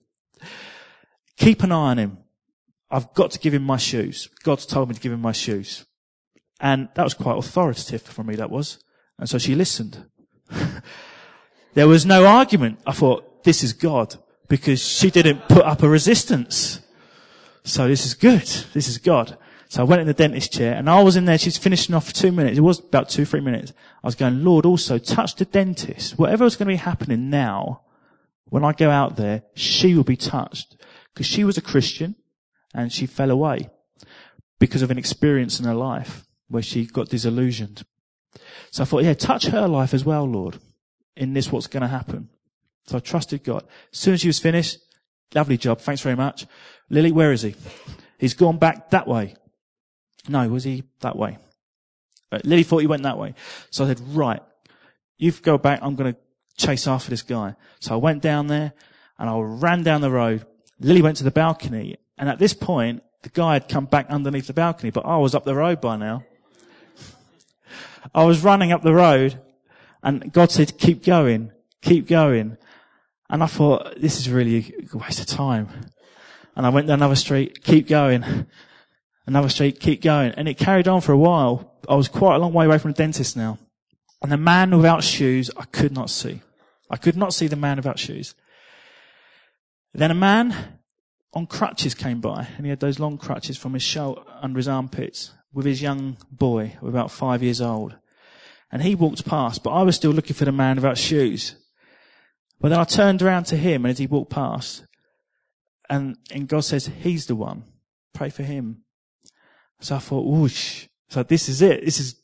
Keep 1.36 1.62
an 1.62 1.72
eye 1.72 1.90
on 1.90 1.98
him. 1.98 2.18
I've 2.90 3.12
got 3.14 3.30
to 3.32 3.38
give 3.38 3.54
him 3.54 3.64
my 3.64 3.76
shoes. 3.76 4.28
God's 4.42 4.66
told 4.66 4.88
me 4.88 4.94
to 4.94 5.00
give 5.00 5.12
him 5.12 5.20
my 5.20 5.32
shoes. 5.32 5.84
And 6.60 6.88
that 6.94 7.02
was 7.02 7.14
quite 7.14 7.36
authoritative 7.36 8.02
for 8.02 8.22
me, 8.22 8.36
that 8.36 8.50
was. 8.50 8.82
And 9.18 9.28
so 9.28 9.38
she 9.38 9.54
listened. 9.54 10.04
there 11.74 11.88
was 11.88 12.06
no 12.06 12.26
argument. 12.26 12.80
I 12.86 12.92
thought, 12.92 13.44
this 13.44 13.62
is 13.62 13.72
God. 13.72 14.16
Because 14.48 14.86
she 14.86 15.10
didn't 15.10 15.48
put 15.48 15.64
up 15.64 15.82
a 15.82 15.88
resistance. 15.88 16.80
So 17.64 17.88
this 17.88 18.04
is 18.04 18.14
good. 18.14 18.46
This 18.72 18.88
is 18.88 18.98
God. 18.98 19.38
So 19.68 19.82
I 19.82 19.84
went 19.84 20.02
in 20.02 20.06
the 20.06 20.14
dentist 20.14 20.52
chair 20.52 20.74
and 20.74 20.88
I 20.88 21.02
was 21.02 21.16
in 21.16 21.24
there. 21.24 21.38
She's 21.38 21.56
finishing 21.56 21.94
off 21.94 22.06
for 22.06 22.14
two 22.14 22.30
minutes. 22.30 22.58
It 22.58 22.60
was 22.60 22.78
about 22.78 23.08
two, 23.08 23.24
three 23.24 23.40
minutes. 23.40 23.72
I 24.02 24.06
was 24.06 24.14
going, 24.14 24.44
Lord, 24.44 24.66
also 24.66 24.98
touch 24.98 25.34
the 25.34 25.46
dentist. 25.46 26.18
Whatever 26.18 26.44
is 26.44 26.56
going 26.56 26.68
to 26.68 26.74
be 26.74 26.76
happening 26.76 27.30
now, 27.30 27.82
when 28.44 28.62
I 28.62 28.72
go 28.72 28.90
out 28.90 29.16
there, 29.16 29.42
she 29.54 29.94
will 29.94 30.04
be 30.04 30.16
touched. 30.16 30.76
Because 31.12 31.26
she 31.26 31.42
was 31.42 31.58
a 31.58 31.62
Christian 31.62 32.14
and 32.74 32.92
she 32.92 33.06
fell 33.06 33.30
away 33.30 33.70
because 34.58 34.82
of 34.82 34.90
an 34.90 34.98
experience 34.98 35.58
in 35.58 35.66
her 35.66 35.74
life 35.74 36.24
where 36.48 36.62
she 36.62 36.84
got 36.84 37.08
disillusioned. 37.08 37.84
So 38.70 38.82
I 38.82 38.86
thought, 38.86 39.04
yeah, 39.04 39.14
touch 39.14 39.46
her 39.46 39.68
life 39.68 39.94
as 39.94 40.04
well, 40.04 40.24
Lord, 40.24 40.58
in 41.16 41.32
this 41.32 41.50
what's 41.50 41.68
going 41.68 41.82
to 41.82 41.88
happen. 41.88 42.28
So 42.86 42.96
I 42.96 43.00
trusted 43.00 43.44
God. 43.44 43.64
As 43.92 43.98
soon 43.98 44.14
as 44.14 44.20
she 44.20 44.26
was 44.26 44.38
finished, 44.38 44.78
lovely 45.34 45.56
job, 45.56 45.80
thanks 45.80 46.02
very 46.02 46.16
much. 46.16 46.46
Lily, 46.90 47.12
where 47.12 47.32
is 47.32 47.42
he? 47.42 47.54
He's 48.18 48.34
gone 48.34 48.58
back 48.58 48.90
that 48.90 49.06
way. 49.06 49.36
No, 50.28 50.48
was 50.48 50.64
he 50.64 50.84
that 51.00 51.16
way? 51.16 51.38
Uh, 52.32 52.40
Lily 52.44 52.62
thought 52.62 52.78
he 52.78 52.86
went 52.86 53.04
that 53.04 53.18
way. 53.18 53.34
So 53.70 53.84
I 53.84 53.88
said, 53.88 54.00
right, 54.00 54.42
you 55.18 55.32
go 55.32 55.56
back, 55.58 55.80
I'm 55.82 55.94
going 55.94 56.12
to 56.12 56.20
chase 56.56 56.86
after 56.86 57.10
this 57.10 57.22
guy. 57.22 57.54
So 57.80 57.94
I 57.94 57.96
went 57.96 58.22
down 58.22 58.48
there 58.48 58.72
and 59.18 59.30
I 59.30 59.38
ran 59.38 59.82
down 59.82 60.00
the 60.00 60.10
road. 60.10 60.44
Lily 60.80 61.02
went 61.02 61.18
to 61.18 61.24
the 61.24 61.30
balcony 61.30 61.96
and 62.18 62.28
at 62.28 62.38
this 62.38 62.54
point, 62.54 63.02
the 63.22 63.28
guy 63.30 63.54
had 63.54 63.68
come 63.68 63.86
back 63.86 64.06
underneath 64.08 64.46
the 64.46 64.52
balcony, 64.52 64.90
but 64.90 65.06
I 65.06 65.16
was 65.16 65.34
up 65.34 65.44
the 65.44 65.54
road 65.54 65.80
by 65.80 65.96
now. 65.96 66.24
I 68.14 68.24
was 68.24 68.44
running 68.44 68.70
up 68.70 68.82
the 68.82 68.94
road 68.94 69.40
and 70.02 70.32
God 70.32 70.50
said, 70.52 70.78
keep 70.78 71.04
going, 71.04 71.50
keep 71.80 72.06
going. 72.06 72.58
And 73.30 73.42
I 73.42 73.46
thought, 73.46 73.98
this 73.98 74.18
is 74.18 74.28
really 74.28 74.74
a 74.92 74.98
waste 74.98 75.20
of 75.20 75.26
time. 75.26 75.68
And 76.54 76.66
I 76.66 76.68
went 76.68 76.86
down 76.86 76.98
another 76.98 77.16
street, 77.16 77.64
keep 77.64 77.88
going. 77.88 78.46
Another 79.26 79.48
street, 79.48 79.80
keep 79.80 80.02
going. 80.02 80.32
And 80.32 80.46
it 80.46 80.58
carried 80.58 80.86
on 80.86 81.00
for 81.00 81.12
a 81.12 81.18
while. 81.18 81.78
I 81.88 81.94
was 81.94 82.08
quite 82.08 82.36
a 82.36 82.38
long 82.38 82.52
way 82.52 82.66
away 82.66 82.78
from 82.78 82.92
the 82.92 82.98
dentist 82.98 83.36
now. 83.36 83.58
And 84.22 84.30
the 84.30 84.36
man 84.36 84.76
without 84.76 85.02
shoes, 85.02 85.50
I 85.56 85.64
could 85.64 85.92
not 85.92 86.10
see. 86.10 86.42
I 86.90 86.98
could 86.98 87.16
not 87.16 87.32
see 87.32 87.46
the 87.46 87.56
man 87.56 87.78
without 87.78 87.98
shoes. 87.98 88.34
Then 89.94 90.10
a 90.10 90.14
man 90.14 90.73
on 91.34 91.46
crutches 91.46 91.94
came 91.94 92.20
by, 92.20 92.46
and 92.56 92.64
he 92.64 92.70
had 92.70 92.80
those 92.80 93.00
long 93.00 93.18
crutches 93.18 93.58
from 93.58 93.74
his 93.74 93.82
shoulder 93.82 94.22
under 94.40 94.56
his 94.56 94.68
armpits 94.68 95.32
with 95.52 95.66
his 95.66 95.82
young 95.82 96.16
boy, 96.30 96.76
about 96.80 97.10
five 97.10 97.42
years 97.42 97.60
old. 97.60 97.96
And 98.70 98.82
he 98.82 98.94
walked 98.94 99.24
past, 99.24 99.62
but 99.62 99.70
I 99.70 99.82
was 99.82 99.96
still 99.96 100.12
looking 100.12 100.34
for 100.34 100.44
the 100.44 100.52
man 100.52 100.76
without 100.76 100.98
shoes. 100.98 101.56
But 102.60 102.70
then 102.70 102.78
I 102.78 102.84
turned 102.84 103.20
around 103.20 103.44
to 103.44 103.56
him 103.56 103.84
and 103.84 103.90
as 103.90 103.98
he 103.98 104.06
walked 104.06 104.30
past, 104.30 104.84
and, 105.90 106.16
and 106.30 106.48
God 106.48 106.64
says, 106.64 106.86
He's 106.86 107.26
the 107.26 107.36
one. 107.36 107.64
Pray 108.12 108.30
for 108.30 108.42
him. 108.42 108.82
So 109.80 109.96
I 109.96 109.98
thought, 109.98 110.26
whoosh. 110.26 110.86
So 111.08 111.22
this 111.22 111.48
is 111.48 111.62
it. 111.62 111.84
This 111.84 112.00
is, 112.00 112.16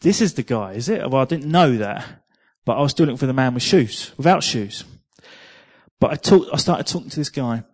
this 0.00 0.20
is 0.20 0.34
the 0.34 0.42
guy, 0.42 0.72
is 0.72 0.88
it? 0.88 1.08
Well, 1.08 1.22
I 1.22 1.24
didn't 1.24 1.50
know 1.50 1.76
that, 1.78 2.04
but 2.64 2.76
I 2.76 2.82
was 2.82 2.90
still 2.90 3.06
looking 3.06 3.16
for 3.16 3.26
the 3.26 3.32
man 3.32 3.54
with 3.54 3.62
shoes, 3.62 4.12
without 4.16 4.42
shoes. 4.42 4.84
But 5.98 6.12
I 6.12 6.16
talked, 6.16 6.50
I 6.52 6.56
started 6.56 6.86
talking 6.86 7.10
to 7.10 7.16
this 7.16 7.30
guy 7.30 7.64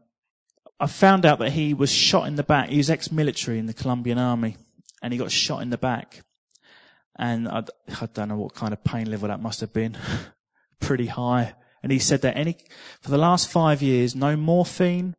I 0.82 0.88
found 0.88 1.24
out 1.24 1.38
that 1.38 1.52
he 1.52 1.74
was 1.74 1.92
shot 1.92 2.26
in 2.26 2.34
the 2.34 2.42
back. 2.42 2.68
He 2.68 2.78
was 2.78 2.90
ex-military 2.90 3.60
in 3.60 3.66
the 3.66 3.72
Colombian 3.72 4.18
army 4.18 4.56
and 5.00 5.12
he 5.12 5.18
got 5.18 5.30
shot 5.30 5.62
in 5.62 5.70
the 5.70 5.78
back. 5.78 6.22
And 7.16 7.46
I, 7.46 7.62
I 8.00 8.06
don't 8.12 8.30
know 8.30 8.36
what 8.36 8.54
kind 8.54 8.72
of 8.72 8.82
pain 8.82 9.08
level 9.08 9.28
that 9.28 9.40
must 9.40 9.60
have 9.60 9.72
been. 9.72 9.96
Pretty 10.80 11.06
high. 11.06 11.54
And 11.84 11.92
he 11.92 12.00
said 12.00 12.22
that 12.22 12.36
any, 12.36 12.56
for 13.00 13.12
the 13.12 13.18
last 13.18 13.48
five 13.48 13.80
years, 13.80 14.16
no 14.16 14.34
morphine, 14.36 15.14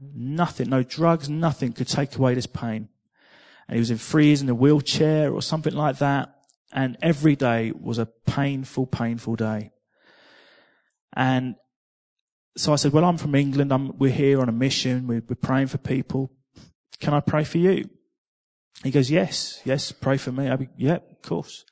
nothing, 0.00 0.68
no 0.68 0.82
drugs, 0.82 1.30
nothing 1.30 1.72
could 1.72 1.86
take 1.86 2.16
away 2.16 2.34
this 2.34 2.46
pain. 2.46 2.88
And 3.68 3.76
he 3.76 3.78
was 3.78 3.92
in 3.92 3.98
freeze 3.98 4.42
in 4.42 4.48
a 4.48 4.54
wheelchair 4.54 5.32
or 5.32 5.42
something 5.42 5.74
like 5.74 5.98
that. 5.98 6.34
And 6.72 6.98
every 7.02 7.36
day 7.36 7.70
was 7.70 7.98
a 7.98 8.06
painful, 8.26 8.88
painful 8.88 9.36
day. 9.36 9.70
And 11.12 11.54
so 12.56 12.72
I 12.72 12.76
said, 12.76 12.92
well, 12.92 13.04
I'm 13.04 13.18
from 13.18 13.34
England. 13.34 13.72
I'm, 13.72 13.96
we're 13.98 14.10
here 14.10 14.40
on 14.40 14.48
a 14.48 14.52
mission. 14.52 15.06
We're, 15.06 15.22
we're 15.28 15.36
praying 15.36 15.68
for 15.68 15.78
people. 15.78 16.32
Can 16.98 17.14
I 17.14 17.20
pray 17.20 17.44
for 17.44 17.58
you? 17.58 17.88
He 18.82 18.90
goes, 18.90 19.10
yes, 19.10 19.60
yes, 19.64 19.92
pray 19.92 20.16
for 20.16 20.32
me. 20.32 20.48
I 20.48 20.56
be, 20.56 20.68
yeah, 20.76 20.98
of 21.10 21.22
course. 21.22 21.64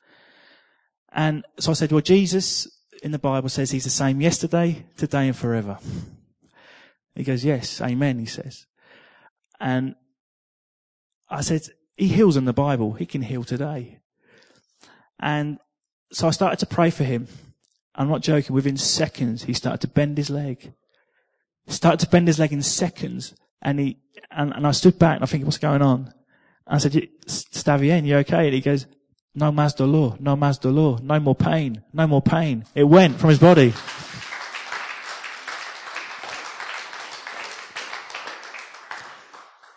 And 1.11 1.43
so 1.59 1.71
I 1.71 1.73
said, 1.73 1.91
well, 1.91 2.01
Jesus 2.01 2.67
in 3.01 3.11
the 3.11 3.19
Bible 3.19 3.49
says 3.49 3.71
he's 3.71 3.83
the 3.83 3.89
same 3.89 4.21
yesterday, 4.21 4.85
today 4.97 5.27
and 5.27 5.35
forever. 5.35 5.79
He 7.15 7.23
goes, 7.23 7.43
yes, 7.43 7.81
amen, 7.81 8.19
he 8.19 8.25
says. 8.25 8.67
And 9.59 9.95
I 11.29 11.41
said, 11.41 11.63
he 11.97 12.07
heals 12.07 12.37
in 12.37 12.45
the 12.45 12.53
Bible. 12.53 12.93
He 12.93 13.05
can 13.05 13.21
heal 13.21 13.43
today. 13.43 13.99
And 15.19 15.59
so 16.11 16.27
I 16.27 16.31
started 16.31 16.59
to 16.59 16.65
pray 16.65 16.89
for 16.89 17.03
him. 17.03 17.27
I'm 17.99 18.07
not 18.07 18.21
joking. 18.21 18.55
Within 18.55 18.77
seconds, 18.77 19.43
he 19.43 19.53
started 19.53 19.81
to 19.81 19.89
bend 19.89 20.17
his 20.17 20.29
leg. 20.29 20.71
Started 21.67 21.99
to 21.99 22.09
bend 22.09 22.27
his 22.27 22.39
leg 22.39 22.53
in 22.53 22.61
seconds. 22.61 23.35
And 23.61 23.77
he, 23.77 23.97
and, 24.31 24.53
and 24.53 24.65
I 24.65 24.71
stood 24.71 24.97
back 24.97 25.15
and 25.15 25.23
I 25.23 25.27
think, 25.27 25.43
what's 25.43 25.57
going 25.57 25.81
on? 25.81 26.13
I 26.65 26.77
said, 26.77 26.93
Stavien, 27.27 28.05
you 28.05 28.15
okay? 28.17 28.45
And 28.45 28.53
he 28.53 28.61
goes, 28.61 28.85
no 29.35 29.51
mas 29.51 29.73
dolor, 29.73 30.15
no 30.19 30.37
mas 30.37 30.57
dolor, 30.57 30.99
no 31.01 31.19
more 31.19 31.35
pain, 31.35 31.83
no 31.91 32.07
more 32.07 32.21
pain. 32.21 32.63
It 32.73 32.85
went 32.85 33.19
from 33.19 33.31
his 33.31 33.39
body. 33.39 33.73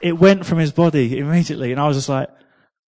It 0.01 0.13
went 0.13 0.47
from 0.47 0.59
his 0.59 0.71
body 0.71 1.19
immediately. 1.19 1.73
And 1.73 1.81
I 1.81 1.89
was 1.89 1.97
just 1.97 2.09
like, 2.09 2.29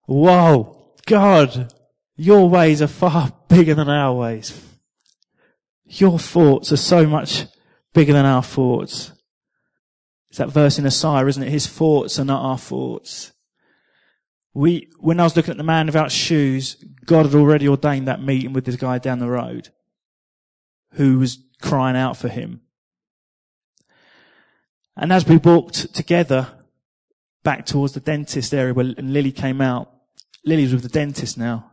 whoa, 0.06 0.94
God, 1.06 1.74
your 2.14 2.48
ways 2.48 2.80
are 2.82 2.86
far 2.86 3.32
bigger 3.48 3.74
than 3.74 3.88
our 3.88 4.14
ways. 4.14 4.73
Your 5.86 6.18
thoughts 6.18 6.72
are 6.72 6.76
so 6.76 7.06
much 7.06 7.44
bigger 7.92 8.12
than 8.12 8.26
our 8.26 8.42
thoughts. 8.42 9.12
It's 10.28 10.38
that 10.38 10.50
verse 10.50 10.78
in 10.78 10.86
Isaiah, 10.86 11.26
isn't 11.26 11.42
it? 11.42 11.50
His 11.50 11.66
thoughts 11.66 12.18
are 12.18 12.24
not 12.24 12.42
our 12.42 12.58
thoughts. 12.58 13.32
We, 14.52 14.88
when 14.98 15.20
I 15.20 15.24
was 15.24 15.36
looking 15.36 15.52
at 15.52 15.56
the 15.56 15.62
man 15.64 15.86
without 15.86 16.10
shoes, 16.10 16.76
God 17.04 17.26
had 17.26 17.34
already 17.34 17.68
ordained 17.68 18.08
that 18.08 18.22
meeting 18.22 18.52
with 18.52 18.64
this 18.64 18.76
guy 18.76 18.98
down 18.98 19.18
the 19.18 19.28
road 19.28 19.68
who 20.92 21.18
was 21.18 21.38
crying 21.60 21.96
out 21.96 22.16
for 22.16 22.28
him. 22.28 22.62
And 24.96 25.12
as 25.12 25.26
we 25.26 25.36
walked 25.36 25.94
together 25.94 26.48
back 27.42 27.66
towards 27.66 27.94
the 27.94 28.00
dentist 28.00 28.54
area 28.54 28.72
where 28.72 28.84
Lily 28.84 29.32
came 29.32 29.60
out, 29.60 29.92
Lily 30.44 30.62
was 30.62 30.74
with 30.74 30.82
the 30.82 30.88
dentist 30.88 31.36
now. 31.36 31.72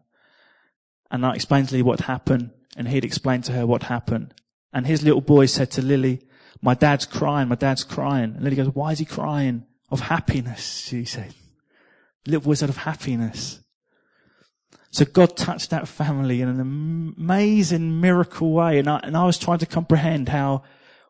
And 1.11 1.25
I 1.25 1.35
explained 1.35 1.69
to 1.69 1.75
Lily 1.75 1.83
what 1.83 2.01
happened 2.01 2.51
and 2.75 2.87
he'd 2.87 3.05
explained 3.05 3.43
to 3.45 3.51
her 3.53 3.65
what 3.65 3.83
happened. 3.83 4.33
And 4.73 4.87
his 4.87 5.03
little 5.03 5.21
boy 5.21 5.45
said 5.45 5.71
to 5.71 5.81
Lily, 5.81 6.21
my 6.61 6.73
dad's 6.73 7.05
crying, 7.05 7.49
my 7.49 7.55
dad's 7.55 7.83
crying. 7.83 8.35
And 8.35 8.43
Lily 8.43 8.55
goes, 8.55 8.69
why 8.69 8.91
is 8.91 8.99
he 8.99 9.05
crying? 9.05 9.65
Of 9.89 10.01
happiness, 10.01 10.85
she 10.87 11.03
said. 11.03 11.33
Little 12.25 12.41
boy 12.41 12.53
said 12.53 12.69
of 12.69 12.77
happiness. 12.77 13.59
So 14.91 15.05
God 15.05 15.35
touched 15.35 15.69
that 15.69 15.87
family 15.87 16.41
in 16.41 16.49
an 16.49 16.59
amazing 16.59 17.99
miracle 17.99 18.51
way. 18.51 18.79
And 18.79 18.89
I, 18.89 18.99
and 19.03 19.17
I 19.17 19.25
was 19.25 19.37
trying 19.37 19.59
to 19.59 19.65
comprehend 19.65 20.29
how 20.29 20.63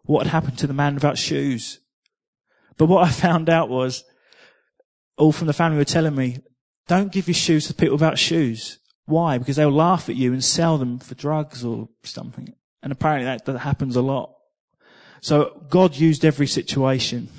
what 0.03 0.26
had 0.26 0.32
happened 0.32 0.57
to 0.59 0.68
the 0.68 0.74
man 0.74 0.95
without 0.95 1.18
shoes. 1.18 1.80
But 2.78 2.88
what 2.88 3.07
I 3.07 3.12
found 3.12 3.49
out 3.49 3.70
was, 3.70 4.03
all 5.18 5.32
from 5.32 5.47
the 5.47 5.53
family 5.53 5.78
were 5.78 5.86
telling 5.86 6.16
me, 6.16 6.39
don't 6.88 7.12
give 7.12 7.28
your 7.28 7.36
shoes 7.36 7.68
to 7.68 7.74
people 7.74 7.95
without 7.95 8.18
shoes. 8.18 8.80
Why? 9.06 9.38
Because 9.38 9.56
they'll 9.56 9.72
laugh 9.72 10.10
at 10.10 10.16
you 10.16 10.34
and 10.34 10.43
sell 10.43 10.78
them 10.78 10.99
for 10.99 11.16
drugs 11.16 11.64
or 11.64 11.89
something. 12.04 12.54
And 12.84 12.91
apparently 12.91 13.26
that, 13.26 13.45
that 13.45 13.60
happens 13.60 13.95
a 13.95 14.02
lot. 14.02 14.34
So 15.22 15.64
God 15.70 15.95
used 15.95 16.26
every 16.26 16.47
situation. 16.47 17.30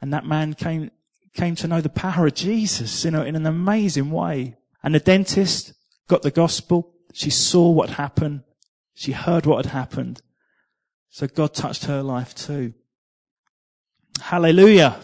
And 0.00 0.12
that 0.12 0.26
man 0.26 0.54
came, 0.54 0.90
came 1.34 1.54
to 1.56 1.68
know 1.68 1.80
the 1.80 1.88
power 1.88 2.26
of 2.26 2.34
Jesus, 2.34 3.04
you 3.04 3.10
know, 3.10 3.22
in 3.22 3.36
an 3.36 3.46
amazing 3.46 4.10
way. 4.10 4.56
And 4.82 4.94
the 4.94 5.00
dentist 5.00 5.74
got 6.08 6.22
the 6.22 6.30
gospel. 6.30 6.92
She 7.12 7.30
saw 7.30 7.70
what 7.70 7.90
happened. 7.90 8.42
She 8.94 9.12
heard 9.12 9.46
what 9.46 9.64
had 9.64 9.72
happened. 9.72 10.20
So 11.10 11.26
God 11.26 11.54
touched 11.54 11.84
her 11.84 12.02
life 12.02 12.34
too. 12.34 12.74
Hallelujah. 14.20 14.96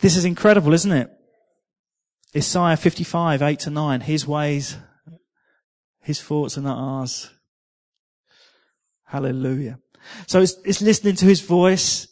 This 0.00 0.16
is 0.16 0.24
incredible, 0.24 0.72
isn't 0.72 0.90
it? 0.90 1.10
Isaiah 2.34 2.76
55, 2.76 3.42
8 3.42 3.58
to 3.60 3.70
9. 3.70 4.00
His 4.00 4.26
ways, 4.26 4.76
his 6.00 6.20
thoughts 6.20 6.56
are 6.56 6.62
not 6.62 6.78
ours. 6.78 7.30
Hallelujah. 9.04 9.78
So 10.26 10.40
it's, 10.40 10.56
it's 10.64 10.80
listening 10.80 11.16
to 11.16 11.26
his 11.26 11.42
voice, 11.42 12.08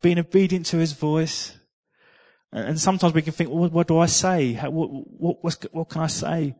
being 0.00 0.18
obedient 0.18 0.66
to 0.66 0.78
his 0.78 0.92
voice. 0.92 1.56
And 2.52 2.80
sometimes 2.80 3.14
we 3.14 3.22
can 3.22 3.32
think, 3.32 3.50
well, 3.50 3.68
what, 3.68 3.88
do 3.88 3.98
I 3.98 4.06
say? 4.06 4.52
How, 4.52 4.70
what, 4.70 4.88
what, 4.88 5.66
what, 5.72 5.88
can 5.88 6.02
I 6.02 6.06
say? 6.06 6.54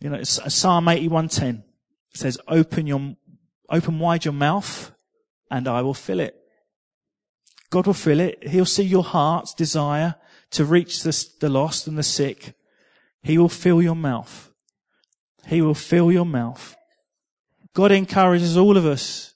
You 0.00 0.08
know, 0.08 0.22
Psalm 0.22 0.86
81:10 0.86 1.62
says, 2.14 2.38
open 2.48 2.86
your, 2.86 3.16
open 3.68 3.98
wide 3.98 4.24
your 4.24 4.32
mouth 4.32 4.92
and 5.50 5.68
I 5.68 5.82
will 5.82 5.94
fill 5.94 6.20
it. 6.20 6.36
God 7.68 7.86
will 7.86 7.94
fill 7.94 8.20
it. 8.20 8.48
He'll 8.48 8.64
see 8.64 8.84
your 8.84 9.04
heart's 9.04 9.52
desire 9.52 10.14
to 10.52 10.64
reach 10.64 11.02
the, 11.02 11.28
the 11.40 11.48
lost 11.48 11.86
and 11.86 11.96
the 11.96 12.02
sick. 12.02 12.54
He 13.22 13.38
will 13.38 13.48
fill 13.48 13.82
your 13.82 13.96
mouth. 13.96 14.50
He 15.46 15.62
will 15.62 15.74
fill 15.74 16.10
your 16.10 16.26
mouth. 16.26 16.76
God 17.74 17.92
encourages 17.92 18.56
all 18.56 18.76
of 18.76 18.84
us 18.84 19.34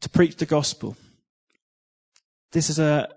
to 0.00 0.08
preach 0.08 0.36
the 0.36 0.46
gospel. 0.46 0.96
This 2.52 2.70
is 2.70 2.78
a, 2.78 3.08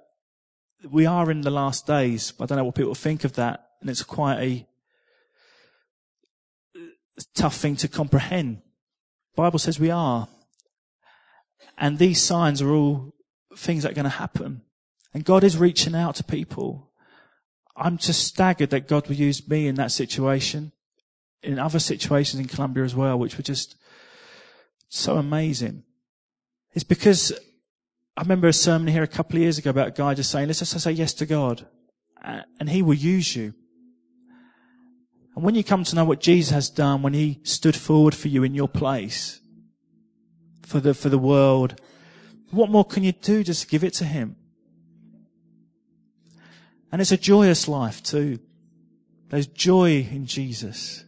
we 0.89 1.05
are 1.05 1.31
in 1.31 1.41
the 1.41 1.49
last 1.49 1.87
days. 1.87 2.33
I 2.39 2.45
don't 2.45 2.57
know 2.57 2.63
what 2.63 2.75
people 2.75 2.95
think 2.95 3.23
of 3.23 3.33
that. 3.33 3.65
And 3.81 3.89
it's 3.89 4.03
quite 4.03 4.39
a 4.39 4.67
tough 7.33 7.55
thing 7.55 7.75
to 7.77 7.87
comprehend. 7.87 8.61
The 9.35 9.41
Bible 9.41 9.59
says 9.59 9.79
we 9.79 9.91
are. 9.91 10.27
And 11.77 11.97
these 11.97 12.21
signs 12.21 12.61
are 12.61 12.71
all 12.71 13.13
things 13.55 13.83
that 13.83 13.91
are 13.93 13.95
going 13.95 14.03
to 14.03 14.09
happen. 14.09 14.61
And 15.13 15.25
God 15.25 15.43
is 15.43 15.57
reaching 15.57 15.95
out 15.95 16.15
to 16.15 16.23
people. 16.23 16.91
I'm 17.75 17.97
just 17.97 18.25
staggered 18.25 18.69
that 18.71 18.87
God 18.87 19.07
would 19.07 19.17
use 19.17 19.47
me 19.47 19.67
in 19.67 19.75
that 19.75 19.91
situation, 19.91 20.71
in 21.41 21.57
other 21.57 21.79
situations 21.79 22.39
in 22.39 22.47
Colombia 22.47 22.83
as 22.83 22.95
well, 22.95 23.17
which 23.17 23.37
were 23.37 23.43
just 23.43 23.75
so 24.89 25.17
amazing. 25.17 25.83
It's 26.73 26.83
because 26.83 27.31
I 28.17 28.21
remember 28.21 28.47
a 28.47 28.53
sermon 28.53 28.89
here 28.89 29.03
a 29.03 29.07
couple 29.07 29.37
of 29.37 29.41
years 29.41 29.57
ago 29.57 29.69
about 29.69 29.87
a 29.87 29.91
guy 29.91 30.13
just 30.13 30.29
saying, 30.29 30.47
let's 30.47 30.59
just 30.59 30.79
say 30.79 30.91
yes 30.91 31.13
to 31.15 31.25
God 31.25 31.65
and 32.21 32.69
he 32.69 32.81
will 32.81 32.95
use 32.95 33.35
you. 33.35 33.53
And 35.35 35.45
when 35.45 35.55
you 35.55 35.63
come 35.63 35.83
to 35.85 35.95
know 35.95 36.05
what 36.05 36.19
Jesus 36.19 36.53
has 36.53 36.69
done, 36.69 37.01
when 37.01 37.13
he 37.13 37.39
stood 37.43 37.75
forward 37.75 38.13
for 38.13 38.27
you 38.27 38.43
in 38.43 38.53
your 38.53 38.67
place, 38.67 39.39
for 40.63 40.79
the, 40.79 40.93
for 40.93 41.09
the 41.09 41.17
world, 41.17 41.79
what 42.51 42.69
more 42.69 42.83
can 42.83 43.03
you 43.03 43.13
do? 43.13 43.43
Just 43.43 43.69
give 43.69 43.83
it 43.83 43.93
to 43.95 44.05
him. 44.05 44.35
And 46.91 47.01
it's 47.01 47.11
a 47.11 47.17
joyous 47.17 47.67
life 47.67 48.01
too. 48.01 48.39
There's 49.29 49.47
joy 49.47 50.07
in 50.11 50.25
Jesus. 50.25 51.03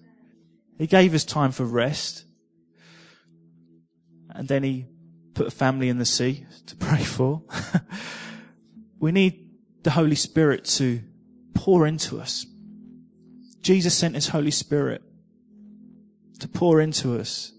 He 0.77 0.87
gave 0.87 1.13
us 1.13 1.25
time 1.25 1.51
for 1.51 1.65
rest. 1.65 2.25
And 4.29 4.47
then 4.47 4.63
he 4.63 4.85
put 5.33 5.47
a 5.47 5.51
family 5.51 5.89
in 5.89 5.97
the 5.97 6.05
sea 6.05 6.45
to 6.67 6.75
pray 6.77 7.03
for. 7.03 7.43
we 8.99 9.11
need 9.11 9.49
the 9.83 9.91
Holy 9.91 10.15
Spirit 10.15 10.65
to 10.65 11.01
pour 11.53 11.87
into 11.87 12.19
us. 12.19 12.45
Jesus 13.61 13.95
sent 13.95 14.15
his 14.15 14.29
Holy 14.29 14.51
Spirit 14.51 15.01
to 16.39 16.47
pour 16.47 16.81
into 16.81 17.19
us 17.19 17.53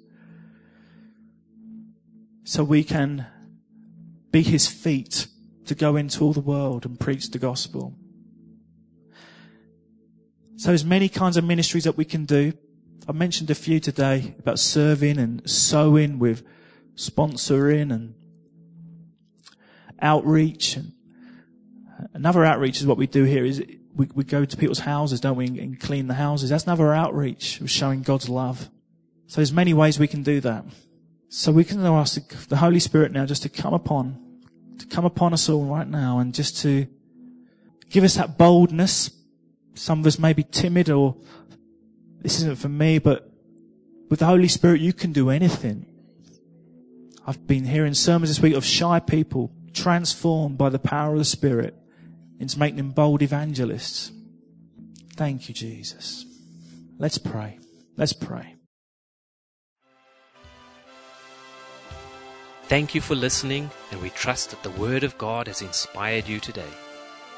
so 2.44 2.64
we 2.64 2.82
can 2.82 3.26
be 4.32 4.42
his 4.42 4.66
feet 4.66 5.28
to 5.66 5.74
go 5.74 5.94
into 5.96 6.24
all 6.24 6.32
the 6.32 6.40
world 6.40 6.84
and 6.84 6.98
preach 6.98 7.30
the 7.30 7.38
gospel. 7.38 7.96
So 10.56 10.68
there's 10.68 10.84
many 10.84 11.08
kinds 11.08 11.36
of 11.36 11.44
ministries 11.44 11.84
that 11.84 11.96
we 11.96 12.04
can 12.04 12.24
do. 12.24 12.52
I 13.08 13.12
mentioned 13.12 13.50
a 13.50 13.54
few 13.54 13.80
today 13.80 14.34
about 14.38 14.58
serving 14.58 15.18
and 15.18 15.48
sowing 15.48 16.18
with 16.18 16.44
sponsoring 16.94 17.92
and 17.92 18.14
outreach. 20.00 20.76
And 20.76 20.92
another 22.14 22.44
outreach 22.44 22.80
is 22.80 22.86
what 22.86 22.98
we 22.98 23.06
do 23.06 23.24
here 23.24 23.44
is 23.44 23.62
we, 23.94 24.08
we 24.14 24.24
go 24.24 24.44
to 24.44 24.56
people's 24.56 24.80
houses, 24.80 25.20
don't 25.20 25.36
we, 25.36 25.46
and 25.46 25.80
clean 25.80 26.06
the 26.06 26.14
houses. 26.14 26.50
That's 26.50 26.64
another 26.64 26.92
outreach 26.92 27.60
of 27.60 27.70
showing 27.70 28.02
God's 28.02 28.28
love. 28.28 28.70
So 29.26 29.36
there's 29.36 29.52
many 29.52 29.74
ways 29.74 29.98
we 29.98 30.08
can 30.08 30.22
do 30.22 30.40
that. 30.40 30.64
So 31.28 31.50
we 31.50 31.64
can 31.64 31.84
ask 31.84 32.46
the 32.48 32.56
Holy 32.56 32.78
Spirit 32.78 33.10
now 33.10 33.24
just 33.24 33.42
to 33.44 33.48
come 33.48 33.72
upon, 33.72 34.40
to 34.78 34.86
come 34.86 35.06
upon 35.06 35.32
us 35.32 35.48
all 35.48 35.64
right 35.64 35.88
now 35.88 36.18
and 36.18 36.34
just 36.34 36.58
to 36.62 36.86
give 37.88 38.04
us 38.04 38.14
that 38.14 38.36
boldness 38.36 39.10
some 39.74 40.00
of 40.00 40.06
us 40.06 40.18
may 40.18 40.32
be 40.32 40.42
timid 40.42 40.90
or 40.90 41.16
this 42.20 42.36
isn't 42.38 42.58
for 42.58 42.68
me, 42.68 42.98
but 42.98 43.30
with 44.08 44.20
the 44.20 44.26
Holy 44.26 44.48
Spirit, 44.48 44.80
you 44.80 44.92
can 44.92 45.12
do 45.12 45.30
anything. 45.30 45.86
I've 47.26 47.46
been 47.46 47.64
hearing 47.64 47.94
sermons 47.94 48.30
this 48.30 48.40
week 48.40 48.54
of 48.54 48.64
shy 48.64 49.00
people 49.00 49.52
transformed 49.72 50.58
by 50.58 50.68
the 50.68 50.78
power 50.78 51.12
of 51.12 51.18
the 51.18 51.24
Spirit 51.24 51.74
into 52.38 52.58
making 52.58 52.76
them 52.76 52.90
bold 52.90 53.22
evangelists. 53.22 54.12
Thank 55.14 55.48
you, 55.48 55.54
Jesus. 55.54 56.24
Let's 56.98 57.18
pray. 57.18 57.58
Let's 57.96 58.12
pray. 58.12 58.56
Thank 62.64 62.94
you 62.94 63.00
for 63.00 63.14
listening, 63.14 63.70
and 63.90 64.00
we 64.00 64.10
trust 64.10 64.50
that 64.50 64.62
the 64.62 64.70
Word 64.80 65.04
of 65.04 65.18
God 65.18 65.46
has 65.46 65.62
inspired 65.62 66.26
you 66.26 66.40
today. 66.40 66.62